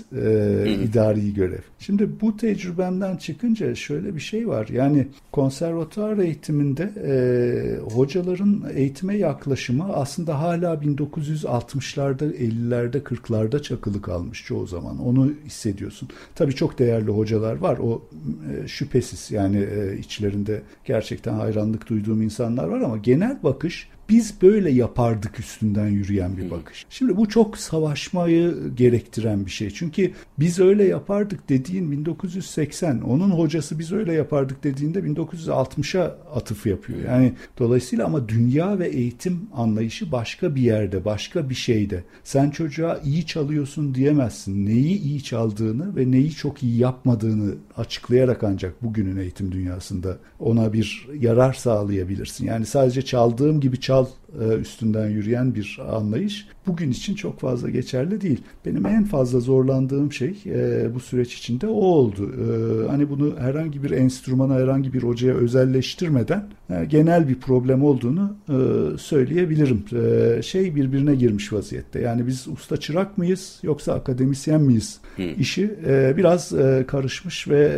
idari 0.84 1.34
görev. 1.34 1.62
Şimdi 1.80 2.10
bu 2.22 2.38
tecrübemden 2.38 3.18
çıkınca 3.18 3.76
şöyle 3.76 4.16
bir 4.16 4.20
şey 4.20 4.48
var. 4.48 4.68
Yani 4.74 5.08
konservatuar 5.32 6.18
eğitiminde 6.18 6.92
e, 7.06 7.80
hocaların 8.18 8.64
eğitime 8.74 9.18
yaklaşımı 9.18 9.94
aslında 9.94 10.40
hala 10.40 10.74
1960'larda 10.74 12.36
50'lerde 12.36 13.02
40'larda 13.02 13.62
çakılı 13.62 14.02
kalmış 14.02 14.46
çoğu 14.46 14.68
zaman. 14.68 15.00
Onu 15.00 15.32
hissediyorsun. 15.46 16.10
Tabii 16.36 16.56
çok 16.56 16.80
değerli 16.80 17.12
hocalar 17.12 17.56
var. 17.56 17.78
O 17.78 18.02
e, 18.64 18.68
şüphesiz 18.68 19.32
yani 19.32 19.58
e, 19.58 19.98
içlerinde 19.98 20.62
gerçekten 20.86 21.34
hayranlık 21.34 21.90
duyduğum 21.90 22.22
insanlar 22.22 22.68
var 22.68 22.82
ama 22.82 22.98
genel 22.98 23.44
bakış 23.44 23.90
biz 24.10 24.42
böyle 24.42 24.72
yapardık 24.72 25.40
üstünden 25.40 25.88
yürüyen 25.88 26.38
bir 26.38 26.52
bakış. 26.52 26.86
Şimdi 26.90 27.18
bu 27.18 27.30
çok 27.30 27.58
savaşmayı 27.58 28.56
gerektiren 28.76 29.46
bir 29.46 29.52
şey. 29.52 29.70
Çünkü 29.70 30.12
biz 30.40 30.60
öyle 30.60 30.84
yapardık 30.84 31.50
dediğin 31.50 31.92
1980, 31.92 33.02
onun 33.02 33.30
hocası 33.32 33.80
biz 33.80 33.92
öyle 33.92 34.14
yapardık 34.14 34.64
dediğinde 34.64 35.00
1960'a 35.00 36.18
atıf 36.36 36.66
yapıyor. 36.66 37.00
Yani 37.08 37.34
dolayısıyla 37.60 38.06
ama 38.06 38.30
dünya 38.30 38.80
ve 38.80 38.88
eğitim 38.88 39.40
anlayışı 39.54 40.12
başka 40.12 40.56
bir 40.56 40.62
yerde, 40.62 41.06
başka 41.06 41.50
bir 41.50 41.56
şeyde. 41.56 42.04
Sen 42.24 42.50
çocuğa 42.50 43.00
iyi 43.06 43.26
çalıyorsun 43.26 43.96
diyemezsin. 43.96 44.66
Neyi 44.66 45.02
iyi 45.02 45.24
çaldığını 45.24 45.96
ve 45.96 46.12
neyi 46.12 46.32
çok 46.32 46.64
iyi 46.64 46.78
yapmadığını 46.78 47.56
açıklayarak 47.78 48.44
ancak 48.44 48.84
bugünün 48.84 49.18
eğitim 49.18 49.52
dünyasında 49.52 50.18
ona 50.40 50.74
bir 50.74 51.08
yarar 51.20 51.54
sağlayabilirsin. 51.54 52.46
Yani 52.46 52.66
sadece 52.66 53.02
çaldığım 53.02 53.60
gibi 53.60 53.80
çal 53.80 54.06
üstünden 54.60 55.10
yürüyen 55.10 55.56
bir 55.56 55.80
anlayış 55.92 56.48
bugün 56.68 56.92
için 56.92 57.16
çok 57.16 57.40
fazla 57.40 57.70
geçerli 57.70 58.22
değil. 58.22 58.42
Benim 58.66 58.86
en 58.86 59.04
fazla 59.04 59.40
zorlandığım 59.40 60.12
şey 60.12 60.36
e, 60.46 60.88
bu 60.96 61.00
süreç 61.00 61.34
içinde 61.34 61.68
o 61.68 61.72
oldu. 61.72 62.32
E, 62.32 62.88
hani 62.88 63.10
bunu 63.10 63.36
herhangi 63.40 63.84
bir 63.84 63.92
enstrümana, 63.92 64.54
herhangi 64.54 64.94
bir 64.94 65.04
hocaya 65.04 65.34
özelleştirmeden 65.34 66.50
genel 66.88 67.28
bir 67.28 67.40
problem 67.40 67.84
olduğunu 67.84 68.36
söyleyebilirim. 69.00 69.86
Şey 70.44 70.76
birbirine 70.76 71.16
girmiş 71.16 71.54
vaziyette. 71.54 72.00
Yani 72.00 72.28
biz 72.28 72.48
usta 72.48 72.78
çırak 72.78 73.18
mıyız 73.18 73.60
yoksa 73.64 73.94
akademisyen 73.94 74.62
miyiz? 74.62 75.00
İşi 75.38 75.76
biraz 76.18 76.54
karışmış 76.88 77.48
ve 77.48 77.78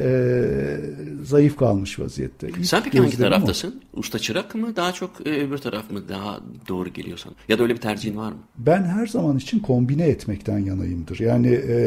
zayıf 1.23 1.57
kalmış 1.57 1.99
vaziyette. 1.99 2.49
İlk 2.49 2.65
Sen 2.65 2.83
peki 2.83 2.99
hangi 2.99 3.17
taraftasın? 3.17 3.81
O. 3.93 3.99
Usta 3.99 4.19
çırak 4.19 4.55
mı 4.55 4.75
daha 4.75 4.91
çok 4.91 5.21
öbür 5.21 5.57
taraf 5.57 5.91
mı 5.91 6.09
daha 6.09 6.38
doğru 6.67 6.89
geliyor 6.89 7.17
sana? 7.17 7.33
Ya 7.47 7.59
da 7.59 7.63
öyle 7.63 7.73
bir 7.75 7.81
tercihin 7.81 8.17
var 8.17 8.31
mı? 8.31 8.37
Ben 8.57 8.83
her 8.83 9.07
zaman 9.07 9.37
için 9.37 9.59
kombine 9.59 10.03
etmekten 10.03 10.59
yanayımdır. 10.59 11.19
Yani 11.19 11.47
e, 11.47 11.79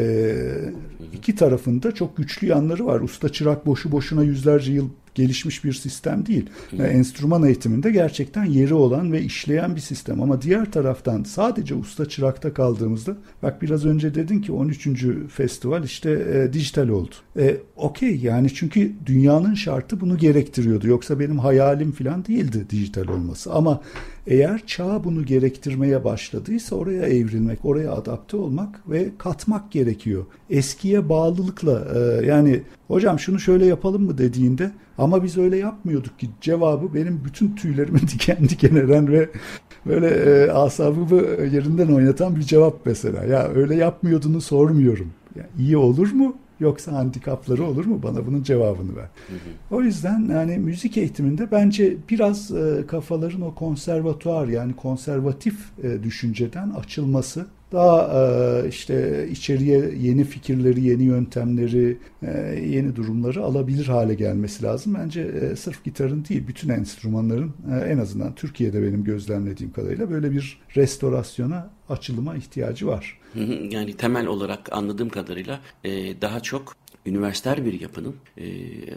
iki 1.13 1.35
tarafında 1.35 1.91
çok 1.91 2.17
güçlü 2.17 2.47
yanları 2.47 2.85
var. 2.85 3.01
Usta 3.01 3.29
çırak 3.29 3.65
boşu 3.65 3.91
boşuna 3.91 4.23
yüzlerce 4.23 4.73
yıl 4.73 4.89
gelişmiş 5.15 5.63
bir 5.63 5.73
sistem 5.73 6.25
değil. 6.25 6.49
Yani 6.71 6.89
enstrüman 6.89 7.43
eğitiminde 7.43 7.91
gerçekten 7.91 8.45
yeri 8.45 8.73
olan 8.73 9.11
ve 9.11 9.21
işleyen 9.21 9.75
bir 9.75 9.81
sistem. 9.81 10.21
Ama 10.21 10.41
diğer 10.41 10.71
taraftan 10.71 11.23
sadece 11.23 11.75
usta 11.75 12.05
çırakta 12.09 12.53
kaldığımızda 12.53 13.17
bak 13.43 13.61
biraz 13.61 13.85
önce 13.85 14.15
dedin 14.15 14.41
ki 14.41 14.51
13. 14.51 14.87
festival 15.29 15.83
işte 15.83 16.11
e, 16.11 16.53
dijital 16.53 16.89
oldu. 16.89 17.15
E, 17.37 17.57
Okey 17.75 18.17
yani 18.17 18.53
çünkü 18.53 18.91
dünyanın 19.05 19.53
şartı 19.53 20.01
bunu 20.01 20.17
gerektiriyordu. 20.17 20.87
Yoksa 20.87 21.19
benim 21.19 21.39
hayalim 21.39 21.91
falan 21.91 22.25
değildi 22.25 22.65
dijital 22.69 23.07
olması. 23.07 23.53
Ama 23.53 23.81
eğer 24.27 24.65
çağ 24.67 25.03
bunu 25.03 25.25
gerektirmeye 25.25 26.03
başladıysa 26.03 26.75
oraya 26.75 27.03
evrilmek, 27.03 27.65
oraya 27.65 27.91
adapte 27.91 28.37
olmak 28.37 28.89
ve 28.89 29.09
katmak 29.17 29.71
gerekiyor. 29.71 30.25
Eskiye 30.49 31.09
bağlılıkla 31.09 31.87
e, 31.95 32.25
yani 32.25 32.61
hocam 32.87 33.19
şunu 33.19 33.39
şöyle 33.39 33.65
yapalım 33.65 34.03
mı 34.03 34.17
dediğinde 34.17 34.71
ama 34.97 35.23
biz 35.23 35.37
öyle 35.37 35.57
yapmıyorduk 35.57 36.19
ki 36.19 36.29
cevabı 36.41 36.93
benim 36.93 37.21
bütün 37.25 37.55
tüylerimi 37.55 38.01
diken 38.13 38.49
diken 38.49 38.75
eden 38.75 39.11
ve 39.11 39.29
böyle 39.85 40.07
e, 40.07 40.51
asabımı 40.51 41.21
yerinden 41.45 41.87
oynatan 41.87 42.35
bir 42.35 42.41
cevap 42.41 42.85
mesela. 42.85 43.23
Ya 43.23 43.47
öyle 43.47 43.75
yapmıyordunu 43.75 44.41
sormuyorum. 44.41 45.11
Ya, 45.35 45.43
iyi 45.59 45.77
olur 45.77 46.11
mu? 46.11 46.35
Yoksa 46.59 46.91
handikapları 46.91 47.63
olur 47.63 47.85
mu? 47.85 48.03
Bana 48.03 48.25
bunun 48.27 48.43
cevabını 48.43 48.95
ver. 48.95 49.09
Hı 49.27 49.33
hı. 49.33 49.75
O 49.75 49.81
yüzden 49.81 50.29
yani 50.31 50.57
müzik 50.57 50.97
eğitiminde 50.97 51.51
bence 51.51 51.97
biraz 52.09 52.51
e, 52.51 52.83
kafaların 52.87 53.41
o 53.41 53.55
konservatuar 53.55 54.47
yani 54.47 54.75
konservatif 54.75 55.55
e, 55.83 56.03
düşünceden 56.03 56.69
açılması 56.69 57.45
daha 57.73 58.11
e, 58.19 58.69
işte 58.69 59.27
içeriye 59.31 59.93
yeni 60.01 60.23
fikirleri, 60.23 60.83
yeni 60.83 61.03
yöntemleri, 61.03 61.97
e, 62.21 62.29
yeni 62.67 62.95
durumları 62.95 63.43
alabilir 63.43 63.85
hale 63.85 64.13
gelmesi 64.13 64.63
lazım. 64.63 64.93
Bence 64.93 65.21
e, 65.21 65.55
sırf 65.55 65.83
gitarın 65.83 66.25
değil, 66.29 66.47
bütün 66.47 66.69
enstrümanların 66.69 67.53
en 67.89 67.97
azından 67.97 68.35
Türkiye'de 68.35 68.83
benim 68.83 69.03
gözlemlediğim 69.03 69.73
kadarıyla 69.73 70.09
böyle 70.09 70.31
bir 70.31 70.59
restorasyona, 70.75 71.69
açılıma 71.89 72.35
ihtiyacı 72.35 72.87
var. 72.87 73.19
Yani 73.69 73.93
temel 73.97 74.25
olarak 74.25 74.73
anladığım 74.73 75.09
kadarıyla 75.09 75.59
daha 76.21 76.39
çok 76.39 76.75
üniversiter 77.05 77.65
bir 77.65 77.81
yapının 77.81 78.15
e, 78.37 78.45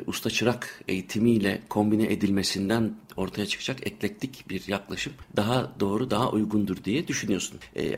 usta 0.06 0.30
çırak 0.30 0.82
eğitimiyle 0.88 1.62
kombine 1.68 2.12
edilmesinden 2.12 2.94
ortaya 3.16 3.46
çıkacak 3.46 3.86
eklektik 3.86 4.44
bir 4.50 4.68
yaklaşım 4.68 5.12
daha 5.36 5.72
doğru, 5.80 6.10
daha 6.10 6.30
uygundur 6.30 6.84
diye 6.84 7.08
düşünüyorsun. 7.08 7.58
E, 7.76 7.96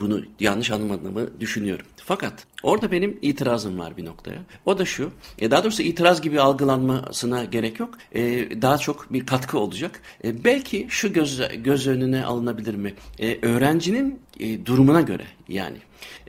bunu 0.00 0.22
yanlış 0.40 0.70
anlamadığımı 0.70 1.40
düşünüyorum. 1.40 1.86
Fakat 1.96 2.46
orada 2.62 2.92
benim 2.92 3.18
itirazım 3.22 3.78
var 3.78 3.96
bir 3.96 4.04
noktaya. 4.04 4.42
O 4.66 4.78
da 4.78 4.84
şu. 4.84 5.10
E 5.38 5.50
daha 5.50 5.64
doğrusu 5.64 5.82
itiraz 5.82 6.22
gibi 6.22 6.40
algılanmasına 6.40 7.44
gerek 7.44 7.80
yok. 7.80 7.98
E, 8.12 8.22
daha 8.62 8.78
çok 8.78 9.12
bir 9.12 9.26
katkı 9.26 9.58
olacak. 9.58 10.00
E, 10.24 10.44
belki 10.44 10.86
şu 10.90 11.12
göz, 11.12 11.40
göz 11.64 11.86
önüne 11.86 12.24
alınabilir 12.24 12.74
mi? 12.74 12.94
E, 13.18 13.46
öğrencinin 13.46 14.20
e, 14.40 14.66
durumuna 14.66 15.00
göre 15.00 15.24
yani 15.48 15.78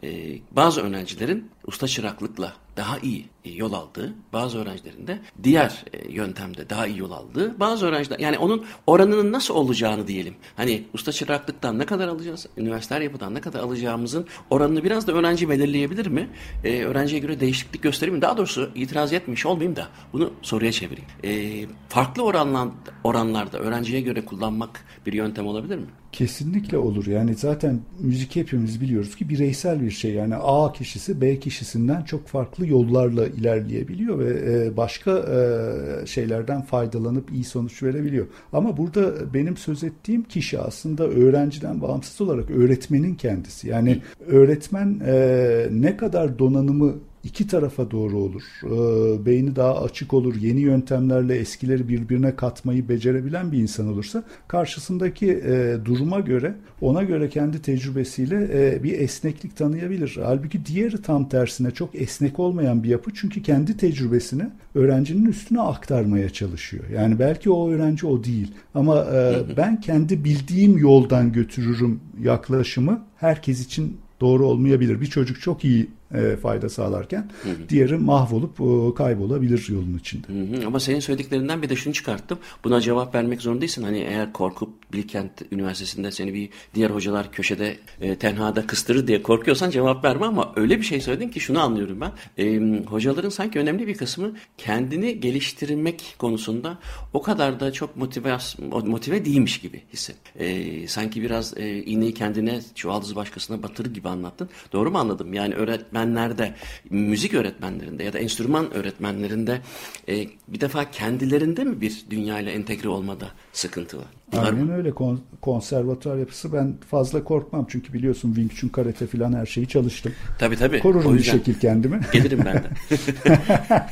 e, 0.03 0.39
bazı 0.51 0.81
öğrencilerin 0.81 1.51
usta 1.67 1.87
çıraklıkla 1.87 2.53
daha 2.77 2.99
iyi 2.99 3.25
yol 3.45 3.73
aldığı, 3.73 4.13
bazı 4.33 4.57
öğrencilerin 4.59 5.07
de 5.07 5.19
diğer 5.43 5.83
e, 5.93 6.11
yöntemde 6.11 6.69
daha 6.69 6.87
iyi 6.87 6.99
yol 6.99 7.11
aldığı, 7.11 7.59
bazı 7.59 7.85
öğrenciler 7.85 8.19
yani 8.19 8.37
onun 8.37 8.65
oranının 8.87 9.31
nasıl 9.31 9.55
olacağını 9.55 10.07
diyelim. 10.07 10.35
Hani 10.55 10.83
usta 10.93 11.11
çıraklıktan 11.11 11.79
ne 11.79 11.85
kadar 11.85 12.07
alacağız, 12.07 12.47
üniversiteler 12.57 13.01
yapıdan 13.01 13.33
ne 13.33 13.41
kadar 13.41 13.59
alacağımızın 13.59 14.27
oranını 14.49 14.83
biraz 14.83 15.07
da 15.07 15.11
öğrenci 15.11 15.49
belirleyebilir 15.49 16.07
mi? 16.07 16.29
Ee, 16.63 16.83
öğrenciye 16.83 17.21
göre 17.21 17.39
değişiklik 17.39 17.83
göstereyim? 17.83 18.21
Daha 18.21 18.37
doğrusu 18.37 18.71
itiraz 18.75 19.13
etmiş 19.13 19.45
olmayayım 19.45 19.75
da 19.75 19.87
bunu 20.13 20.33
soruya 20.41 20.71
çevireyim. 20.71 21.09
Ee, 21.23 21.67
farklı 21.89 22.23
oranlar, 22.23 22.67
oranlarda 23.03 23.59
öğrenciye 23.59 24.01
göre 24.01 24.25
kullanmak 24.25 24.85
bir 25.05 25.13
yöntem 25.13 25.47
olabilir 25.47 25.77
mi? 25.77 25.87
Kesinlikle 26.13 26.77
olur. 26.77 27.07
Yani 27.07 27.35
zaten 27.35 27.79
müzik 27.99 28.35
hepimiz 28.35 28.81
biliyoruz 28.81 29.15
ki 29.15 29.29
bireysel 29.29 29.81
bir 29.81 29.91
şey. 29.91 30.13
Yani 30.13 30.35
A 30.35 30.73
kişisi 30.73 31.21
B 31.21 31.39
kişisinden 31.39 32.01
çok 32.03 32.27
farklı 32.27 32.67
yollarla 32.67 33.27
ilerleyebiliyor 33.27 34.19
ve 34.19 34.53
e, 34.53 34.77
başka 34.77 35.11
e, 35.11 36.05
şeylerden 36.05 36.61
faydalanıp 36.61 37.31
iyi 37.31 37.43
sonuç 37.43 37.83
verebiliyor. 37.83 38.27
Ama 38.53 38.77
burada 38.77 39.33
benim 39.33 39.57
söz 39.57 39.83
ettiğim 39.83 40.23
kişi 40.23 40.59
aslında 40.59 41.07
öğrenciden 41.07 41.81
bağımsız 41.81 42.21
olarak 42.21 42.51
öğretmenin 42.51 43.15
kendisi. 43.15 43.67
Yani 43.67 44.01
öğretmen 44.27 45.01
e, 45.05 45.67
ne 45.71 45.97
kadar 45.97 46.39
donanımı 46.39 46.95
iki 47.23 47.47
tarafa 47.47 47.91
doğru 47.91 48.17
olur. 48.17 48.43
E, 48.63 49.25
beyni 49.25 49.55
daha 49.55 49.81
açık 49.83 50.13
olur. 50.13 50.35
Yeni 50.35 50.59
yöntemlerle 50.59 51.35
eskileri 51.35 51.87
birbirine 51.87 52.35
katmayı 52.35 52.89
becerebilen 52.89 53.51
bir 53.51 53.57
insan 53.57 53.87
olursa 53.87 54.23
karşısındaki 54.47 55.31
e, 55.31 55.77
duruma 55.85 56.19
göre 56.19 56.55
ona 56.81 57.03
göre 57.03 57.29
kendi 57.29 57.61
tecrübesiyle 57.61 58.49
e, 58.53 58.83
bir 58.83 58.99
esneklik 58.99 59.57
tanıyabilir. 59.57 60.19
Halbuki 60.23 60.65
diğeri 60.65 61.01
tam 61.01 61.29
tersine 61.29 61.71
çok 61.71 61.95
esnek 61.95 62.39
olmayan 62.39 62.83
bir 62.83 62.89
yapı 62.89 63.11
çünkü 63.13 63.41
kendi 63.43 63.77
tecrübesini 63.77 64.43
öğrencinin 64.75 65.25
üstüne 65.25 65.61
aktarmaya 65.61 66.29
çalışıyor. 66.29 66.83
Yani 66.95 67.19
belki 67.19 67.49
o 67.49 67.69
öğrenci 67.69 68.07
o 68.07 68.23
değil 68.23 68.51
ama 68.75 69.05
e, 69.13 69.35
ben 69.57 69.81
kendi 69.81 70.23
bildiğim 70.23 70.77
yoldan 70.77 71.31
götürürüm 71.31 71.99
yaklaşımı 72.21 73.01
herkes 73.15 73.65
için 73.65 73.97
doğru 74.21 74.45
olmayabilir. 74.45 75.01
Bir 75.01 75.05
çocuk 75.05 75.41
çok 75.41 75.65
iyi 75.65 75.87
e, 76.13 76.37
fayda 76.37 76.69
sağlarken 76.69 77.29
hı 77.43 77.49
hı. 77.49 77.69
diğeri 77.69 77.97
mahvolup 77.97 78.59
e, 78.61 78.95
kaybolabilir 78.95 79.67
yolun 79.69 79.97
içinde. 79.97 80.27
Hı 80.27 80.57
hı. 80.57 80.67
Ama 80.67 80.79
senin 80.79 80.99
söylediklerinden 80.99 81.61
bir 81.61 81.69
de 81.69 81.75
şunu 81.75 81.93
çıkarttım. 81.93 82.39
Buna 82.63 82.81
cevap 82.81 83.15
vermek 83.15 83.41
zorunda 83.41 83.61
değilsin. 83.61 83.83
Hani 83.83 83.99
eğer 83.99 84.33
korkup 84.33 84.93
Bilkent 84.93 85.31
Üniversitesi'nde 85.51 86.11
seni 86.11 86.33
bir 86.33 86.49
diğer 86.75 86.89
hocalar 86.89 87.31
köşede 87.31 87.77
e, 88.01 88.15
tenhada 88.15 88.67
kıstırır 88.67 89.07
diye 89.07 89.23
korkuyorsan 89.23 89.69
cevap 89.69 90.05
verme 90.05 90.25
ama 90.25 90.53
öyle 90.55 90.77
bir 90.77 90.85
şey 90.85 91.01
söyledin 91.01 91.29
ki 91.29 91.39
şunu 91.39 91.59
anlıyorum 91.59 92.01
ben. 92.01 92.11
E, 92.43 92.59
hocaların 92.85 93.29
sanki 93.29 93.59
önemli 93.59 93.87
bir 93.87 93.97
kısmı 93.97 94.31
kendini 94.57 95.19
geliştirmek 95.19 96.15
konusunda 96.17 96.77
o 97.13 97.21
kadar 97.21 97.59
da 97.59 97.71
çok 97.71 97.97
motive, 97.97 98.37
motive 98.85 99.25
değilmiş 99.25 99.61
gibi 99.61 99.81
hisset. 99.93 100.15
E, 100.35 100.87
sanki 100.87 101.21
biraz 101.21 101.57
e, 101.57 101.83
iğneyi 101.83 102.13
kendine 102.13 102.61
çuvaldızı 102.75 103.15
başkasına 103.15 103.63
batırır 103.63 103.93
gibi 103.93 104.09
anlattın. 104.09 104.49
Doğru 104.73 104.91
mu 104.91 104.97
anladım? 104.97 105.33
Yani 105.33 105.55
öğretmen 105.55 106.02
öğretmenlerde, 106.03 106.53
müzik 106.89 107.33
öğretmenlerinde 107.33 108.03
ya 108.03 108.13
da 108.13 108.19
enstrüman 108.19 108.73
öğretmenlerinde 108.73 109.61
e, 110.07 110.27
bir 110.47 110.61
defa 110.61 110.91
kendilerinde 110.91 111.63
mi 111.63 111.81
bir 111.81 112.05
dünyayla 112.09 112.51
entegre 112.51 112.89
olmada 112.89 113.31
sıkıntı 113.53 113.97
var? 113.97 114.07
Aynen 114.37 114.71
öyle. 114.71 114.89
Kon- 114.89 115.19
konservatuar 115.41 116.17
yapısı 116.17 116.53
ben 116.53 116.73
fazla 116.89 117.23
korkmam. 117.23 117.65
Çünkü 117.69 117.93
biliyorsun 117.93 118.33
Wing 118.33 118.51
Chun 118.51 118.69
karate 118.69 119.07
falan 119.07 119.33
her 119.33 119.45
şeyi 119.45 119.67
çalıştım. 119.67 120.11
Tabii 120.39 120.55
tabii. 120.55 120.79
Korurum 120.79 121.17
bir 121.17 121.23
şekil 121.23 121.59
kendimi. 121.59 121.99
Gelirim 122.13 122.39
ben 122.45 122.55
de. 122.55 122.69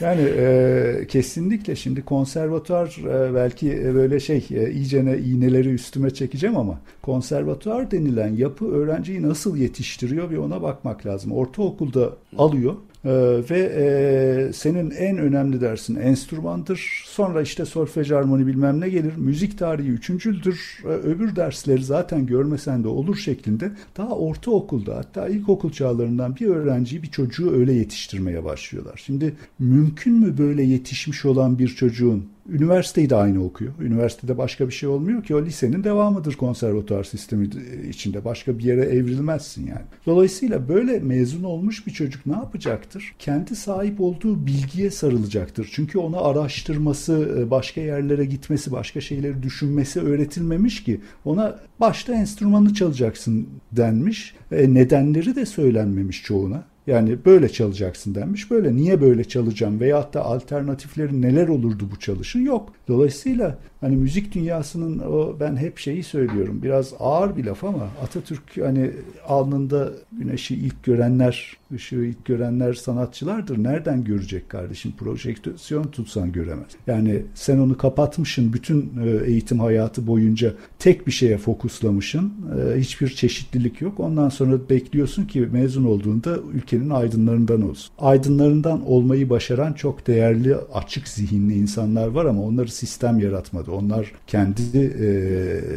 yani 0.00 0.22
e, 0.36 1.06
kesinlikle 1.08 1.76
şimdi 1.76 2.02
konservatuar 2.02 2.96
e, 3.04 3.34
belki 3.34 3.72
e, 3.72 3.94
böyle 3.94 4.20
şey 4.20 4.46
e, 4.50 4.70
iyicene 4.70 5.18
iğneleri 5.18 5.68
üstüme 5.68 6.10
çekeceğim 6.10 6.56
ama 6.56 6.80
konservatuar 7.02 7.90
denilen 7.90 8.34
yapı 8.34 8.72
öğrenciyi 8.72 9.22
nasıl 9.22 9.56
yetiştiriyor 9.56 10.30
bir 10.30 10.36
ona 10.36 10.62
bakmak 10.62 11.06
lazım. 11.06 11.32
Ortaokulda 11.32 12.12
alıyor 12.38 12.74
ee, 13.04 13.10
ve 13.50 13.58
e, 13.58 14.52
senin 14.52 14.90
en 14.90 15.18
önemli 15.18 15.60
dersin 15.60 15.94
enstrümandır. 15.94 17.02
Sonra 17.06 17.42
işte 17.42 17.64
solfej 17.64 18.12
armoni 18.12 18.46
bilmem 18.46 18.80
ne 18.80 18.88
gelir. 18.88 19.16
Müzik 19.16 19.58
tarihi 19.58 19.88
üçüncüldür. 19.88 20.82
Ee, 20.84 20.88
öbür 20.88 21.36
dersleri 21.36 21.84
zaten 21.84 22.26
görmesen 22.26 22.84
de 22.84 22.88
olur 22.88 23.16
şeklinde 23.16 23.72
daha 23.96 24.16
ortaokulda 24.16 24.96
hatta 24.96 25.28
ilkokul 25.28 25.72
çağlarından 25.72 26.36
bir 26.36 26.46
öğrenciyi 26.46 27.02
bir 27.02 27.10
çocuğu 27.10 27.52
öyle 27.52 27.72
yetiştirmeye 27.72 28.44
başlıyorlar. 28.44 29.02
Şimdi 29.04 29.34
mümkün 29.58 30.14
mü 30.14 30.38
böyle 30.38 30.62
yetişmiş 30.62 31.24
olan 31.24 31.58
bir 31.58 31.68
çocuğun 31.68 32.28
Üniversiteyi 32.48 33.10
de 33.10 33.16
aynı 33.16 33.44
okuyor. 33.44 33.72
Üniversitede 33.80 34.38
başka 34.38 34.68
bir 34.68 34.72
şey 34.72 34.88
olmuyor 34.88 35.24
ki 35.24 35.34
o 35.34 35.44
lisenin 35.44 35.84
devamıdır 35.84 36.34
konservatuar 36.34 37.04
sistemi 37.04 37.48
içinde. 37.88 38.24
Başka 38.24 38.58
bir 38.58 38.64
yere 38.64 38.80
evrilmezsin 38.80 39.66
yani. 39.66 39.82
Dolayısıyla 40.06 40.68
böyle 40.68 40.98
mezun 40.98 41.42
olmuş 41.42 41.86
bir 41.86 41.92
çocuk 41.92 42.26
ne 42.26 42.32
yapacaktır? 42.32 43.14
Kendi 43.18 43.56
sahip 43.56 44.00
olduğu 44.00 44.46
bilgiye 44.46 44.90
sarılacaktır. 44.90 45.68
Çünkü 45.72 45.98
ona 45.98 46.20
araştırması, 46.20 47.36
e, 47.38 47.50
başka 47.50 47.80
yerlere 47.80 48.24
gitmesi, 48.24 48.72
başka 48.72 49.00
şeyleri 49.00 49.42
düşünmesi 49.42 50.00
öğretilmemiş 50.00 50.84
ki. 50.84 51.00
Ona 51.24 51.58
başta 51.80 52.14
enstrümanı 52.14 52.74
çalacaksın 52.74 53.48
denmiş. 53.72 54.34
E, 54.52 54.74
nedenleri 54.74 55.36
de 55.36 55.46
söylenmemiş 55.46 56.22
çoğuna. 56.22 56.71
Yani 56.86 57.24
böyle 57.24 57.48
çalacaksın 57.48 58.14
denmiş. 58.14 58.50
Böyle 58.50 58.76
niye 58.76 59.00
böyle 59.00 59.24
çalacağım 59.24 59.80
veyahut 59.80 60.14
da 60.14 60.24
alternatifleri 60.24 61.22
neler 61.22 61.48
olurdu 61.48 61.88
bu 61.94 61.98
çalışın 61.98 62.40
yok. 62.40 62.72
Dolayısıyla 62.88 63.58
hani 63.82 63.96
müzik 63.96 64.34
dünyasının 64.34 64.98
o 64.98 65.36
ben 65.40 65.56
hep 65.56 65.78
şeyi 65.78 66.02
söylüyorum. 66.02 66.60
Biraz 66.62 66.94
ağır 67.00 67.36
bir 67.36 67.44
laf 67.44 67.64
ama 67.64 67.88
Atatürk 68.02 68.42
hani 68.64 68.90
alnında 69.28 69.92
güneşi 70.12 70.54
ilk 70.54 70.82
görenler, 70.84 71.56
ışığı 71.74 72.04
ilk 72.04 72.24
görenler 72.24 72.72
sanatçılardır. 72.72 73.62
Nereden 73.62 74.04
görecek 74.04 74.48
kardeşim? 74.48 74.92
Projeksiyon 74.98 75.84
tutsan 75.84 76.32
göremez. 76.32 76.66
Yani 76.86 77.22
sen 77.34 77.58
onu 77.58 77.78
kapatmışsın 77.78 78.52
bütün 78.52 78.92
e, 79.04 79.26
eğitim 79.26 79.60
hayatı 79.60 80.06
boyunca 80.06 80.54
tek 80.78 81.06
bir 81.06 81.12
şeye 81.12 81.38
fokuslamışsın. 81.38 82.32
E, 82.58 82.80
hiçbir 82.80 83.08
çeşitlilik 83.08 83.80
yok. 83.80 84.00
Ondan 84.00 84.28
sonra 84.28 84.68
bekliyorsun 84.70 85.24
ki 85.24 85.48
mezun 85.52 85.84
olduğunda 85.84 86.38
ülkenin 86.54 86.90
aydınlarından 86.90 87.70
olsun. 87.70 87.94
Aydınlarından 87.98 88.86
olmayı 88.86 89.30
başaran 89.30 89.72
çok 89.72 90.06
değerli, 90.06 90.56
açık 90.56 91.08
zihinli 91.08 91.54
insanlar 91.54 92.06
var 92.06 92.24
ama 92.24 92.42
onları 92.42 92.68
sistem 92.68 93.18
yaratmadı. 93.18 93.71
Onlar 93.72 94.12
kendi 94.26 94.78
e, 94.78 95.08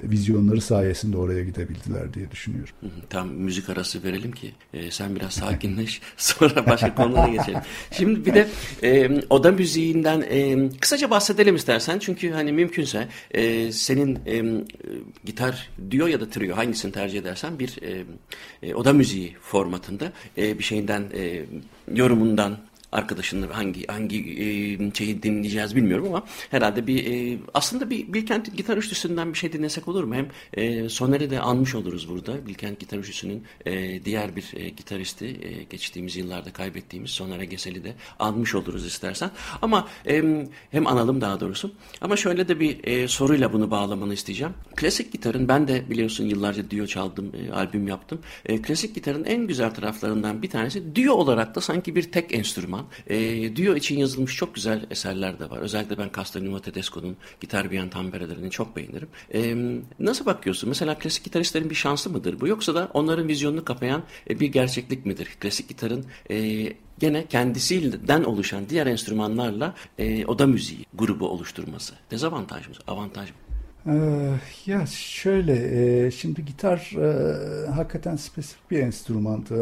vizyonları 0.10 0.62
sayesinde 0.62 1.18
oraya 1.18 1.44
gidebildiler 1.44 2.14
diye 2.14 2.32
düşünüyorum. 2.32 2.74
Tam 3.10 3.28
müzik 3.28 3.70
arası 3.70 4.04
verelim 4.04 4.32
ki 4.32 4.52
e, 4.74 4.92
sen 4.92 5.16
biraz 5.16 5.34
sakinleş 5.34 6.02
sonra 6.18 6.66
başka 6.66 6.96
konulara 6.96 7.28
geçelim. 7.28 7.60
Şimdi 7.92 8.26
bir 8.26 8.34
de 8.34 8.48
e, 8.84 9.22
oda 9.30 9.52
müziğinden 9.52 10.22
e, 10.22 10.70
kısaca 10.80 11.10
bahsedelim 11.10 11.56
istersen 11.56 12.00
çünkü 12.00 12.32
hani 12.32 12.52
mümkünse 12.52 13.08
e, 13.32 13.72
senin 13.72 14.20
e, 14.28 14.64
gitar 15.26 15.70
diyor 15.92 16.08
ya 16.08 16.20
da 16.20 16.30
trio 16.30 16.58
hangisini 16.58 16.92
tercih 16.92 17.20
edersen 17.20 17.60
bir 17.60 17.80
e, 17.82 18.04
e, 18.64 18.76
oda 18.76 18.94
müziği 18.94 19.36
formatında 19.42 20.12
e, 20.38 20.60
bir 20.60 20.64
şeyinden 20.64 21.04
e, 21.14 21.46
yorumundan 21.94 22.58
arkadaşının 22.96 23.48
hangi 23.48 23.88
hangi 23.88 24.18
e, 24.18 24.46
şeyi 24.94 25.24
dinleyeceğiz 25.24 25.76
bilmiyorum 25.76 26.08
ama 26.08 26.24
herhalde 26.52 26.88
bir 26.88 27.06
e, 27.06 27.38
aslında 27.54 27.90
bir 27.90 28.14
Bilkent 28.14 28.58
gitar 28.58 28.78
üçlüsünden 28.78 29.34
bir 29.34 29.38
şey 29.38 29.54
dinlesek 29.54 29.88
olur 29.88 30.04
mu? 30.04 30.16
Hem 30.16 30.28
e, 30.54 30.90
Soner'i 30.90 31.30
de 31.30 31.40
anmış 31.40 31.76
oluruz 31.76 32.10
burada. 32.10 32.48
Bilkent 32.48 32.80
gitar 32.80 32.98
üçlüsünün 32.98 33.44
e, 33.66 34.06
diğer 34.06 34.36
bir 34.36 34.54
e, 34.56 34.70
gitaristi 34.70 35.26
e, 35.26 35.64
geçtiğimiz 35.64 36.16
yıllarda 36.16 36.54
kaybettiğimiz 36.54 37.12
Soner 37.12 37.40
Egesel'i 37.40 37.84
de 37.84 37.94
anmış 38.20 38.56
oluruz 38.56 38.86
istersen. 38.86 39.32
Ama 39.62 39.88
e, 40.08 40.24
hem 40.72 40.88
analım 40.88 41.22
daha 41.22 41.40
doğrusu. 41.40 41.72
Ama 42.02 42.16
şöyle 42.16 42.48
de 42.48 42.60
bir 42.60 42.84
e, 42.84 43.08
soruyla 43.08 43.54
bunu 43.54 43.72
bağlamanı 43.72 44.14
isteyeceğim. 44.14 44.54
Klasik 44.76 45.12
gitarın 45.12 45.48
ben 45.48 45.68
de 45.68 45.90
biliyorsun 45.90 46.26
yıllarca 46.26 46.70
diyo 46.72 46.88
çaldım, 46.88 47.32
e, 47.36 47.52
albüm 47.52 47.88
yaptım. 47.88 48.20
E, 48.46 48.62
klasik 48.62 48.96
gitarın 48.96 49.24
en 49.24 49.48
güzel 49.48 49.74
taraflarından 49.74 50.42
bir 50.42 50.50
tanesi 50.50 50.96
diyo 50.96 51.14
olarak 51.14 51.56
da 51.56 51.62
sanki 51.62 51.96
bir 51.96 52.12
tek 52.12 52.34
enstrüman. 52.34 52.85
E, 53.08 53.18
Dio 53.56 53.76
için 53.76 53.98
yazılmış 53.98 54.36
çok 54.36 54.56
güzel 54.56 54.86
eserler 54.92 55.40
de 55.40 55.50
var. 55.50 55.58
Özellikle 55.58 55.98
ben 55.98 56.10
Castellino 56.16 56.60
Tedesco'nun 56.60 57.18
Gitar 57.42 57.72
Bien 57.72 57.90
Tamperelerini 57.90 58.52
çok 58.52 58.76
beğenirim. 58.76 59.08
E, 59.34 59.56
nasıl 60.00 60.26
bakıyorsun? 60.26 60.70
Mesela 60.70 60.98
klasik 61.00 61.24
gitaristlerin 61.24 61.70
bir 61.70 61.76
şansı 61.76 62.10
mıdır 62.10 62.40
bu? 62.40 62.48
Yoksa 62.48 62.76
da 62.76 62.90
onların 62.94 63.28
vizyonunu 63.28 63.66
kapayan 63.66 64.04
e, 64.30 64.40
bir 64.40 64.48
gerçeklik 64.48 65.06
midir? 65.06 65.28
Klasik 65.40 65.70
gitarın 65.70 66.06
e, 66.30 66.68
gene 67.00 67.26
kendisinden 67.26 68.24
oluşan 68.24 68.70
diğer 68.70 68.88
enstrümanlarla 68.88 69.74
e, 69.98 70.26
oda 70.26 70.48
müziği 70.48 70.86
grubu 70.94 71.30
oluşturması. 71.30 71.94
Dezavantaj 72.12 72.68
mı? 72.68 72.76
Avantaj 72.88 73.30
mı? 73.30 73.36
Ee, 73.88 74.32
ya 74.66 74.86
şöyle 74.86 75.54
e, 76.06 76.12
şimdi 76.12 76.46
gitar 76.46 76.92
e, 77.02 77.72
hakikaten 77.72 78.16
spesifik 78.16 78.72
bir 78.72 78.80
enstrüman. 78.80 79.42
E, 79.42 79.60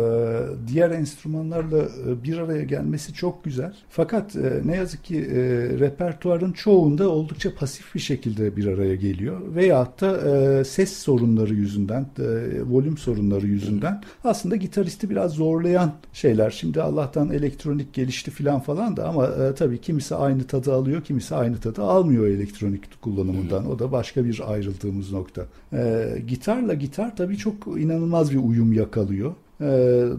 diğer 0.67 0.91
enstrümanlarla 0.91 1.87
bir 2.23 2.37
araya 2.37 2.63
gelmesi 2.63 3.13
çok 3.13 3.43
güzel. 3.43 3.73
Fakat 3.89 4.35
ne 4.65 4.75
yazık 4.75 5.03
ki 5.03 5.27
repertuarın 5.79 6.51
çoğunda 6.51 7.09
oldukça 7.09 7.55
pasif 7.55 7.95
bir 7.95 7.99
şekilde 7.99 8.57
bir 8.57 8.67
araya 8.67 8.95
geliyor. 8.95 9.41
Veyahut 9.55 10.01
da 10.01 10.65
ses 10.65 10.93
sorunları 10.97 11.53
yüzünden, 11.53 12.05
volüm 12.65 12.97
sorunları 12.97 13.47
yüzünden 13.47 14.01
aslında 14.23 14.55
gitaristi 14.55 15.09
biraz 15.09 15.31
zorlayan 15.31 15.93
şeyler. 16.13 16.49
Şimdi 16.49 16.81
Allah'tan 16.81 17.29
elektronik 17.29 17.93
gelişti 17.93 18.31
falan 18.31 18.59
falan 18.59 18.97
da 18.97 19.07
ama 19.07 19.53
tabii 19.55 19.81
kimisi 19.81 20.15
aynı 20.15 20.43
tadı 20.43 20.73
alıyor, 20.73 21.03
kimisi 21.03 21.35
aynı 21.35 21.57
tadı 21.57 21.83
almıyor 21.83 22.27
elektronik 22.27 23.01
kullanımından. 23.01 23.71
O 23.71 23.79
da 23.79 23.91
başka 23.91 24.12
başka 24.13 24.25
bir 24.25 24.51
ayrıldığımız 24.51 25.11
nokta. 25.11 25.45
E, 25.73 26.05
gitarla 26.27 26.73
gitar 26.73 27.15
tabii 27.15 27.37
çok 27.37 27.67
inanılmaz 27.77 28.31
bir 28.31 28.37
uyum 28.37 28.73
yakalıyor. 28.73 29.33
E, 29.61 29.65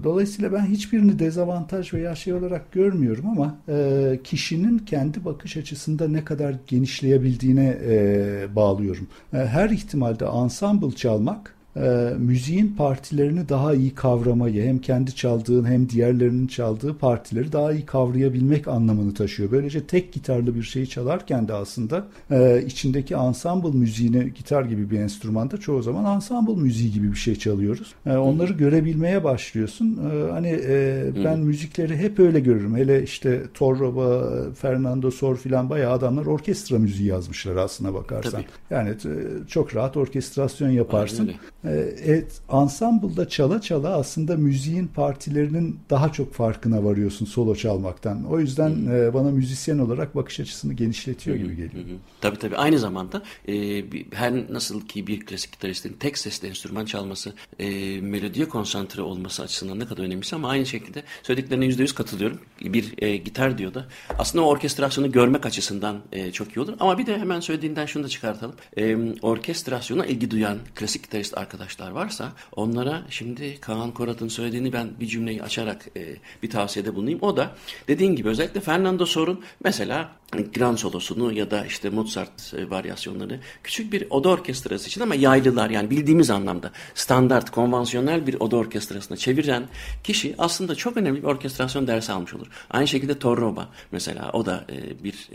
dolayısıyla 0.04 0.52
ben 0.52 0.66
hiçbirini 0.66 1.18
dezavantaj 1.18 1.94
veya 1.94 2.14
şey 2.14 2.35
olarak 2.35 2.72
görmüyorum 2.72 3.26
ama 3.28 3.57
e, 3.68 4.20
kişinin 4.24 4.78
kendi 4.78 5.24
bakış 5.24 5.57
açısında 5.57 6.09
ne 6.09 6.24
kadar 6.24 6.54
genişleyebildiğine 6.66 7.78
e, 7.87 8.57
bağlıyorum. 8.57 9.07
E, 9.33 9.37
her 9.37 9.70
ihtimalde 9.70 10.24
ensemble 10.24 10.90
çalmak 10.90 11.54
e, 11.77 12.13
müziğin 12.19 12.75
partilerini 12.79 13.49
daha 13.49 13.75
iyi 13.75 13.95
kavramayı 13.95 14.65
hem 14.65 14.79
kendi 14.79 15.15
çaldığın 15.15 15.65
hem 15.65 15.89
diğerlerinin 15.89 16.47
çaldığı 16.47 16.99
partileri 16.99 17.53
daha 17.53 17.73
iyi 17.73 17.87
kavrayabilmek 17.87 18.69
anlamını 18.69 19.15
taşıyor. 19.15 19.51
Böylece 19.51 19.87
tek 19.87 20.13
gitarlı 20.13 20.55
bir 20.55 20.63
şeyi 20.63 20.89
çalarken 20.89 21.49
de 21.49 21.53
aslında 21.53 22.07
e, 22.31 22.63
içindeki 22.67 23.15
ensemble 23.15 23.79
müziğini 23.79 24.35
gitar 24.35 24.65
gibi 24.65 24.91
bir 24.91 24.99
enstrümanda 24.99 25.57
çoğu 25.57 25.83
zaman 25.83 26.15
ensemble 26.17 26.55
müziği 26.55 26.93
gibi 26.93 27.13
bir 27.13 27.17
şey 27.17 27.37
çalıyoruz. 27.37 27.95
E, 28.07 28.17
onları 28.17 28.53
görebilmeye 28.53 29.25
başlıyorsun. 29.25 30.01
E, 30.11 30.31
hani 30.31 30.61
e, 30.67 31.05
ben 31.25 31.39
müzikleri 31.39 31.97
hep 31.97 32.19
öyle 32.19 32.41
görürüm. 32.41 32.77
Hele 32.77 33.03
işte 33.03 33.43
Torroba, 33.55 34.33
Fernando 34.55 35.11
Sor 35.11 35.37
filan 35.37 35.71
bayağı 35.71 35.93
adamlar 35.93 36.27
orkestra 36.27 36.79
müziği 36.79 37.09
yazmışlar 37.09 37.57
aslına 37.57 37.95
bakarsan. 37.95 38.31
Tabii. 38.31 38.45
Yani 38.71 38.91
e, 38.91 39.47
çok 39.49 39.75
rahat 39.75 39.97
orkestrasyon 39.97 40.71
yaparsın. 40.71 41.31
Evet, 41.64 42.40
ensemble'da 42.53 43.29
çala 43.29 43.61
çala 43.61 43.88
aslında 43.88 44.37
müziğin 44.37 44.87
partilerinin 44.87 45.81
daha 45.90 46.12
çok 46.12 46.35
farkına 46.35 46.85
varıyorsun 46.85 47.27
solo 47.27 47.57
çalmaktan. 47.57 48.24
O 48.24 48.40
yüzden 48.40 48.70
hmm. 48.70 49.14
bana 49.14 49.31
müzisyen 49.31 49.79
olarak 49.79 50.16
bakış 50.16 50.40
açısını 50.40 50.72
genişletiyor 50.72 51.37
gibi 51.37 51.57
geliyor. 51.57 51.85
Tabii 52.20 52.38
tabii. 52.38 52.57
Aynı 52.57 52.79
zamanda 52.79 53.22
e, 53.48 53.85
her 54.12 54.53
nasıl 54.53 54.81
ki 54.81 55.07
bir 55.07 55.27
klasik 55.27 55.53
gitaristin 55.53 55.96
tek 56.00 56.18
sesli 56.18 56.48
enstrüman 56.48 56.85
çalması, 56.85 57.33
e, 57.59 58.00
melodiye 58.00 58.48
konsantre 58.48 59.03
olması 59.03 59.42
açısından 59.42 59.79
ne 59.79 59.87
kadar 59.87 60.03
önemliyse 60.03 60.37
ama 60.37 60.48
aynı 60.48 60.66
şekilde 60.66 61.03
söylediklerine 61.22 61.64
yüzde 61.66 61.83
yüz 61.83 61.94
katılıyorum. 61.94 62.38
Bir 62.61 62.94
e, 62.98 63.16
gitar 63.16 63.59
diyor 63.59 63.74
da 63.74 63.87
aslında 64.18 64.44
o 64.44 64.48
orkestrasyonu 64.48 65.12
görmek 65.12 65.46
açısından 65.46 66.00
e, 66.12 66.33
çok 66.33 66.57
iyi 66.57 66.61
olur. 66.61 66.74
Ama 66.81 66.98
bir 66.98 67.07
de 67.07 67.18
hemen 67.18 67.40
söylediğinden 67.40 67.87
şunu 67.87 68.05
da 68.05 68.09
çıkartalım. 68.09 68.55
E, 68.77 68.96
orkestrasyona 69.22 70.07
ilgi 70.07 70.31
duyan 70.31 70.59
klasik 70.74 71.03
gitarist 71.03 71.38
arkadaşlar 71.38 71.54
arkadaşlar 71.55 71.90
varsa 71.90 72.33
onlara 72.57 73.03
şimdi 73.11 73.61
Kaan 73.61 73.90
Korat'ın 73.90 74.29
söylediğini 74.29 74.73
ben 74.73 75.01
bir 75.01 75.07
cümleyi 75.07 75.43
açarak 75.43 75.87
e, 75.97 76.17
bir 76.43 76.51
tavsiyede 76.51 76.95
bulunayım. 76.95 77.19
O 77.23 77.37
da 77.37 77.57
dediğin 77.88 78.17
gibi 78.17 78.29
özellikle 78.29 78.61
Fernando 78.61 79.07
Sor'un 79.07 79.45
mesela 79.64 80.12
Grand 80.38 80.77
Solo'sunu 80.77 81.33
ya 81.33 81.51
da 81.51 81.66
işte 81.66 81.90
Mozart 81.90 82.55
e, 82.55 82.70
varyasyonlarını 82.70 83.40
küçük 83.62 83.92
bir 83.92 84.07
oda 84.11 84.29
orkestrası 84.29 84.87
için 84.87 85.01
ama 85.01 85.14
yaylılar 85.14 85.70
yani 85.70 85.90
bildiğimiz 85.90 86.31
anlamda 86.31 86.70
standart, 86.94 87.51
konvansiyonel 87.51 88.27
bir 88.27 88.37
oda 88.40 88.57
orkestrasına 88.57 89.16
çeviren 89.16 89.68
kişi 90.05 90.35
aslında 90.38 90.75
çok 90.75 90.97
önemli 90.97 91.23
bir 91.23 91.27
orkestrasyon 91.27 91.87
dersi 91.87 92.12
almış 92.12 92.35
olur. 92.35 92.47
Aynı 92.70 92.88
şekilde 92.88 93.18
Torroba 93.18 93.68
mesela 93.92 94.31
o 94.33 94.47
da 94.47 94.64
e, 94.73 95.05
bir 95.05 95.29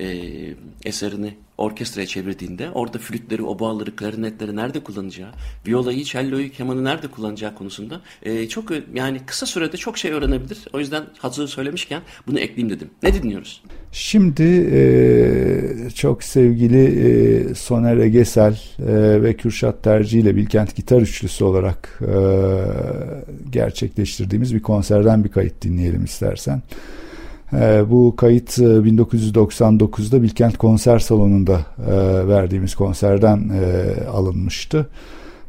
e, 0.00 0.54
eserini 0.84 1.34
orkestraya 1.58 2.06
çevirdiğinde 2.06 2.70
orada 2.70 2.98
flütleri, 2.98 3.42
oboaları, 3.42 3.96
klarinetleri 3.96 4.56
nerede 4.56 4.80
kullanacağı, 4.80 5.30
violayı, 5.66 6.04
celloyu, 6.04 6.52
kemanı 6.52 6.84
nerede 6.84 7.08
kullanacağı 7.08 7.54
konusunda 7.54 8.00
çok 8.48 8.70
yani 8.94 9.20
kısa 9.26 9.46
sürede 9.46 9.76
çok 9.76 9.98
şey 9.98 10.12
öğrenebilir. 10.12 10.58
O 10.72 10.78
yüzden 10.78 11.04
hazır 11.18 11.48
söylemişken 11.48 12.02
bunu 12.26 12.38
ekleyeyim 12.38 12.70
dedim. 12.76 12.90
Ne 13.02 13.14
dinliyoruz? 13.14 13.62
Şimdi 13.92 14.17
e, 14.18 15.90
çok 15.90 16.22
sevgili 16.22 16.84
e, 16.84 17.54
Soner 17.54 17.96
Egesel 17.96 18.60
e, 18.88 19.22
ve 19.22 19.34
Kürşat 19.34 19.82
Tercih 19.82 20.20
ile 20.20 20.36
Bilkent 20.36 20.76
Gitar 20.76 21.00
Üçlüsü 21.00 21.44
olarak 21.44 22.00
e, 22.02 22.14
gerçekleştirdiğimiz 23.50 24.54
bir 24.54 24.62
konserden 24.62 25.24
bir 25.24 25.28
kayıt 25.28 25.62
dinleyelim 25.62 26.04
istersen. 26.04 26.62
E, 27.52 27.90
bu 27.90 28.16
kayıt 28.16 28.58
1999'da 28.58 30.16
e, 30.16 30.22
Bilkent 30.22 30.58
Konser 30.58 30.98
Salonu'nda 30.98 31.60
e, 31.90 32.28
verdiğimiz 32.28 32.74
konserden 32.74 33.50
e, 33.54 33.94
alınmıştı. 34.06 34.86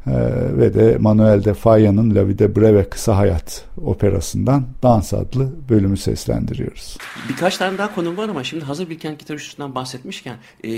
Ee, 0.09 0.57
ve 0.57 0.73
de 0.73 0.97
Manuel 0.97 1.43
de 1.43 1.53
Falla'nın 1.53 2.15
La 2.15 2.27
Vida 2.27 2.55
Breve 2.55 2.89
Kısa 2.89 3.17
Hayat 3.17 3.65
operasından 3.85 4.65
Dans 4.83 5.13
adlı 5.13 5.49
bölümü 5.69 5.97
seslendiriyoruz. 5.97 6.97
Birkaç 7.29 7.57
tane 7.57 7.77
daha 7.77 7.95
konum 7.95 8.17
var 8.17 8.29
ama 8.29 8.43
şimdi 8.43 8.65
hazır 8.65 8.89
Bilkent 8.89 9.19
Gitar 9.19 9.35
Üçlüsü'nden 9.35 9.75
bahsetmişken 9.75 10.37
e, 10.63 10.69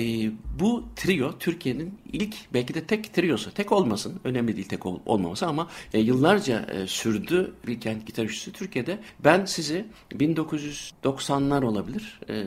bu 0.60 0.84
trio 0.96 1.38
Türkiye'nin 1.39 1.94
ilk 2.13 2.36
belki 2.54 2.74
de 2.74 2.84
tek 2.84 3.13
triosu. 3.13 3.54
Tek 3.54 3.72
olmasın 3.72 4.20
önemli 4.24 4.56
değil 4.56 4.67
tek 4.67 4.86
ol, 4.86 5.00
olmaması 5.06 5.48
ama 5.48 5.67
e, 5.94 6.00
yıllarca 6.00 6.60
e, 6.60 6.88
sürdü 6.88 7.54
Bilkent 7.67 8.08
Gitar 8.08 8.24
Üçlüsü 8.24 8.52
Türkiye'de. 8.52 9.00
Ben 9.24 9.46
sizi 9.46 9.86
1990'lar 10.12 11.65
olabilir 11.65 12.20
e, 12.30 12.44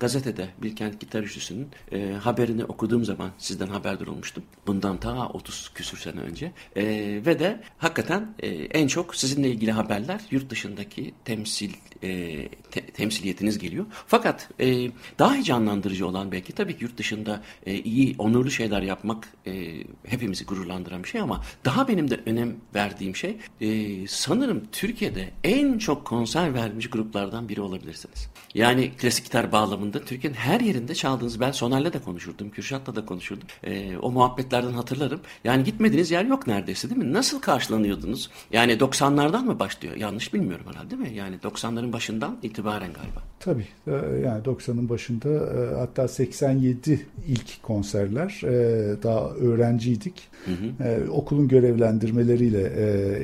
gazetede 0.00 0.48
Bilkent 0.62 1.00
Gitar 1.00 1.22
Üçlüsü'nün 1.22 1.68
e, 1.92 2.12
haberini 2.12 2.64
okuduğum 2.64 3.04
zaman 3.04 3.30
sizden 3.38 3.66
haberdar 3.66 4.06
olmuştum. 4.06 4.42
Bundan 4.66 4.96
ta 4.96 5.28
30 5.28 5.70
küsür 5.74 5.98
sene 5.98 6.19
önce. 6.20 6.52
E, 6.76 6.84
ve 7.26 7.38
de 7.38 7.60
hakikaten 7.78 8.34
e, 8.38 8.48
en 8.48 8.86
çok 8.86 9.16
sizinle 9.16 9.50
ilgili 9.50 9.72
haberler 9.72 10.20
yurt 10.30 10.50
dışındaki 10.50 11.14
temsil 11.24 11.72
e, 12.02 12.48
te, 12.70 12.80
temsiliyetiniz 12.80 13.58
geliyor. 13.58 13.86
Fakat 14.06 14.48
e, 14.60 14.90
daha 15.18 15.34
heyecanlandırıcı 15.34 16.06
olan 16.06 16.32
belki 16.32 16.52
tabii 16.52 16.78
ki 16.78 16.84
yurt 16.84 16.98
dışında 16.98 17.42
e, 17.66 17.74
iyi, 17.74 18.14
onurlu 18.18 18.50
şeyler 18.50 18.82
yapmak 18.82 19.28
e, 19.46 19.84
hepimizi 20.06 20.44
gururlandıran 20.44 21.04
bir 21.04 21.08
şey 21.08 21.20
ama 21.20 21.44
daha 21.64 21.88
benim 21.88 22.10
de 22.10 22.20
önem 22.26 22.56
verdiğim 22.74 23.16
şey 23.16 23.36
e, 23.60 24.06
sanırım 24.06 24.62
Türkiye'de 24.72 25.30
en 25.44 25.78
çok 25.78 26.04
konser 26.04 26.54
vermiş 26.54 26.90
gruplardan 26.90 27.48
biri 27.48 27.60
olabilirsiniz. 27.60 28.29
Yani 28.54 28.90
klasik 28.98 29.24
gitar 29.24 29.52
bağlamında 29.52 30.04
Türkiye'nin 30.04 30.36
her 30.36 30.60
yerinde 30.60 30.94
çaldığınız 30.94 31.40
ben 31.40 31.50
Soner'le 31.50 31.92
de 31.92 31.98
konuşurdum, 31.98 32.50
Kürşat'la 32.50 32.94
da 32.94 33.06
konuşurdum. 33.06 33.46
E, 33.64 33.96
o 33.96 34.10
muhabbetlerden 34.10 34.72
hatırlarım. 34.72 35.20
Yani 35.44 35.64
gitmediğiniz 35.64 36.10
yer 36.10 36.24
yok 36.24 36.46
neredeyse 36.46 36.90
değil 36.90 37.00
mi? 37.00 37.12
Nasıl 37.12 37.40
karşılanıyordunuz? 37.40 38.30
Yani 38.52 38.72
90'lardan 38.72 39.44
mı 39.44 39.58
başlıyor? 39.58 39.96
Yanlış 39.96 40.34
bilmiyorum 40.34 40.66
herhalde 40.68 40.90
değil 40.90 41.02
mi? 41.02 41.16
Yani 41.16 41.36
90'ların 41.36 41.92
başından 41.92 42.38
itibaren 42.42 42.92
galiba. 42.92 43.22
Tabii 43.40 43.66
e, 43.86 43.92
yani 44.24 44.42
90'ın 44.44 44.88
başında 44.88 45.28
e, 45.28 45.74
hatta 45.74 46.08
87 46.08 47.06
ilk 47.28 47.62
konserler 47.62 48.40
e, 48.44 49.02
daha 49.02 49.30
öğrenciydik. 49.30 50.28
Hı 50.44 50.50
hı. 50.50 51.12
Okulun 51.12 51.48
görevlendirmeleriyle 51.48 52.60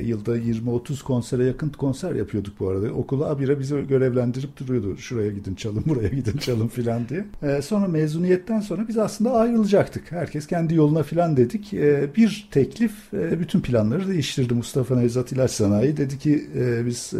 yılda 0.01 0.37
20-30 0.37 1.03
konsere 1.03 1.45
yakın 1.45 1.69
konser 1.69 2.15
yapıyorduk 2.15 2.59
bu 2.59 2.69
arada. 2.69 2.93
Okula 2.93 3.29
abire 3.29 3.59
bizi 3.59 3.87
görevlendirip 3.87 4.57
duruyordu. 4.57 4.97
Şuraya 5.17 5.31
gidin 5.31 5.55
çalın, 5.55 5.83
buraya 5.87 6.07
gidin 6.07 6.37
çalın 6.37 6.67
filan 6.67 7.01
diye. 7.09 7.25
Sonra 7.61 7.87
mezuniyetten 7.87 8.59
sonra 8.59 8.87
biz 8.87 8.97
aslında 8.97 9.31
ayrılacaktık. 9.33 10.11
Herkes 10.11 10.47
kendi 10.47 10.75
yoluna 10.75 11.03
filan 11.03 11.37
dedik. 11.37 11.73
Bir 12.17 12.47
teklif 12.51 12.91
bütün 13.13 13.61
planları 13.61 14.07
değiştirdi. 14.07 14.53
Mustafa 14.53 14.95
Nevzat 14.95 15.31
İlaç 15.31 15.51
Sanayi 15.51 15.97
dedi 15.97 16.19
ki 16.19 16.47
biz 16.85 17.13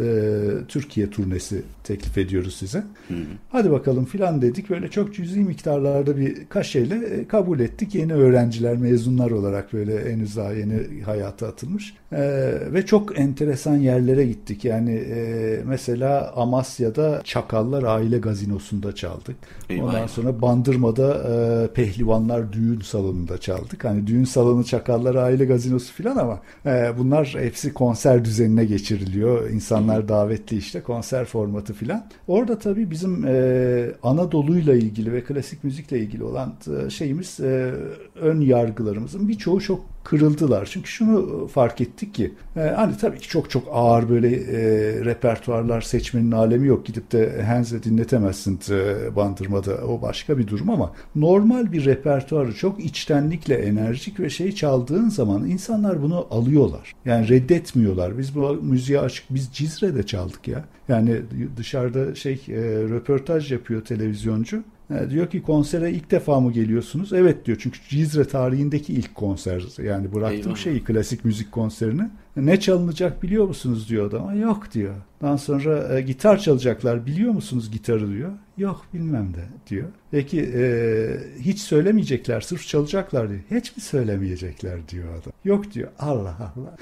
Türkiye 0.68 1.10
turnesi 1.10 1.62
teklif 1.84 2.18
ediyoruz 2.18 2.56
size. 2.56 2.84
Hı. 3.08 3.14
Hadi 3.50 3.72
bakalım 3.72 4.06
filan 4.06 4.42
dedik. 4.42 4.70
Böyle 4.70 4.88
çok 4.88 5.14
cüzi 5.16 5.40
miktarlarda 5.40 6.18
bir 6.18 6.46
kaşeyle 6.50 6.96
e, 6.96 7.28
kabul 7.28 7.60
ettik. 7.60 7.96
Yeni 7.96 8.14
öğrenciler, 8.14 8.78
mezunlar 8.78 9.32
olarak 9.32 9.74
böyle 9.74 10.12
henüz 10.12 10.38
daha 10.38 10.54
yeni 10.54 11.04
hayata 11.06 11.48
atılmış. 11.48 11.94
Ee, 12.12 12.54
ve 12.74 12.86
çok 12.86 13.20
enteresan 13.20 13.76
yerlere 13.76 14.26
gittik. 14.26 14.66
Yani 14.66 14.94
e, 14.94 15.60
mesela 15.66 16.34
Amasya'da 16.36 17.22
Çakallar 17.24 17.84
Aile 17.88 18.18
Gazinosu'nda 18.18 18.96
çaldık. 18.96 19.36
Eyvah. 19.70 19.84
Ondan 19.84 20.08
sonra 20.08 20.42
Bandırma'da 20.42 21.14
e, 21.14 21.68
Pehlivanlar 21.74 22.54
Düğün 22.54 22.80
Salonu'nda 22.80 23.38
çaldık. 23.38 23.86
Hani 23.86 24.08
düğün 24.08 24.24
salonu 24.24 24.64
Çakallar 24.64 25.16
Aile 25.16 25.46
Gazinosu 25.46 25.94
filan 25.94 26.18
ama 26.18 26.40
e, 26.66 26.98
bunlar 26.98 27.36
hepsi 27.40 27.74
konser 27.74 28.26
düzenine 28.26 28.66
geçiriliyor. 28.66 29.50
İnsanlar 29.50 30.08
davetli 30.08 30.58
işte 30.58 30.82
konser 30.82 31.26
formatı 31.26 31.74
filan. 31.74 32.06
Orada 32.28 32.60
tabii 32.60 32.92
bizim 32.92 33.26
e, 33.28 33.92
Anadolu'yla 34.04 34.76
ilgili 34.76 35.14
ve 35.14 35.24
klasik 35.24 35.64
müzikle 35.64 36.00
ilgili 36.00 36.24
olan 36.24 36.54
e, 36.86 36.90
şeyimiz 36.90 37.40
e, 37.40 37.74
ön 38.16 38.42
yargılarımızın 38.42 39.28
birçoğu 39.28 39.62
çok 39.62 39.97
kırıldılar. 40.08 40.70
Çünkü 40.72 40.90
şunu 40.90 41.48
fark 41.48 41.82
ettik 41.82 42.14
ki 42.14 42.34
e, 42.56 42.60
hani 42.60 42.98
tabii 42.98 43.18
ki 43.20 43.28
çok 43.28 43.50
çok 43.50 43.64
ağır 43.72 44.10
böyle 44.10 44.36
e, 44.36 44.60
repertuarlar 45.06 45.82
seçmenin 45.82 46.32
alemi 46.32 46.68
yok. 46.68 46.86
Gidip 46.86 47.12
de 47.12 47.44
Hens'e 47.44 47.84
dinletemezsin 47.84 48.60
e, 48.70 49.16
bandırmada 49.16 49.78
o 49.88 50.02
başka 50.02 50.38
bir 50.38 50.48
durum 50.48 50.70
ama 50.70 50.94
normal 51.16 51.72
bir 51.72 51.86
repertuarı 51.86 52.54
çok 52.56 52.80
içtenlikle 52.80 53.56
enerjik 53.56 54.20
ve 54.20 54.30
şey 54.30 54.52
çaldığın 54.52 55.10
zaman 55.10 55.46
insanlar 55.46 56.02
bunu 56.02 56.28
alıyorlar. 56.32 56.94
Yani 57.06 57.30
reddetmiyorlar. 57.30 58.18
Biz 58.18 58.36
bu 58.36 58.54
müziğe 58.54 59.00
açık 59.00 59.26
biz 59.30 59.50
Cizre'de 59.54 60.04
çaldık 60.04 60.48
ya. 60.48 60.66
Yani 60.90 61.22
dışarıda 61.58 62.16
şey 62.16 62.34
e, 62.34 62.62
röportaj 62.90 63.52
yapıyor 63.52 63.86
televizyoncu. 63.86 64.64
E, 64.92 65.10
diyor 65.10 65.28
ki 65.30 65.42
konsere 65.42 65.92
ilk 65.92 66.12
defa 66.12 66.40
mı 66.40 66.52
geliyorsunuz? 66.52 67.14
Evet 67.14 67.46
diyor 67.46 67.58
çünkü 67.62 67.80
Cizre 67.90 68.26
tarihindeki 68.26 68.94
ilk 68.94 69.16
konser 69.16 69.64
yani 69.84 70.14
bıraktım 70.14 70.40
Eyvallah. 70.40 70.56
şeyi 70.56 70.84
klasik 70.84 71.26
müzik 71.26 71.52
konserini. 71.52 72.10
Ne 72.38 72.60
çalınacak 72.60 73.24
biliyor 73.24 73.48
musunuz 73.48 73.90
diyor 73.90 74.08
adam. 74.10 74.42
Yok 74.42 74.72
diyor. 74.74 74.96
Daha 75.22 75.38
sonra 75.38 75.98
e, 75.98 76.02
gitar 76.02 76.38
çalacaklar 76.40 77.06
biliyor 77.06 77.32
musunuz 77.32 77.72
gitarı 77.72 78.12
diyor. 78.14 78.32
Yok 78.58 78.86
bilmem 78.94 79.34
de 79.34 79.44
diyor. 79.70 79.88
Peki 80.12 80.42
e, 80.56 81.08
hiç 81.40 81.60
söylemeyecekler 81.60 82.42
sırf 82.42 82.68
çalacaklar 82.68 83.30
diyor. 83.30 83.42
Hiç 83.52 83.76
mi 83.78 83.84
söylemeyecekler 83.84 84.88
diyor 84.90 85.10
adam. 85.10 85.34
Yok 85.46 85.74
diyor. 85.74 85.90
Allah 86.00 86.54
Allah. 86.56 86.78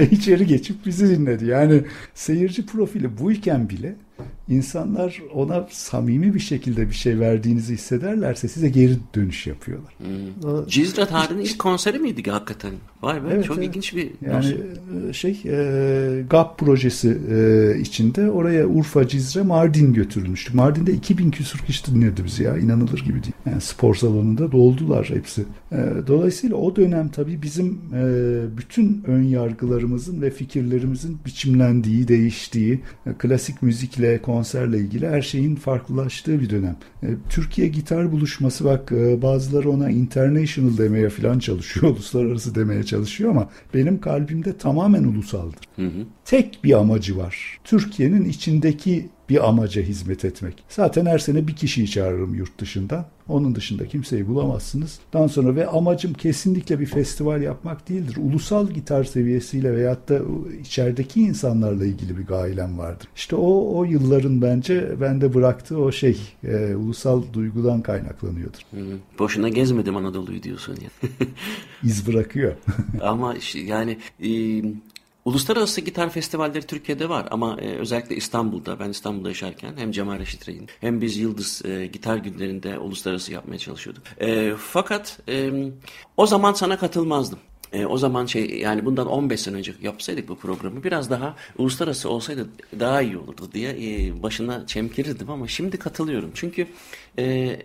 İçeri 0.10 0.46
geçip 0.46 0.86
bizi 0.86 1.18
dinledi. 1.18 1.46
Yani 1.46 1.82
seyirci 2.14 2.66
profili 2.66 3.18
buyken 3.18 3.68
bile 3.68 3.96
insanlar 4.48 5.22
ona 5.34 5.66
samimi 5.70 6.34
bir 6.34 6.40
şekilde 6.40 6.88
bir 6.88 6.94
şey 6.94 7.20
verdiğinizi 7.20 7.74
hissederlerse 7.74 8.48
size 8.48 8.68
geri 8.68 8.96
dönüş 9.14 9.46
yapıyorlar. 9.46 9.94
Hmm. 9.98 10.66
Cizre 10.68 11.06
tarihinin 11.06 11.44
ilk 11.44 11.58
konseri 11.58 11.98
miydi 11.98 12.30
hakikaten? 12.30 12.72
Vay 13.02 13.24
be 13.24 13.28
evet, 13.32 13.44
çok 13.44 13.58
evet. 13.58 13.68
ilginç 13.68 13.96
bir 13.96 14.10
yani 14.26 14.36
nasıl? 14.36 15.08
E, 15.08 15.12
şey 15.12 15.40
e, 15.44 16.22
GAP 16.30 16.58
projesi 16.58 17.18
e, 17.30 17.78
içinde 17.80 18.30
oraya 18.30 18.66
Urfa, 18.66 19.08
Cizre, 19.08 19.42
Mardin 19.42 19.92
götürülmüştü. 19.92 20.56
Mardin'de 20.56 20.92
2000 20.92 21.30
küsur 21.30 21.58
kişi 21.58 21.86
dinliyordu 21.86 22.24
bizi 22.24 22.42
ya 22.42 22.58
inanılır 22.58 22.98
gibi 22.98 23.22
değil. 23.22 23.34
Yani 23.46 23.60
spor 23.60 23.94
salonunda 23.94 24.52
doldular 24.52 25.10
hepsi. 25.10 25.44
E, 25.72 25.76
dolayısıyla 26.06 26.56
o 26.56 26.76
dönem 26.76 27.08
tabii 27.08 27.42
bizim 27.42 27.80
e, 27.94 28.02
bütün 28.56 29.02
ön 29.06 29.22
yargılarımızın 29.22 30.22
ve 30.22 30.30
fikirlerimizin 30.30 31.18
biçimlendiği, 31.26 32.08
değiştiği, 32.08 32.80
e, 33.06 33.12
klasik 33.12 33.62
müzikle, 33.62 34.03
konserle 34.22 34.78
ilgili 34.78 35.08
her 35.08 35.22
şeyin 35.22 35.56
farklılaştığı 35.56 36.40
bir 36.40 36.50
dönem. 36.50 36.76
E, 37.02 37.08
Türkiye 37.28 37.68
gitar 37.68 38.12
buluşması 38.12 38.64
bak 38.64 38.92
e, 38.92 39.22
bazıları 39.22 39.70
ona 39.70 39.90
international 39.90 40.78
demeye 40.78 41.08
falan 41.08 41.38
çalışıyor, 41.38 41.86
uluslararası 41.92 42.54
demeye 42.54 42.82
çalışıyor 42.82 43.30
ama 43.30 43.48
benim 43.74 44.00
kalbimde 44.00 44.58
tamamen 44.58 45.04
ulusaldır. 45.04 45.60
Hı 45.76 45.86
hı. 45.86 46.06
Tek 46.24 46.58
bir 46.64 46.72
amacı 46.72 47.16
var. 47.18 47.58
Türkiye'nin 47.64 48.24
içindeki 48.24 49.08
bir 49.28 49.48
amaca 49.48 49.82
hizmet 49.82 50.24
etmek. 50.24 50.64
Zaten 50.68 51.06
her 51.06 51.18
sene 51.18 51.48
bir 51.48 51.56
kişiyi 51.56 51.90
çağırırım 51.90 52.34
yurt 52.34 52.60
dışından. 52.60 53.06
Onun 53.28 53.54
dışında 53.54 53.88
kimseyi 53.88 54.28
bulamazsınız. 54.28 54.98
Daha 55.12 55.28
sonra 55.28 55.56
ve 55.56 55.66
amacım 55.66 56.12
kesinlikle 56.12 56.80
bir 56.80 56.86
festival 56.86 57.42
yapmak 57.42 57.88
değildir. 57.88 58.16
Ulusal 58.20 58.70
gitar 58.70 59.04
seviyesiyle 59.04 59.76
veyahut 59.76 60.08
da 60.08 60.18
içerideki 60.60 61.20
insanlarla 61.20 61.86
ilgili 61.86 62.18
bir 62.18 62.26
gailem 62.26 62.78
vardır. 62.78 63.08
İşte 63.16 63.36
o 63.36 63.78
o 63.78 63.84
yılların 63.84 64.42
bence 64.42 65.00
bende 65.00 65.34
bıraktığı 65.34 65.78
o 65.78 65.92
şey 65.92 66.18
e, 66.44 66.74
ulusal 66.74 67.22
duygudan 67.32 67.82
kaynaklanıyordur. 67.82 68.60
Hı, 68.70 68.98
boşuna 69.18 69.48
gezmedim 69.48 69.96
Anadolu'yu 69.96 70.42
diyorsun 70.42 70.76
ya. 70.82 71.08
İz 71.82 72.06
bırakıyor. 72.06 72.54
Ama 73.02 73.34
yani 73.54 73.98
e, 74.22 74.30
Uluslararası 75.24 75.80
gitar 75.80 76.10
festivalleri 76.10 76.66
Türkiye'de 76.66 77.08
var 77.08 77.28
ama 77.30 77.56
e, 77.60 77.76
özellikle 77.76 78.16
İstanbul'da, 78.16 78.80
ben 78.80 78.90
İstanbul'da 78.90 79.28
yaşarken 79.28 79.72
hem 79.76 79.90
Cemal 79.90 80.18
Reşit 80.18 80.48
Rey'in 80.48 80.68
hem 80.80 81.00
biz 81.00 81.16
Yıldız 81.16 81.62
e, 81.64 81.86
gitar 81.86 82.16
günlerinde 82.16 82.78
uluslararası 82.78 83.32
yapmaya 83.32 83.58
çalışıyorduk. 83.58 84.02
E, 84.20 84.54
fakat 84.58 85.18
e, 85.28 85.50
o 86.16 86.26
zaman 86.26 86.52
sana 86.52 86.78
katılmazdım. 86.78 87.38
E, 87.72 87.86
o 87.86 87.98
zaman 87.98 88.26
şey 88.26 88.58
yani 88.58 88.84
bundan 88.84 89.06
15 89.06 89.40
sene 89.40 89.56
önce 89.56 89.74
yapsaydık 89.82 90.28
bu 90.28 90.38
programı 90.38 90.84
biraz 90.84 91.10
daha 91.10 91.36
uluslararası 91.58 92.08
olsaydı 92.08 92.48
daha 92.80 93.02
iyi 93.02 93.18
olurdu 93.18 93.48
diye 93.52 93.70
e, 93.70 94.22
başına 94.22 94.66
çemkirirdim 94.66 95.30
ama 95.30 95.48
şimdi 95.48 95.76
katılıyorum. 95.76 96.30
Çünkü 96.34 96.66
e, 97.18 97.56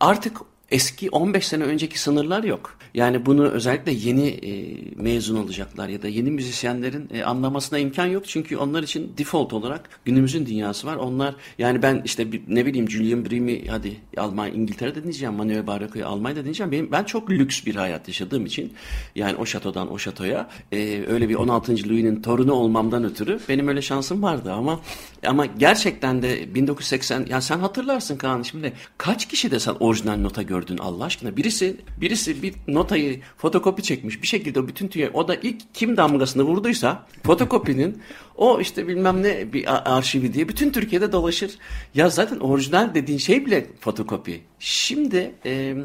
artık 0.00 0.36
eski 0.70 1.10
15 1.10 1.46
sene 1.46 1.64
önceki 1.64 2.00
sınırlar 2.00 2.44
yok. 2.44 2.78
Yani 2.94 3.26
bunu 3.26 3.48
özellikle 3.48 3.92
yeni 3.92 4.28
e, 4.28 4.78
mezun 4.96 5.36
olacaklar 5.36 5.88
ya 5.88 6.02
da 6.02 6.08
yeni 6.08 6.30
müzisyenlerin 6.30 7.08
e, 7.14 7.22
anlamasına 7.22 7.78
imkan 7.78 8.06
yok. 8.06 8.22
Çünkü 8.26 8.56
onlar 8.56 8.82
için 8.82 9.12
default 9.18 9.52
olarak 9.52 9.88
günümüzün 10.04 10.46
dünyası 10.46 10.86
var. 10.86 10.96
Onlar 10.96 11.34
yani 11.58 11.82
ben 11.82 12.02
işte 12.04 12.32
bir, 12.32 12.42
ne 12.48 12.66
bileyim 12.66 12.90
Julian 12.90 13.24
Brim'i 13.24 13.68
hadi 13.68 13.96
Almanya, 14.16 14.52
İngiltere'de 14.52 14.98
dinleyeceğim. 14.98 15.34
Manuel 15.34 15.66
Barroco'yu 15.66 16.06
Almanya'da 16.06 16.40
dinleyeceğim. 16.40 16.72
Benim, 16.72 16.92
ben 16.92 17.04
çok 17.04 17.30
lüks 17.30 17.66
bir 17.66 17.74
hayat 17.74 18.08
yaşadığım 18.08 18.46
için 18.46 18.72
yani 19.14 19.36
o 19.36 19.46
şatodan 19.46 19.92
o 19.92 19.98
şatoya 19.98 20.48
e, 20.72 21.04
öyle 21.08 21.28
bir 21.28 21.34
16. 21.34 21.72
Louis'nin 21.72 22.22
torunu 22.22 22.52
olmamdan 22.52 23.04
ötürü 23.04 23.40
benim 23.48 23.68
öyle 23.68 23.82
şansım 23.82 24.22
vardı 24.22 24.52
ama 24.52 24.80
ama 25.26 25.46
gerçekten 25.46 26.22
de 26.22 26.54
1980 26.54 27.26
yani 27.30 27.42
sen 27.42 27.58
hatırlarsın 27.58 28.16
Kaan 28.16 28.42
şimdi 28.42 28.72
kaç 28.98 29.28
kişi 29.28 29.50
de 29.50 29.60
sen 29.60 29.74
orijinal 29.80 30.16
nota 30.16 30.42
gördün 30.42 30.59
Allah 30.78 31.04
aşkına 31.04 31.36
birisi 31.36 31.76
birisi 32.00 32.42
bir 32.42 32.54
notayı 32.68 33.20
fotokopi 33.36 33.82
çekmiş 33.82 34.22
bir 34.22 34.26
şekilde 34.26 34.68
bütün 34.68 34.88
tüye 34.88 35.10
o 35.10 35.28
da 35.28 35.34
ilk 35.34 35.74
kim 35.74 35.96
damgasını 35.96 36.42
vurduysa 36.42 37.06
fotokopinin 37.22 38.02
o 38.36 38.60
işte 38.60 38.88
bilmem 38.88 39.22
ne 39.22 39.52
bir 39.52 39.96
arşivi 39.96 40.32
diye 40.32 40.48
bütün 40.48 40.70
Türkiye'de 40.70 41.12
dolaşır. 41.12 41.58
Ya 41.94 42.08
zaten 42.08 42.38
orijinal 42.38 42.94
dediğin 42.94 43.18
şey 43.18 43.46
bile 43.46 43.66
fotokopi. 43.80 44.40
Şimdi 44.58 45.34
e, 45.46 45.76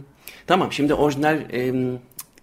tamam 0.47 0.71
şimdi 0.71 0.93
orijinal 0.93 1.37
e, 1.53 1.73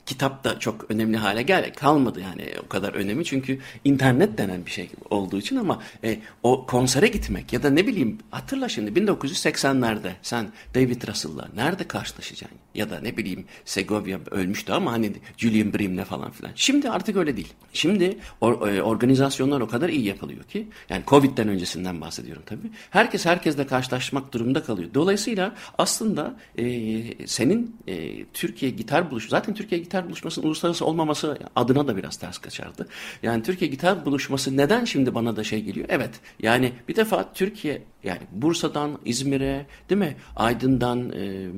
kitap 0.07 0.45
da 0.45 0.59
çok 0.59 0.91
önemli 0.91 1.17
hale 1.17 1.43
gel 1.43 1.75
kalmadı 1.75 2.21
yani 2.21 2.47
o 2.65 2.69
kadar 2.69 2.95
önemi. 2.95 3.25
Çünkü 3.25 3.59
internet 3.85 4.39
denen 4.39 4.67
bir 4.67 4.71
şey 4.71 4.91
olduğu 5.11 5.39
için 5.39 5.57
ama 5.57 5.83
e, 6.05 6.19
o 6.43 6.67
konsere 6.67 7.09
gitmek 7.09 7.53
ya 7.53 7.63
da 7.63 7.71
ne 7.71 7.87
bileyim 7.87 8.19
hatırla 8.31 8.69
şimdi 8.69 9.01
1980'lerde 9.01 10.13
sen 10.23 10.53
David 10.75 11.09
Russell'la 11.09 11.49
nerede 11.57 11.89
karşılaşacaksın 11.89 12.59
ya 12.75 12.91
da 12.91 13.01
ne 13.01 13.17
bileyim 13.17 13.45
Segovia 13.65 14.19
ölmüştü 14.31 14.73
ama 14.73 14.93
hani 14.93 15.13
Julian 15.37 15.73
Brim'le 15.73 16.05
falan 16.05 16.31
filan. 16.31 16.53
Şimdi 16.55 16.91
artık 16.91 17.17
öyle 17.17 17.37
değil. 17.37 17.53
Şimdi 17.73 18.19
or, 18.41 18.69
e, 18.69 18.83
organizasyonlar 18.83 19.61
o 19.61 19.69
kadar 19.69 19.89
iyi 19.89 20.05
yapılıyor 20.05 20.45
ki 20.45 20.69
yani 20.89 21.03
Covid'den 21.07 21.49
öncesinden 21.49 22.01
bahsediyorum 22.01 22.43
tabii. 22.47 22.71
Herkes 22.91 23.27
herkesle 23.27 23.67
karşılaşmak 23.67 24.35
durumunda 24.35 24.63
kalıyor. 24.63 24.91
Dolayısıyla 24.95 25.55
aslında 25.79 26.37
e, 26.59 27.27
senin 27.27 27.77
e, 27.89 28.25
Türkiye 28.25 28.71
gitar 28.71 29.11
buluşu 29.11 29.29
zaten 29.29 29.55
Türkiye 29.55 29.81
gitar 29.81 30.07
buluşmasının 30.07 30.47
uluslararası 30.47 30.87
olmaması 30.87 31.39
adına 31.57 31.89
da 31.89 31.97
biraz 31.97 32.17
ters 32.17 32.39
kaçardı. 32.39 32.89
Yani 33.23 33.43
Türkiye 33.43 33.71
gitar 33.71 34.05
buluşması 34.07 34.57
neden 34.57 34.85
şimdi 34.85 35.15
bana 35.15 35.37
da 35.37 35.45
şey 35.45 35.63
geliyor? 35.63 35.87
Evet 35.91 36.11
yani 36.43 36.73
bir 36.89 36.97
defa 36.97 37.33
Türkiye 37.33 37.83
yani 38.05 38.21
Bursa'dan 38.33 38.99
İzmir'e 39.05 39.67
değil 39.91 39.99
mi? 39.99 40.17
Aydın'dan 40.37 41.13
e, 41.13 41.49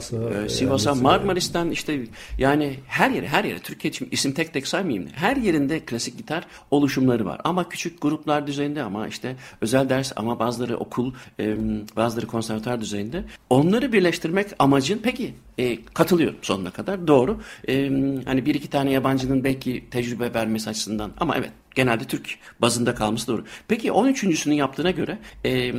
Sivas'a 0.00 0.44
e, 0.44 0.48
Sivas'a 0.48 0.94
Marmaris'ten 0.94 1.70
işte 1.70 2.04
yani 2.38 2.74
her 2.86 3.10
yere 3.10 3.28
her 3.28 3.44
yere 3.44 3.58
Türkiye 3.58 3.90
için 3.90 4.08
isim 4.10 4.32
tek 4.32 4.52
tek 4.52 4.66
saymayayım. 4.66 5.08
Her 5.14 5.36
yerinde 5.36 5.80
klasik 5.80 6.18
gitar 6.18 6.46
oluşumları 6.70 7.26
var. 7.26 7.40
Ama 7.44 7.68
küçük 7.68 8.02
gruplar 8.02 8.46
düzeyinde 8.46 8.82
ama 8.82 9.08
işte 9.08 9.36
özel 9.60 9.88
ders 9.88 10.12
ama 10.16 10.38
bazıları 10.38 10.76
okul 10.76 11.14
e, 11.40 11.56
bazıları 11.96 12.26
konservatuar 12.26 12.80
düzeyinde. 12.80 13.24
Onları 13.50 13.92
birleştirmek 13.92 14.48
amacın 14.58 15.00
peki 15.02 15.34
e, 15.58 15.84
katılıyorum 15.84 16.38
sonuna 16.42 16.70
kadar 16.70 17.06
doğru. 17.06 17.40
E, 17.68 17.88
hani 18.24 18.46
bir 18.46 18.54
iki 18.54 18.70
tane 18.70 18.90
yabancının 18.90 19.44
belki 19.44 19.84
tecrübe 19.90 20.34
vermesi 20.34 20.70
açısından 20.70 21.12
ama 21.20 21.36
evet 21.36 21.50
genelde 21.74 22.04
Türk 22.04 22.38
bazında 22.60 22.94
kalması 22.94 23.26
doğru. 23.26 23.44
Peki 23.68 23.88
13.sünün 23.88 24.54
yaptığına 24.54 24.90
göre 24.90 25.18
e, 25.44 25.72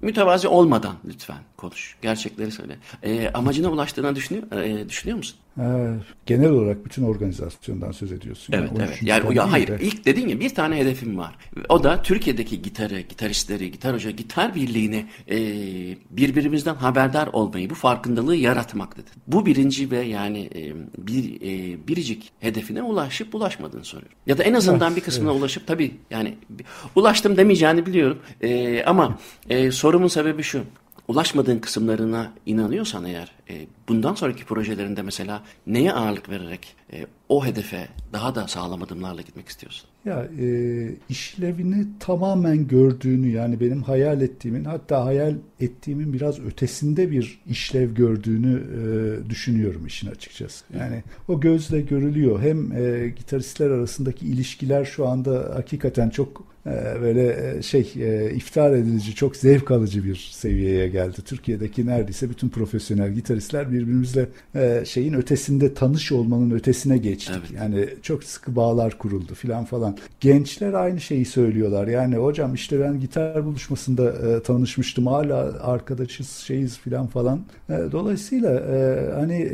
mütevazi 0.00 0.48
olmadan 0.48 0.96
lütfen 1.08 1.38
konuş. 1.56 1.96
Gerçekleri 2.02 2.50
söyle. 2.50 2.76
E, 3.02 3.30
amacına 3.34 3.70
ulaştığına 3.70 4.16
düşünüyor, 4.16 4.52
e, 4.52 4.88
düşünüyor 4.88 5.18
musun? 5.18 5.38
Ee, 5.60 5.94
genel 6.26 6.50
olarak 6.50 6.84
bütün 6.84 7.02
organizasyondan 7.02 7.92
söz 7.92 8.12
ediyorsun. 8.12 8.52
Evet 8.52 8.70
yani 8.72 8.88
evet. 8.88 9.02
Yani 9.02 9.36
ya 9.36 9.52
hayır 9.52 9.68
de... 9.68 9.78
ilk 9.80 10.04
dediğin 10.04 10.28
ya 10.28 10.40
bir 10.40 10.54
tane 10.54 10.76
hedefim 10.76 11.18
var. 11.18 11.34
O 11.68 11.84
da 11.84 12.02
Türkiye'deki 12.02 12.62
gitarı, 12.62 13.00
gitaristleri, 13.00 13.70
gitar 13.70 13.94
hoca, 13.94 14.10
gitar 14.10 14.54
birliğini 14.54 15.06
e, 15.30 15.36
birbirimizden 16.10 16.74
haberdar 16.74 17.26
olmayı, 17.26 17.70
bu 17.70 17.74
farkındalığı 17.74 18.36
yaratmak 18.36 18.96
dedi. 18.96 19.10
Bu 19.26 19.46
birinci 19.46 19.90
ve 19.90 19.98
yani 19.98 20.50
e, 20.54 20.72
bir 20.98 21.40
e, 21.40 21.78
biricik 21.88 22.32
hedefine 22.40 22.82
ulaşıp 22.82 23.34
ulaşmadığını 23.34 23.84
soruyorum. 23.84 24.16
Ya 24.26 24.38
da 24.38 24.42
en 24.42 24.54
azından 24.54 24.88
evet, 24.88 24.96
bir 24.96 25.02
kısmına 25.02 25.30
evet. 25.30 25.40
ulaşıp 25.40 25.66
tabii 25.66 25.94
yani 26.10 26.34
ulaştım 26.94 27.36
demeyeceğini 27.36 27.86
biliyorum. 27.86 28.18
E, 28.40 28.82
ama 28.84 29.18
e, 29.50 29.70
sorumun 29.70 30.08
sebebi 30.08 30.42
şu 30.42 30.62
ulaşmadığın 31.08 31.58
kısımlarına 31.58 32.32
inanıyorsan 32.46 33.04
eğer 33.04 33.32
e, 33.50 33.66
bundan 33.88 34.14
sonraki 34.14 34.44
projelerinde 34.44 35.02
mesela 35.02 35.42
neye 35.66 35.92
ağırlık 35.92 36.30
vererek 36.30 36.76
e, 36.92 37.06
o 37.28 37.46
hedefe 37.46 37.88
daha 38.12 38.34
da 38.34 38.48
sağlam 38.48 38.82
adımlarla 38.82 39.20
gitmek 39.20 39.48
istiyorsun? 39.48 39.88
Ya 40.04 40.28
e, 40.40 40.90
işlevini 41.08 41.86
tamamen 42.00 42.68
gördüğünü 42.68 43.28
yani 43.28 43.60
benim 43.60 43.82
hayal 43.82 44.20
ettiğimin 44.20 44.64
hatta 44.64 45.04
hayal 45.04 45.34
ettiğimin 45.60 46.12
biraz 46.12 46.40
ötesinde 46.40 47.10
bir 47.10 47.40
işlev 47.46 47.94
gördüğünü 47.94 48.54
e, 48.56 49.30
düşünüyorum 49.30 49.86
işin 49.86 50.10
açıkçası. 50.10 50.64
Yani 50.78 51.02
o 51.28 51.40
gözle 51.40 51.80
görülüyor. 51.80 52.40
Hem 52.40 52.72
e, 52.72 53.08
gitaristler 53.08 53.70
arasındaki 53.70 54.26
ilişkiler 54.26 54.84
şu 54.84 55.08
anda 55.08 55.52
hakikaten 55.54 56.10
çok 56.10 56.55
böyle 57.02 57.56
e, 57.58 57.62
şey 57.62 57.92
e, 57.96 58.34
iftar 58.34 58.72
edici, 58.72 59.14
çok 59.14 59.36
zevk 59.36 59.70
alıcı 59.70 60.04
bir 60.04 60.30
seviyeye 60.32 60.88
geldi. 60.88 61.16
Türkiye'deki 61.24 61.86
neredeyse 61.86 62.30
bütün 62.30 62.48
profesyonel 62.48 63.12
gitaristler 63.12 63.72
birbirimizle 63.72 64.28
şeyin 64.84 65.14
ötesinde 65.14 65.74
tanış 65.74 66.12
olmanın 66.12 66.50
ötesine 66.50 66.98
geçtik. 66.98 67.36
Evet. 67.38 67.60
Yani 67.60 67.88
çok 68.02 68.24
sıkı 68.24 68.56
bağlar 68.56 68.98
kuruldu 68.98 69.34
filan 69.34 69.64
falan. 69.64 69.96
Gençler 70.20 70.72
aynı 70.72 71.00
şeyi 71.00 71.24
söylüyorlar. 71.24 71.86
Yani 71.86 72.16
hocam 72.16 72.54
işte 72.54 72.80
ben 72.80 73.00
gitar 73.00 73.44
buluşmasında 73.44 74.42
tanışmıştım. 74.42 75.06
Hala 75.06 75.36
arkadaşız 75.60 76.28
şeyiz 76.30 76.78
filan 76.78 77.06
falan. 77.06 77.40
dolayısıyla 77.68 78.62
hani 79.16 79.48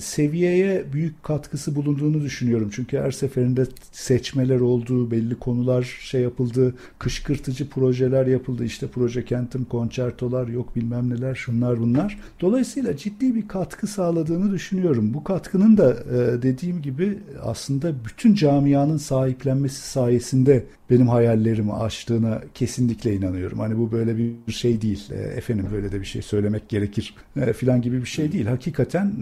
seviyeye 0.00 0.84
büyük 0.92 1.22
katkısı 1.22 1.74
bulunduğunu 1.74 2.22
düşünüyorum. 2.22 2.70
Çünkü 2.72 2.98
her 2.98 3.10
seferinde 3.10 3.66
seçmeler 3.92 4.60
oldu, 4.60 5.10
belli 5.10 5.34
konular 5.34 5.82
şey 5.82 6.20
yapıldı 6.20 6.47
yapıldı, 6.48 6.74
kışkırtıcı 6.98 7.68
projeler 7.68 8.26
yapıldı. 8.26 8.64
İşte 8.64 8.86
proje 8.86 9.24
kentim, 9.24 9.64
konçertolar 9.64 10.48
yok 10.48 10.76
bilmem 10.76 11.10
neler 11.10 11.34
şunlar 11.34 11.80
bunlar. 11.80 12.18
Dolayısıyla 12.40 12.96
ciddi 12.96 13.34
bir 13.34 13.48
katkı 13.48 13.86
sağladığını 13.86 14.52
düşünüyorum. 14.52 15.14
Bu 15.14 15.24
katkının 15.24 15.76
da 15.76 15.90
e, 15.92 16.42
dediğim 16.42 16.82
gibi 16.82 17.18
aslında 17.42 17.92
bütün 18.04 18.34
camianın 18.34 18.96
sahiplenmesi 18.96 19.90
sayesinde 19.90 20.64
benim 20.90 21.08
hayallerimi 21.08 21.72
aştığına 21.72 22.42
kesinlikle 22.54 23.14
inanıyorum. 23.14 23.58
Hani 23.58 23.78
bu 23.78 23.92
böyle 23.92 24.16
bir 24.16 24.52
şey 24.52 24.82
değil. 24.82 25.10
E, 25.10 25.14
efendim 25.14 25.66
böyle 25.72 25.92
de 25.92 26.00
bir 26.00 26.06
şey 26.06 26.22
söylemek 26.22 26.68
gerekir 26.68 27.14
e, 27.36 27.52
filan 27.52 27.82
gibi 27.82 28.00
bir 28.00 28.08
şey 28.08 28.32
değil. 28.32 28.46
Hakikaten 28.46 29.12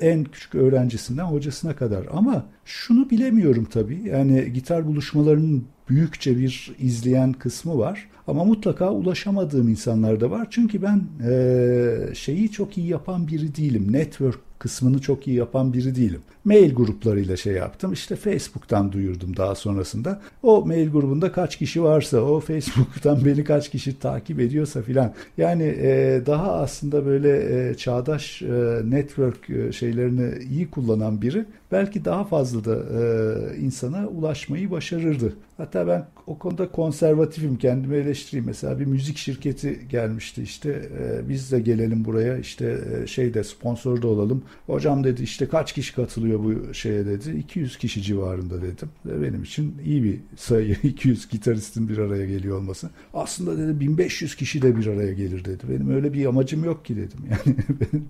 en 0.00 0.24
küçük 0.24 0.54
öğrencisinden 0.54 1.24
hocasına 1.24 1.76
kadar. 1.76 2.06
Ama 2.12 2.46
şunu 2.64 3.10
bilemiyorum 3.10 3.66
tabii. 3.72 4.02
Yani 4.08 4.52
gitar 4.52 4.86
buluşmalarının 4.86 5.64
büyükçe 5.92 6.38
bir 6.38 6.74
izleyen 6.78 7.32
kısmı 7.32 7.78
var. 7.78 8.08
Ama 8.26 8.44
mutlaka 8.44 8.92
ulaşamadığım 8.92 9.68
insanlar 9.68 10.20
da 10.20 10.30
var. 10.30 10.46
Çünkü 10.50 10.82
ben 10.82 11.02
e, 11.28 12.14
şeyi 12.14 12.50
çok 12.50 12.78
iyi 12.78 12.86
yapan 12.86 13.28
biri 13.28 13.56
değilim. 13.56 13.92
Network 13.92 14.38
kısmını 14.58 15.00
çok 15.00 15.28
iyi 15.28 15.36
yapan 15.36 15.72
biri 15.72 15.94
değilim. 15.94 16.20
Mail 16.44 16.74
gruplarıyla 16.74 17.36
şey 17.36 17.52
yaptım. 17.52 17.92
İşte 17.92 18.16
Facebook'tan 18.16 18.92
duyurdum 18.92 19.36
daha 19.36 19.54
sonrasında. 19.54 20.20
O 20.42 20.66
mail 20.66 20.90
grubunda 20.90 21.32
kaç 21.32 21.58
kişi 21.58 21.82
varsa, 21.82 22.20
o 22.20 22.40
Facebook'tan 22.40 23.24
beni 23.24 23.44
kaç 23.44 23.70
kişi 23.70 23.98
takip 23.98 24.40
ediyorsa 24.40 24.82
filan. 24.82 25.12
Yani 25.38 25.62
e, 25.62 26.22
daha 26.26 26.52
aslında 26.52 27.06
böyle 27.06 27.70
e, 27.70 27.74
çağdaş 27.74 28.42
e, 28.42 28.46
network 28.84 29.50
e, 29.50 29.72
şeylerini 29.72 30.44
iyi 30.50 30.70
kullanan 30.70 31.22
biri 31.22 31.44
belki 31.72 32.04
daha 32.04 32.24
fazla 32.24 32.64
da 32.64 32.74
e, 32.74 33.56
insana 33.56 34.06
ulaşmayı 34.06 34.70
başarırdı. 34.70 35.34
Hatta 35.56 35.86
ben 35.86 36.06
o 36.26 36.38
konuda 36.38 36.68
konservatifim 36.68 37.56
kendimi 37.58 37.96
eleştireyim. 37.96 38.46
Mesela 38.46 38.80
bir 38.80 38.86
müzik 38.86 39.16
şirketi 39.16 39.80
gelmişti 39.90 40.42
işte 40.42 40.70
e, 40.70 41.28
biz 41.28 41.52
de 41.52 41.60
gelelim 41.60 42.04
buraya 42.04 42.38
işte 42.38 42.78
e, 43.02 43.06
şeyde 43.06 43.44
sponsor 43.44 44.02
da 44.02 44.08
olalım. 44.08 44.42
Hocam 44.66 45.04
dedi 45.04 45.22
işte 45.22 45.48
kaç 45.48 45.72
kişi 45.72 45.94
katılıyor 45.94 46.31
bu 46.38 46.74
şeye 46.74 47.06
dedi. 47.06 47.30
200 47.38 47.78
kişi 47.78 48.02
civarında 48.02 48.62
dedim. 48.62 48.88
Ve 49.06 49.22
benim 49.22 49.42
için 49.42 49.74
iyi 49.84 50.04
bir 50.04 50.20
sayı 50.36 50.76
200 50.82 51.28
gitaristin 51.28 51.88
bir 51.88 51.98
araya 51.98 52.26
geliyor 52.26 52.58
olması. 52.58 52.90
Aslında 53.14 53.58
dedi 53.58 53.80
1500 53.80 54.36
kişi 54.36 54.62
de 54.62 54.76
bir 54.76 54.86
araya 54.86 55.12
gelir 55.12 55.44
dedi. 55.44 55.64
Benim 55.70 55.94
öyle 55.94 56.12
bir 56.12 56.26
amacım 56.26 56.64
yok 56.64 56.84
ki 56.84 56.96
dedim. 56.96 57.18
Yani 57.30 57.56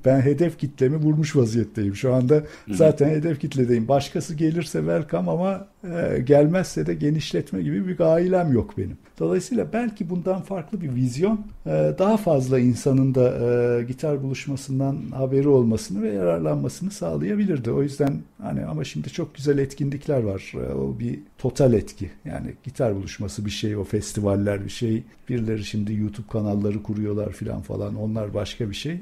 ben 0.04 0.20
hedef 0.20 0.58
kitlemi 0.58 0.96
vurmuş 0.96 1.36
vaziyetteyim. 1.36 1.96
Şu 1.96 2.14
anda 2.14 2.44
zaten 2.70 3.08
hedef 3.08 3.40
kitledeyim. 3.40 3.88
Başkası 3.88 4.34
gelirse 4.34 4.78
welcome 4.78 5.30
ama 5.30 5.66
e, 5.84 6.20
gelmezse 6.20 6.86
de 6.86 6.94
genişletme 6.94 7.62
gibi 7.62 7.88
bir 7.88 7.96
gailem 7.96 8.52
yok 8.52 8.78
benim. 8.78 8.96
Dolayısıyla 9.18 9.72
belki 9.72 10.10
bundan 10.10 10.42
farklı 10.42 10.80
bir 10.80 10.94
vizyon 10.94 11.40
e, 11.66 11.70
daha 11.98 12.16
fazla 12.16 12.58
insanın 12.58 13.14
da 13.14 13.28
e, 13.28 13.82
gitar 13.84 14.22
buluşmasından 14.22 14.96
haberi 15.14 15.48
olmasını 15.48 16.02
ve 16.02 16.12
yararlanmasını 16.12 16.90
sağlayabilirdi. 16.90 17.70
O 17.70 17.82
yüzden 17.82 18.20
hani 18.42 18.64
ama 18.64 18.84
şimdi 18.84 19.10
çok 19.10 19.34
güzel 19.34 19.58
etkinlikler 19.58 20.22
var. 20.22 20.52
E, 20.54 20.74
o 20.74 20.98
bir 20.98 21.20
total 21.38 21.72
etki. 21.72 22.10
Yani 22.24 22.54
gitar 22.64 22.94
buluşması 22.96 23.44
bir 23.44 23.50
şey, 23.50 23.76
o 23.76 23.84
festivaller 23.84 24.64
bir 24.64 24.70
şey. 24.70 25.02
Birileri 25.28 25.64
şimdi 25.64 25.94
YouTube 25.94 26.26
kanalları 26.32 26.82
kuruyorlar 26.82 27.32
filan 27.32 27.60
falan. 27.62 27.94
Onlar 27.94 28.34
başka 28.34 28.70
bir 28.70 28.74
şey. 28.74 29.00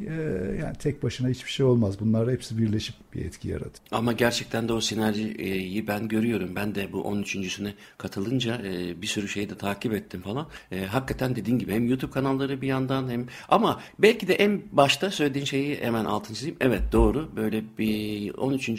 Yani 0.60 0.76
tek 0.78 1.02
başına 1.02 1.28
hiçbir 1.28 1.50
şey 1.50 1.66
olmaz. 1.66 1.94
Bunlar 2.00 2.30
hepsi 2.30 2.58
birleşip 2.58 2.94
bir 3.14 3.24
etki 3.24 3.48
yaratır. 3.48 3.82
Ama 3.90 4.12
gerçekten 4.12 4.68
de 4.68 4.72
o 4.72 4.80
sinerjiyi 4.80 5.86
ben 5.86 6.08
görüyorum. 6.08 6.50
Ben 6.56 6.69
de 6.74 6.92
bu 6.92 7.00
13.süne 7.00 7.74
katılınca 7.98 8.62
bir 9.02 9.06
sürü 9.06 9.28
şeyi 9.28 9.50
de 9.50 9.54
takip 9.54 9.94
ettim 9.94 10.22
falan. 10.22 10.48
E, 10.72 10.84
hakikaten 10.84 11.36
dediğin 11.36 11.58
gibi 11.58 11.72
hem 11.72 11.88
YouTube 11.88 12.10
kanalları 12.10 12.60
bir 12.60 12.66
yandan 12.66 13.10
hem 13.10 13.26
ama 13.48 13.80
belki 13.98 14.28
de 14.28 14.34
en 14.34 14.62
başta 14.72 15.10
söylediğin 15.10 15.44
şeyi 15.44 15.80
hemen 15.80 16.04
altını 16.04 16.36
çizeyim. 16.36 16.56
Evet 16.60 16.82
doğru 16.92 17.30
böyle 17.36 17.62
bir 17.78 18.34
13. 18.34 18.70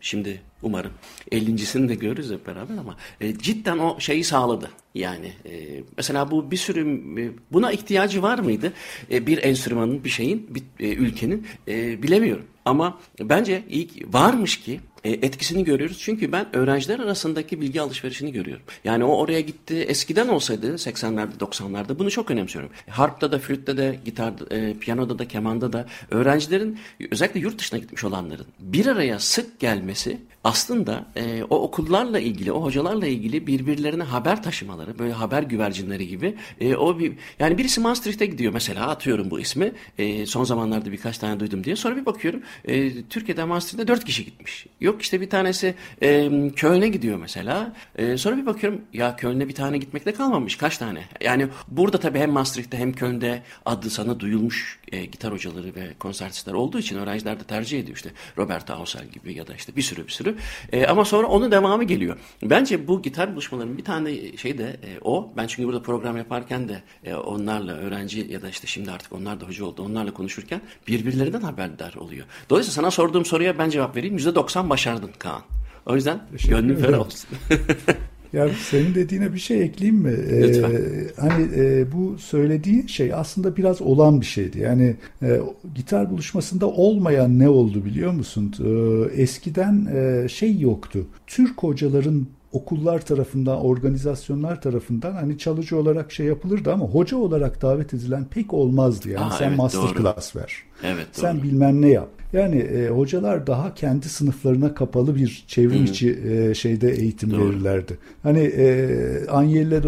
şimdi 0.00 0.40
umarım 0.62 0.92
50.sini 1.32 1.88
de 1.88 1.94
görürüz 1.94 2.30
hep 2.30 2.46
beraber 2.46 2.76
ama 2.76 2.96
e, 3.20 3.38
cidden 3.38 3.78
o 3.78 4.00
şeyi 4.00 4.24
sağladı. 4.24 4.70
Yani 4.94 5.32
e, 5.44 5.82
mesela 5.96 6.30
bu 6.30 6.50
bir 6.50 6.56
sürü 6.56 6.80
e, 7.20 7.32
buna 7.52 7.72
ihtiyacı 7.72 8.22
var 8.22 8.38
mıydı? 8.38 8.72
E, 9.10 9.26
bir 9.26 9.42
enstrümanın, 9.42 10.04
bir 10.04 10.08
şeyin, 10.08 10.54
bir 10.54 10.62
e, 10.80 10.94
ülkenin 10.94 11.46
e, 11.68 12.02
bilemiyorum. 12.02 12.44
Ama 12.64 12.98
bence 13.20 13.62
ilk 13.68 14.14
varmış 14.14 14.60
ki 14.60 14.80
e, 15.04 15.10
etkisini 15.10 15.64
görüyoruz. 15.64 15.98
Çünkü 16.00 16.32
ben 16.32 16.56
öğrenciler 16.56 16.98
arasındaki 16.98 17.60
bilgi 17.60 17.80
alışverişini 17.80 18.32
görüyorum. 18.32 18.62
Yani 18.84 19.04
o 19.04 19.16
oraya 19.16 19.40
gitti. 19.40 19.74
Eskiden 19.74 20.28
olsaydı 20.28 20.74
80'lerde 20.74 21.38
90'larda 21.40 21.98
bunu 21.98 22.10
çok 22.10 22.30
önemsiyorum. 22.30 22.70
Harpta 22.90 23.32
da, 23.32 23.38
flütte 23.38 23.76
de, 23.76 23.98
gitarda, 24.04 24.54
e, 24.54 24.74
piyanoda 24.74 25.18
da, 25.18 25.28
kemanda 25.28 25.72
da 25.72 25.86
öğrencilerin 26.10 26.78
özellikle 27.10 27.40
yurt 27.40 27.58
dışına 27.58 27.78
gitmiş 27.78 28.04
olanların 28.04 28.46
bir 28.58 28.86
araya 28.86 29.18
sık 29.18 29.60
gelmesi 29.60 30.18
aslında 30.48 31.06
e, 31.16 31.42
o 31.50 31.62
okullarla 31.62 32.18
ilgili, 32.18 32.52
o 32.52 32.62
hocalarla 32.62 33.06
ilgili 33.06 33.46
birbirlerine 33.46 34.02
haber 34.02 34.42
taşımaları, 34.42 34.98
böyle 34.98 35.12
haber 35.12 35.42
güvercinleri 35.42 36.08
gibi. 36.08 36.34
E, 36.60 36.76
o 36.76 36.98
bir 36.98 37.12
yani 37.38 37.58
birisi 37.58 37.80
Maastricht'e 37.80 38.26
gidiyor 38.26 38.52
mesela 38.52 38.88
atıyorum 38.88 39.30
bu 39.30 39.40
ismi. 39.40 39.72
E, 39.98 40.26
son 40.26 40.44
zamanlarda 40.44 40.92
birkaç 40.92 41.18
tane 41.18 41.40
duydum 41.40 41.64
diye. 41.64 41.76
Sonra 41.76 41.96
bir 41.96 42.06
bakıyorum 42.06 42.42
e, 42.64 43.02
Türkiye'de 43.02 43.44
Maastricht'e 43.44 43.88
dört 43.88 44.04
kişi 44.04 44.24
gitmiş. 44.24 44.66
Yok 44.80 45.02
işte 45.02 45.20
bir 45.20 45.30
tanesi 45.30 45.74
e, 46.02 46.30
Köln'e 46.56 46.88
gidiyor 46.88 47.18
mesela. 47.18 47.72
E, 47.96 48.16
sonra 48.16 48.36
bir 48.36 48.46
bakıyorum 48.46 48.80
ya 48.92 49.16
Köln'e 49.16 49.48
bir 49.48 49.54
tane 49.54 49.78
gitmekle 49.78 50.12
kalmamış. 50.12 50.56
Kaç 50.56 50.78
tane? 50.78 51.00
Yani 51.20 51.48
burada 51.68 52.00
tabii 52.00 52.18
hem 52.18 52.30
Maastricht'te 52.30 52.78
hem 52.78 52.92
Köln'de 52.92 53.42
adı 53.66 53.90
sana 53.90 54.20
duyulmuş 54.20 54.78
e, 54.92 55.04
gitar 55.04 55.32
hocaları 55.32 55.74
ve 55.74 55.94
konsertistler 55.98 56.52
olduğu 56.52 56.78
için 56.78 56.98
öğrenciler 56.98 57.40
de 57.40 57.44
tercih 57.44 57.80
ediyor. 57.80 57.96
işte 57.96 58.10
Roberto 58.38 58.72
Ausel 58.72 59.06
gibi 59.08 59.34
ya 59.34 59.46
da 59.46 59.54
işte 59.54 59.76
bir 59.76 59.82
sürü 59.82 60.06
bir 60.06 60.12
sürü. 60.12 60.37
E, 60.72 60.86
ama 60.86 61.04
sonra 61.04 61.26
onun 61.26 61.50
devamı 61.50 61.84
geliyor. 61.84 62.16
Bence 62.42 62.88
bu 62.88 63.02
gitar 63.02 63.32
buluşmalarının 63.32 63.78
bir 63.78 63.84
tane 63.84 64.36
şey 64.36 64.58
de 64.58 64.64
e, 64.64 64.98
o. 65.02 65.32
Ben 65.36 65.46
çünkü 65.46 65.68
burada 65.68 65.82
program 65.82 66.16
yaparken 66.16 66.68
de 66.68 66.82
e, 67.04 67.14
onlarla 67.14 67.72
öğrenci 67.72 68.26
ya 68.30 68.42
da 68.42 68.48
işte 68.48 68.66
şimdi 68.66 68.90
artık 68.90 69.12
onlar 69.12 69.40
da 69.40 69.46
hoca 69.46 69.64
oldu. 69.64 69.82
Onlarla 69.82 70.14
konuşurken 70.14 70.60
birbirlerinden 70.88 71.40
haberdar 71.40 71.94
oluyor. 71.94 72.26
Dolayısıyla 72.50 72.74
sana 72.74 72.90
sorduğum 72.90 73.24
soruya 73.24 73.58
ben 73.58 73.70
cevap 73.70 73.96
vereyim. 73.96 74.18
%90 74.18 74.68
başardın 74.68 75.10
Kaan. 75.18 75.42
O 75.86 75.94
yüzden 75.94 76.20
gönlün 76.48 76.76
ferah 76.76 77.06
olsun. 77.06 77.30
Ya 78.32 78.48
senin 78.70 78.94
dediğine 78.94 79.34
bir 79.34 79.38
şey 79.38 79.62
ekleyeyim 79.62 80.02
mi? 80.02 80.16
Ee, 80.30 80.42
Lütfen. 80.42 80.72
Hani 81.16 81.48
e, 81.56 81.92
bu 81.92 82.18
söylediğin 82.18 82.86
şey 82.86 83.14
aslında 83.14 83.56
biraz 83.56 83.82
olan 83.82 84.20
bir 84.20 84.26
şeydi. 84.26 84.58
Yani 84.60 84.96
e, 85.22 85.40
gitar 85.74 86.10
buluşmasında 86.10 86.66
olmayan 86.66 87.38
ne 87.38 87.48
oldu 87.48 87.84
biliyor 87.84 88.12
musun? 88.12 88.54
Ee, 88.64 89.22
eskiden 89.22 89.86
e, 89.94 90.28
şey 90.28 90.58
yoktu. 90.60 91.06
Türk 91.26 91.62
hocaların 91.62 92.26
okullar 92.52 93.00
tarafından, 93.00 93.60
organizasyonlar 93.60 94.62
tarafından 94.62 95.12
hani 95.12 95.38
çalıcı 95.38 95.78
olarak 95.78 96.12
şey 96.12 96.26
yapılırdı 96.26 96.72
ama 96.72 96.86
hoca 96.86 97.16
olarak 97.16 97.62
davet 97.62 97.94
edilen 97.94 98.24
pek 98.24 98.54
olmazdı. 98.54 99.08
Yani 99.10 99.24
Aa, 99.24 99.30
sen 99.30 99.48
evet, 99.48 99.58
master 99.58 99.82
doğru. 99.82 100.02
class 100.02 100.36
ver. 100.36 100.52
Evet, 100.82 101.06
sen 101.12 101.36
doğru. 101.36 101.42
bilmem 101.42 101.82
ne 101.82 101.88
yap. 101.88 102.08
Yani 102.32 102.56
e, 102.56 102.88
hocalar 102.88 103.46
daha 103.46 103.74
kendi 103.74 104.08
sınıflarına 104.08 104.74
kapalı 104.74 105.16
bir 105.16 105.44
çevrim 105.46 105.84
içi 105.84 106.18
e, 106.28 106.54
şeyde 106.54 106.92
eğitim 106.92 107.30
Doğru. 107.30 107.48
verirlerdi. 107.48 107.98
Hani 108.22 108.40
e, 108.40 109.26
Agnelli 109.28 109.82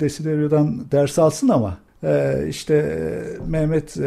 Desiderio'dan 0.00 0.84
ders 0.92 1.18
alsın 1.18 1.48
ama 1.48 1.78
e, 2.02 2.44
işte 2.48 2.98
Mehmet 3.46 3.96
e, 3.96 4.00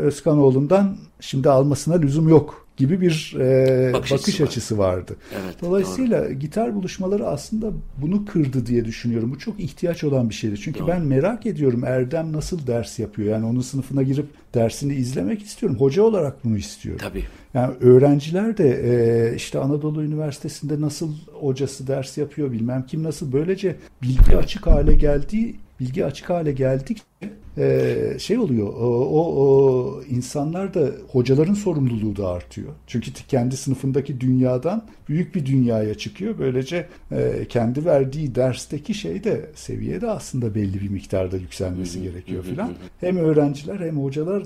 Özkanoğlu'ndan 0.00 0.96
şimdi 1.20 1.50
almasına 1.50 1.94
lüzum 1.94 2.28
yok 2.28 2.67
gibi 2.78 3.00
bir 3.00 3.36
e, 3.40 3.92
bakış, 3.92 4.12
bakış 4.12 4.40
açısı 4.40 4.78
vardı. 4.78 5.16
Evet, 5.32 5.56
Dolayısıyla 5.60 6.24
doğru. 6.24 6.32
gitar 6.32 6.74
buluşmaları 6.74 7.26
aslında 7.26 7.72
bunu 7.96 8.24
kırdı 8.24 8.66
diye 8.66 8.84
düşünüyorum. 8.84 9.30
Bu 9.30 9.38
çok 9.38 9.60
ihtiyaç 9.60 10.04
olan 10.04 10.28
bir 10.28 10.34
şeydi. 10.34 10.60
Çünkü 10.60 10.78
doğru. 10.80 10.88
ben 10.88 11.02
merak 11.02 11.46
ediyorum 11.46 11.84
Erdem 11.84 12.32
nasıl 12.32 12.66
ders 12.66 12.98
yapıyor. 12.98 13.32
Yani 13.32 13.46
onun 13.46 13.60
sınıfına 13.60 14.02
girip 14.02 14.26
dersini 14.54 14.94
izlemek 14.94 15.42
istiyorum. 15.42 15.78
Hoca 15.80 16.02
olarak 16.02 16.44
bunu 16.44 16.56
istiyorum. 16.56 17.00
Tabii. 17.04 17.24
Yani 17.54 17.74
öğrenciler 17.80 18.58
de 18.58 18.68
e, 18.68 19.34
işte 19.36 19.58
Anadolu 19.58 20.02
Üniversitesi'nde 20.02 20.80
nasıl 20.80 21.14
hocası 21.40 21.86
ders 21.86 22.18
yapıyor 22.18 22.52
bilmem 22.52 22.86
kim 22.86 23.02
nasıl 23.02 23.32
böylece 23.32 23.76
bilgi 24.02 24.36
açık 24.36 24.66
hale 24.66 24.94
geldiği 24.94 25.56
bilgi 25.80 26.04
açık 26.04 26.30
hale 26.30 26.52
geldik 26.52 27.02
e, 27.58 28.18
şey 28.18 28.38
oluyor 28.38 28.66
o, 28.66 29.08
o, 29.08 29.44
o 29.44 30.02
insanlar 30.10 30.74
da 30.74 30.90
hocaların 31.08 31.54
sorumluluğu 31.54 32.16
da 32.16 32.28
artıyor. 32.28 32.68
Çünkü 32.86 33.10
kendi 33.28 33.56
sınıfındaki 33.56 34.20
dünyadan 34.20 34.84
büyük 35.08 35.34
bir 35.34 35.46
dünyaya 35.46 35.94
çıkıyor. 35.94 36.34
Böylece 36.38 36.88
e, 37.12 37.46
kendi 37.48 37.84
verdiği 37.84 38.34
dersteki 38.34 38.94
şey 38.94 39.24
de 39.24 39.50
seviye 39.54 40.00
de 40.00 40.10
aslında 40.10 40.54
belli 40.54 40.80
bir 40.80 40.88
miktarda 40.88 41.36
yükselmesi 41.36 42.02
gerekiyor 42.02 42.44
filan. 42.44 42.72
Hem 43.00 43.16
öğrenciler 43.16 43.80
hem 43.80 43.98
hocalar 43.98 44.42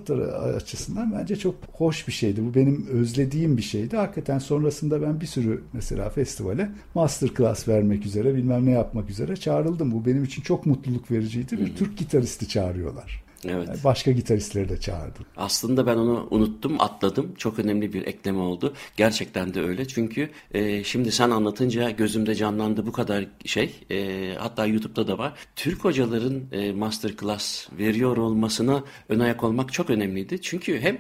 açısından 0.54 1.12
bence 1.18 1.36
çok 1.36 1.54
hoş 1.72 2.08
bir 2.08 2.12
şeydi. 2.12 2.40
Bu 2.46 2.54
benim 2.54 2.86
özlediğim 2.86 3.56
bir 3.56 3.62
şeydi. 3.62 3.96
Hakikaten 3.96 4.38
sonrasında 4.38 5.02
ben 5.02 5.20
bir 5.20 5.26
sürü 5.26 5.62
mesela 5.72 6.10
festivale 6.10 6.70
master 6.94 7.30
class 7.36 7.68
vermek 7.68 8.06
üzere 8.06 8.34
bilmem 8.34 8.66
ne 8.66 8.70
yapmak 8.70 9.10
üzere 9.10 9.36
çağrıldım. 9.36 9.92
Bu 9.92 10.06
benim 10.06 10.24
için 10.24 10.42
çok 10.42 10.66
mutluluk 10.66 11.10
vericiydi. 11.10 11.58
Bir 11.60 11.76
Türk 11.76 11.98
gitaristi 11.98 12.48
çağırıyorlar. 12.48 13.01
Evet. 13.48 13.68
Başka 13.84 14.12
gitaristleri 14.12 14.68
de 14.68 14.80
çağırdım. 14.80 15.24
Aslında 15.36 15.86
ben 15.86 15.96
onu 15.96 16.28
unuttum, 16.30 16.80
atladım. 16.80 17.34
Çok 17.38 17.58
önemli 17.58 17.92
bir 17.92 18.06
ekleme 18.06 18.38
oldu. 18.38 18.74
Gerçekten 18.96 19.54
de 19.54 19.62
öyle. 19.62 19.88
Çünkü 19.88 20.30
e, 20.54 20.84
şimdi 20.84 21.12
sen 21.12 21.30
anlatınca 21.30 21.90
gözümde 21.90 22.34
canlandı 22.34 22.86
bu 22.86 22.92
kadar 22.92 23.26
şey. 23.44 23.74
E, 23.90 24.30
hatta 24.38 24.66
YouTube'da 24.66 25.06
da 25.06 25.18
var. 25.18 25.32
Türk 25.56 25.84
hocaların 25.84 26.42
e, 26.52 26.72
masterclass 26.72 27.68
veriyor 27.78 28.16
olmasına 28.16 28.84
ön 29.08 29.20
ayak 29.20 29.44
olmak 29.44 29.72
çok 29.72 29.90
önemliydi. 29.90 30.42
Çünkü 30.42 30.80
hem 30.80 30.98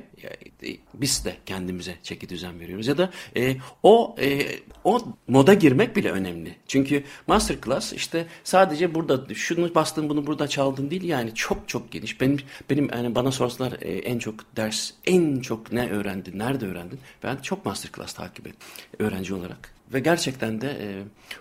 biz 0.94 1.24
de 1.24 1.36
kendimize 1.46 1.94
çeki 2.02 2.28
düzen 2.28 2.60
veriyoruz 2.60 2.86
ya 2.86 2.98
da 2.98 3.10
e, 3.36 3.56
o 3.82 4.16
e, 4.20 4.46
o 4.84 5.00
moda 5.28 5.54
girmek 5.54 5.96
bile 5.96 6.10
önemli. 6.10 6.56
Çünkü 6.66 7.04
masterclass 7.26 7.92
işte 7.92 8.26
sadece 8.44 8.94
burada 8.94 9.34
şunu 9.34 9.74
bastın 9.74 10.08
bunu 10.08 10.26
burada 10.26 10.48
çaldın 10.48 10.90
değil 10.90 11.04
yani 11.04 11.34
çok 11.34 11.68
çok 11.68 11.92
geniş. 11.92 12.20
Benim 12.20 12.38
benim 12.70 12.88
yani 12.92 13.14
bana 13.14 13.32
sorsalar 13.32 13.72
e, 13.80 13.92
en 13.92 14.18
çok 14.18 14.56
ders 14.56 14.90
en 15.06 15.40
çok 15.40 15.72
ne 15.72 15.90
öğrendin, 15.90 16.38
nerede 16.38 16.66
öğrendin? 16.66 17.00
Ben 17.22 17.36
çok 17.36 17.66
masterclass 17.66 18.14
takip 18.14 18.46
ettim 18.46 18.68
öğrenci 18.98 19.34
olarak. 19.34 19.74
Ve 19.94 20.00
gerçekten 20.00 20.60
de 20.60 20.68
e, 20.68 20.86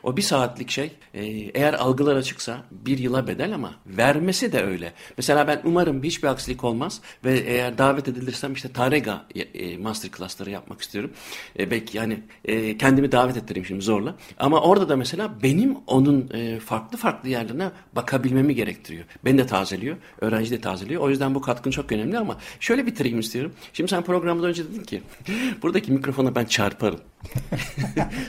o 0.04 0.18
bir 0.18 0.22
saatlik 0.22 0.70
şey 0.70 0.92
e, 1.14 1.24
eğer 1.26 1.74
algılar 1.74 2.16
açıksa 2.16 2.64
bir 2.72 2.98
yıla 2.98 3.28
bedel 3.28 3.54
ama 3.54 3.76
vermesi 3.86 4.52
de 4.52 4.64
öyle. 4.64 4.94
Mesela 5.18 5.48
ben 5.48 5.62
umarım 5.64 6.04
hiçbir 6.04 6.28
aksilik 6.28 6.64
olmaz 6.64 7.02
ve 7.26 7.40
eğer 7.40 7.78
davet 7.78 8.08
edilirsem 8.08 8.54
işte 8.54 8.74
Tarega 8.74 9.26
e, 9.36 9.78
masterclassları 9.78 10.50
yapmak 10.50 10.82
istiyorum. 10.82 11.12
E, 11.60 11.72
belki 11.72 11.98
yani 11.98 12.20
e, 12.46 12.78
kendimi 12.78 13.12
davet 13.12 13.38
ettireyim 13.38 13.66
şimdi 13.66 13.82
zorla. 13.82 14.16
Ama 14.40 14.62
orada 14.62 14.90
da 14.90 14.96
mesela 14.96 15.32
benim 15.44 15.78
onun 15.88 16.30
e, 16.34 16.60
farklı 16.60 16.98
farklı 16.98 17.30
yerlerine 17.30 17.72
bakabilmemi 17.96 18.56
gerektiriyor. 18.56 19.06
Beni 19.26 19.38
de 19.38 19.46
tazeliyor, 19.46 19.98
öğrenci 20.22 20.52
de 20.52 20.62
tazeliyor. 20.62 21.02
O 21.02 21.10
yüzden 21.10 21.36
bu 21.36 21.42
katkın 21.42 21.72
çok 21.72 21.92
önemli 21.92 22.18
ama 22.18 22.38
şöyle 22.60 22.86
bitireyim 22.86 23.20
istiyorum. 23.20 23.54
Şimdi 23.74 23.90
sen 23.90 24.04
programdan 24.04 24.50
önce 24.50 24.64
dedin 24.70 24.84
ki 24.84 25.02
buradaki 25.62 25.92
mikrofona 25.92 26.36
ben 26.36 26.46
çarparım. 26.46 27.00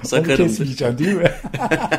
Sakarımdır. 0.03 0.39
Onu 0.41 0.49
kesmeyeceğim 0.49 0.99
değil 0.99 1.15
mi? 1.15 1.31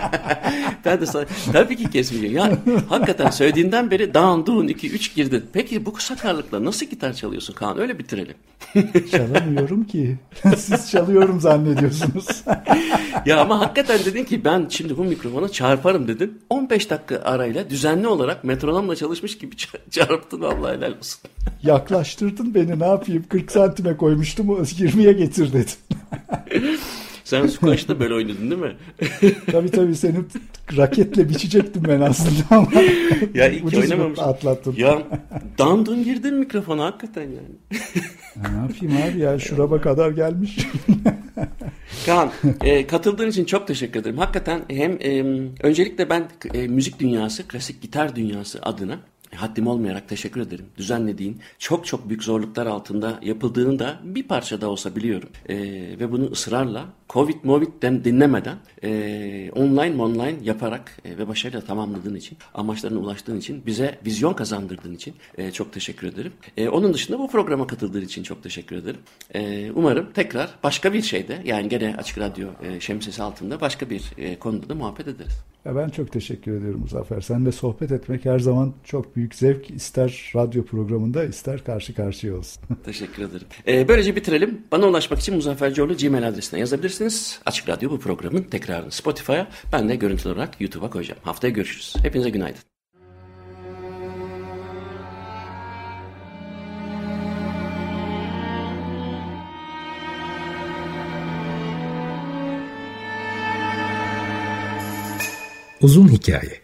ben 0.85 1.01
de 1.01 1.05
sana, 1.05 1.25
tabii 1.53 1.75
ki 1.75 1.89
kesmeyeceğim. 1.89 2.35
Ya 2.37 2.57
hakikaten 2.89 3.29
söylediğinden 3.29 3.91
beri 3.91 4.13
dağın 4.13 4.45
duğun 4.45 4.67
2 4.67 4.89
3 4.91 5.15
girdin. 5.15 5.45
Peki 5.53 5.85
bu 5.85 5.93
sakarlıkla 5.99 6.65
nasıl 6.65 6.85
gitar 6.85 7.13
çalıyorsun 7.13 7.53
Kaan? 7.53 7.79
Öyle 7.79 7.99
bitirelim. 7.99 8.35
Çalamıyorum 9.11 9.83
ki. 9.83 10.17
Siz 10.57 10.91
çalıyorum 10.91 11.41
zannediyorsunuz. 11.41 12.43
ya 13.25 13.41
ama 13.41 13.59
hakikaten 13.59 13.99
dedin 14.05 14.23
ki 14.23 14.45
ben 14.45 14.65
şimdi 14.69 14.97
bu 14.97 15.03
mikrofona 15.03 15.49
çarparım 15.49 16.07
dedin. 16.07 16.41
15 16.49 16.89
dakika 16.89 17.21
arayla 17.23 17.69
düzenli 17.69 18.07
olarak 18.07 18.43
metronomla 18.43 18.95
çalışmış 18.95 19.37
gibi 19.37 19.55
çarptın 19.91 20.41
vallahi 20.41 20.77
helal 20.77 20.97
olsun. 20.97 21.21
Yaklaştırdın 21.63 22.55
beni 22.55 22.79
ne 22.79 22.85
yapayım 22.85 23.25
40 23.29 23.51
santime 23.51 23.97
koymuştum 23.97 24.49
20'ye 24.49 25.13
getir 25.13 25.53
dedim. 25.53 25.75
Sen 27.23 27.47
squash'ta 27.47 27.99
böyle 27.99 28.13
oynadın 28.13 28.51
değil 28.51 28.61
mi? 28.61 28.75
tabii 29.51 29.71
tabii 29.71 29.95
seni 29.95 30.15
raketle 30.77 31.29
biçecektim 31.29 31.83
ben 31.87 32.01
aslında 32.01 32.43
ama 32.49 32.67
ya 33.33 33.49
ilk 33.49 33.77
oynamamış. 33.77 34.19
atlattım. 34.19 34.75
Ya 34.77 35.01
dandun 35.57 36.03
girdin 36.03 36.33
mikrofona 36.33 36.85
hakikaten 36.85 37.21
yani. 37.21 37.55
ya 38.35 38.51
ne 38.51 38.57
yapayım 38.57 39.11
abi 39.11 39.19
ya 39.19 39.39
şuraba 39.39 39.81
kadar 39.81 40.11
gelmiş. 40.11 40.57
Kaan 42.05 42.31
e, 42.61 42.87
katıldığın 42.87 43.29
için 43.29 43.45
çok 43.45 43.67
teşekkür 43.67 43.99
ederim. 43.99 44.17
Hakikaten 44.17 44.61
hem 44.67 44.91
e, 44.91 45.23
öncelikle 45.63 46.09
ben 46.09 46.27
e, 46.53 46.67
müzik 46.67 46.99
dünyası, 46.99 47.47
klasik 47.47 47.81
gitar 47.81 48.15
dünyası 48.15 48.59
adına 48.61 48.99
haddim 49.35 49.67
olmayarak 49.67 50.09
teşekkür 50.09 50.41
ederim. 50.41 50.65
Düzenlediğin 50.77 51.39
çok 51.59 51.85
çok 51.85 52.09
büyük 52.09 52.23
zorluklar 52.23 52.65
altında 52.65 53.19
yapıldığını 53.21 53.79
da 53.79 53.99
bir 54.03 54.23
parça 54.23 54.61
da 54.61 54.69
olsa 54.69 54.95
biliyorum. 54.95 55.29
E, 55.49 55.55
ve 55.99 56.11
bunu 56.11 56.31
ısrarla 56.31 56.85
Covid, 57.13 57.35
Movid 57.43 57.67
dinlemeden 58.05 58.57
e, 58.83 59.51
online 59.55 60.01
online 60.01 60.35
yaparak 60.43 60.97
e, 61.05 61.17
ve 61.17 61.27
başarıyla 61.27 61.61
tamamladığın 61.61 62.15
için, 62.15 62.37
amaçlarına 62.53 62.99
ulaştığın 62.99 63.37
için, 63.37 63.65
bize 63.65 63.99
vizyon 64.05 64.33
kazandırdığın 64.33 64.93
için 64.95 65.13
e, 65.37 65.51
çok 65.51 65.73
teşekkür 65.73 66.07
ederim. 66.07 66.31
E, 66.57 66.69
onun 66.69 66.93
dışında 66.93 67.19
bu 67.19 67.27
programa 67.27 67.67
katıldığın 67.67 68.01
için 68.01 68.23
çok 68.23 68.43
teşekkür 68.43 68.75
ederim. 68.75 68.99
E, 69.35 69.71
umarım 69.71 70.11
tekrar 70.13 70.49
başka 70.63 70.93
bir 70.93 71.01
şeyde 71.01 71.41
yani 71.45 71.69
gene 71.69 71.95
Açık 71.97 72.17
Radyo 72.17 72.47
e, 72.63 72.79
şemsiyesi 72.79 73.23
altında 73.23 73.61
başka 73.61 73.89
bir 73.89 74.03
e, 74.17 74.39
konuda 74.39 74.69
da 74.69 74.75
muhabbet 74.75 75.07
ederiz. 75.07 75.43
Ya 75.65 75.75
ben 75.75 75.89
çok 75.89 76.11
teşekkür 76.11 76.57
ediyorum 76.57 76.79
Muzaffer. 76.79 77.21
Sen 77.21 77.45
de 77.45 77.51
sohbet 77.51 77.91
etmek 77.91 78.25
her 78.25 78.39
zaman 78.39 78.73
çok 78.83 79.15
büyük 79.15 79.35
zevk. 79.35 79.69
İster 79.69 80.31
radyo 80.35 80.65
programında 80.65 81.23
ister 81.23 81.63
karşı 81.63 81.95
karşıya 81.95 82.37
olsun. 82.37 82.63
teşekkür 82.85 83.23
ederim. 83.23 83.47
Ee, 83.67 83.87
böylece 83.87 84.15
bitirelim. 84.15 84.61
Bana 84.71 84.87
ulaşmak 84.87 85.19
için 85.19 85.35
Muzaffer 85.35 85.73
Coğlu 85.73 85.97
Gmail 85.97 86.27
adresine 86.27 86.59
yazabilirsiniz. 86.59 87.02
Açık 87.45 87.69
Radyo 87.69 87.89
bu 87.89 87.99
programın 87.99 88.43
tekrarını 88.43 88.91
Spotify'a 88.91 89.47
ben 89.71 89.89
de 89.89 89.95
görüntülü 89.95 90.33
olarak 90.33 90.61
YouTube'a 90.61 90.89
koyacağım. 90.89 91.21
Haftaya 91.23 91.53
görüşürüz. 91.53 91.95
Hepinize 92.03 92.29
günaydın. 92.29 92.61
Uzun 105.81 106.07
Hikaye 106.07 106.62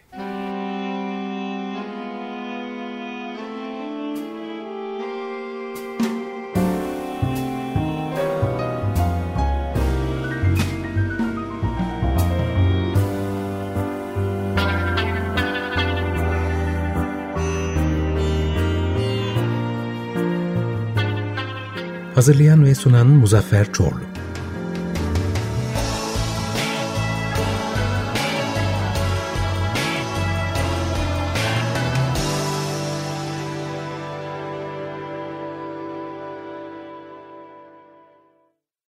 Hazırlayan 22.20 22.64
ve 22.64 22.74
sunan 22.74 23.06
Muzaffer 23.06 23.72
Çorlu 23.72 24.00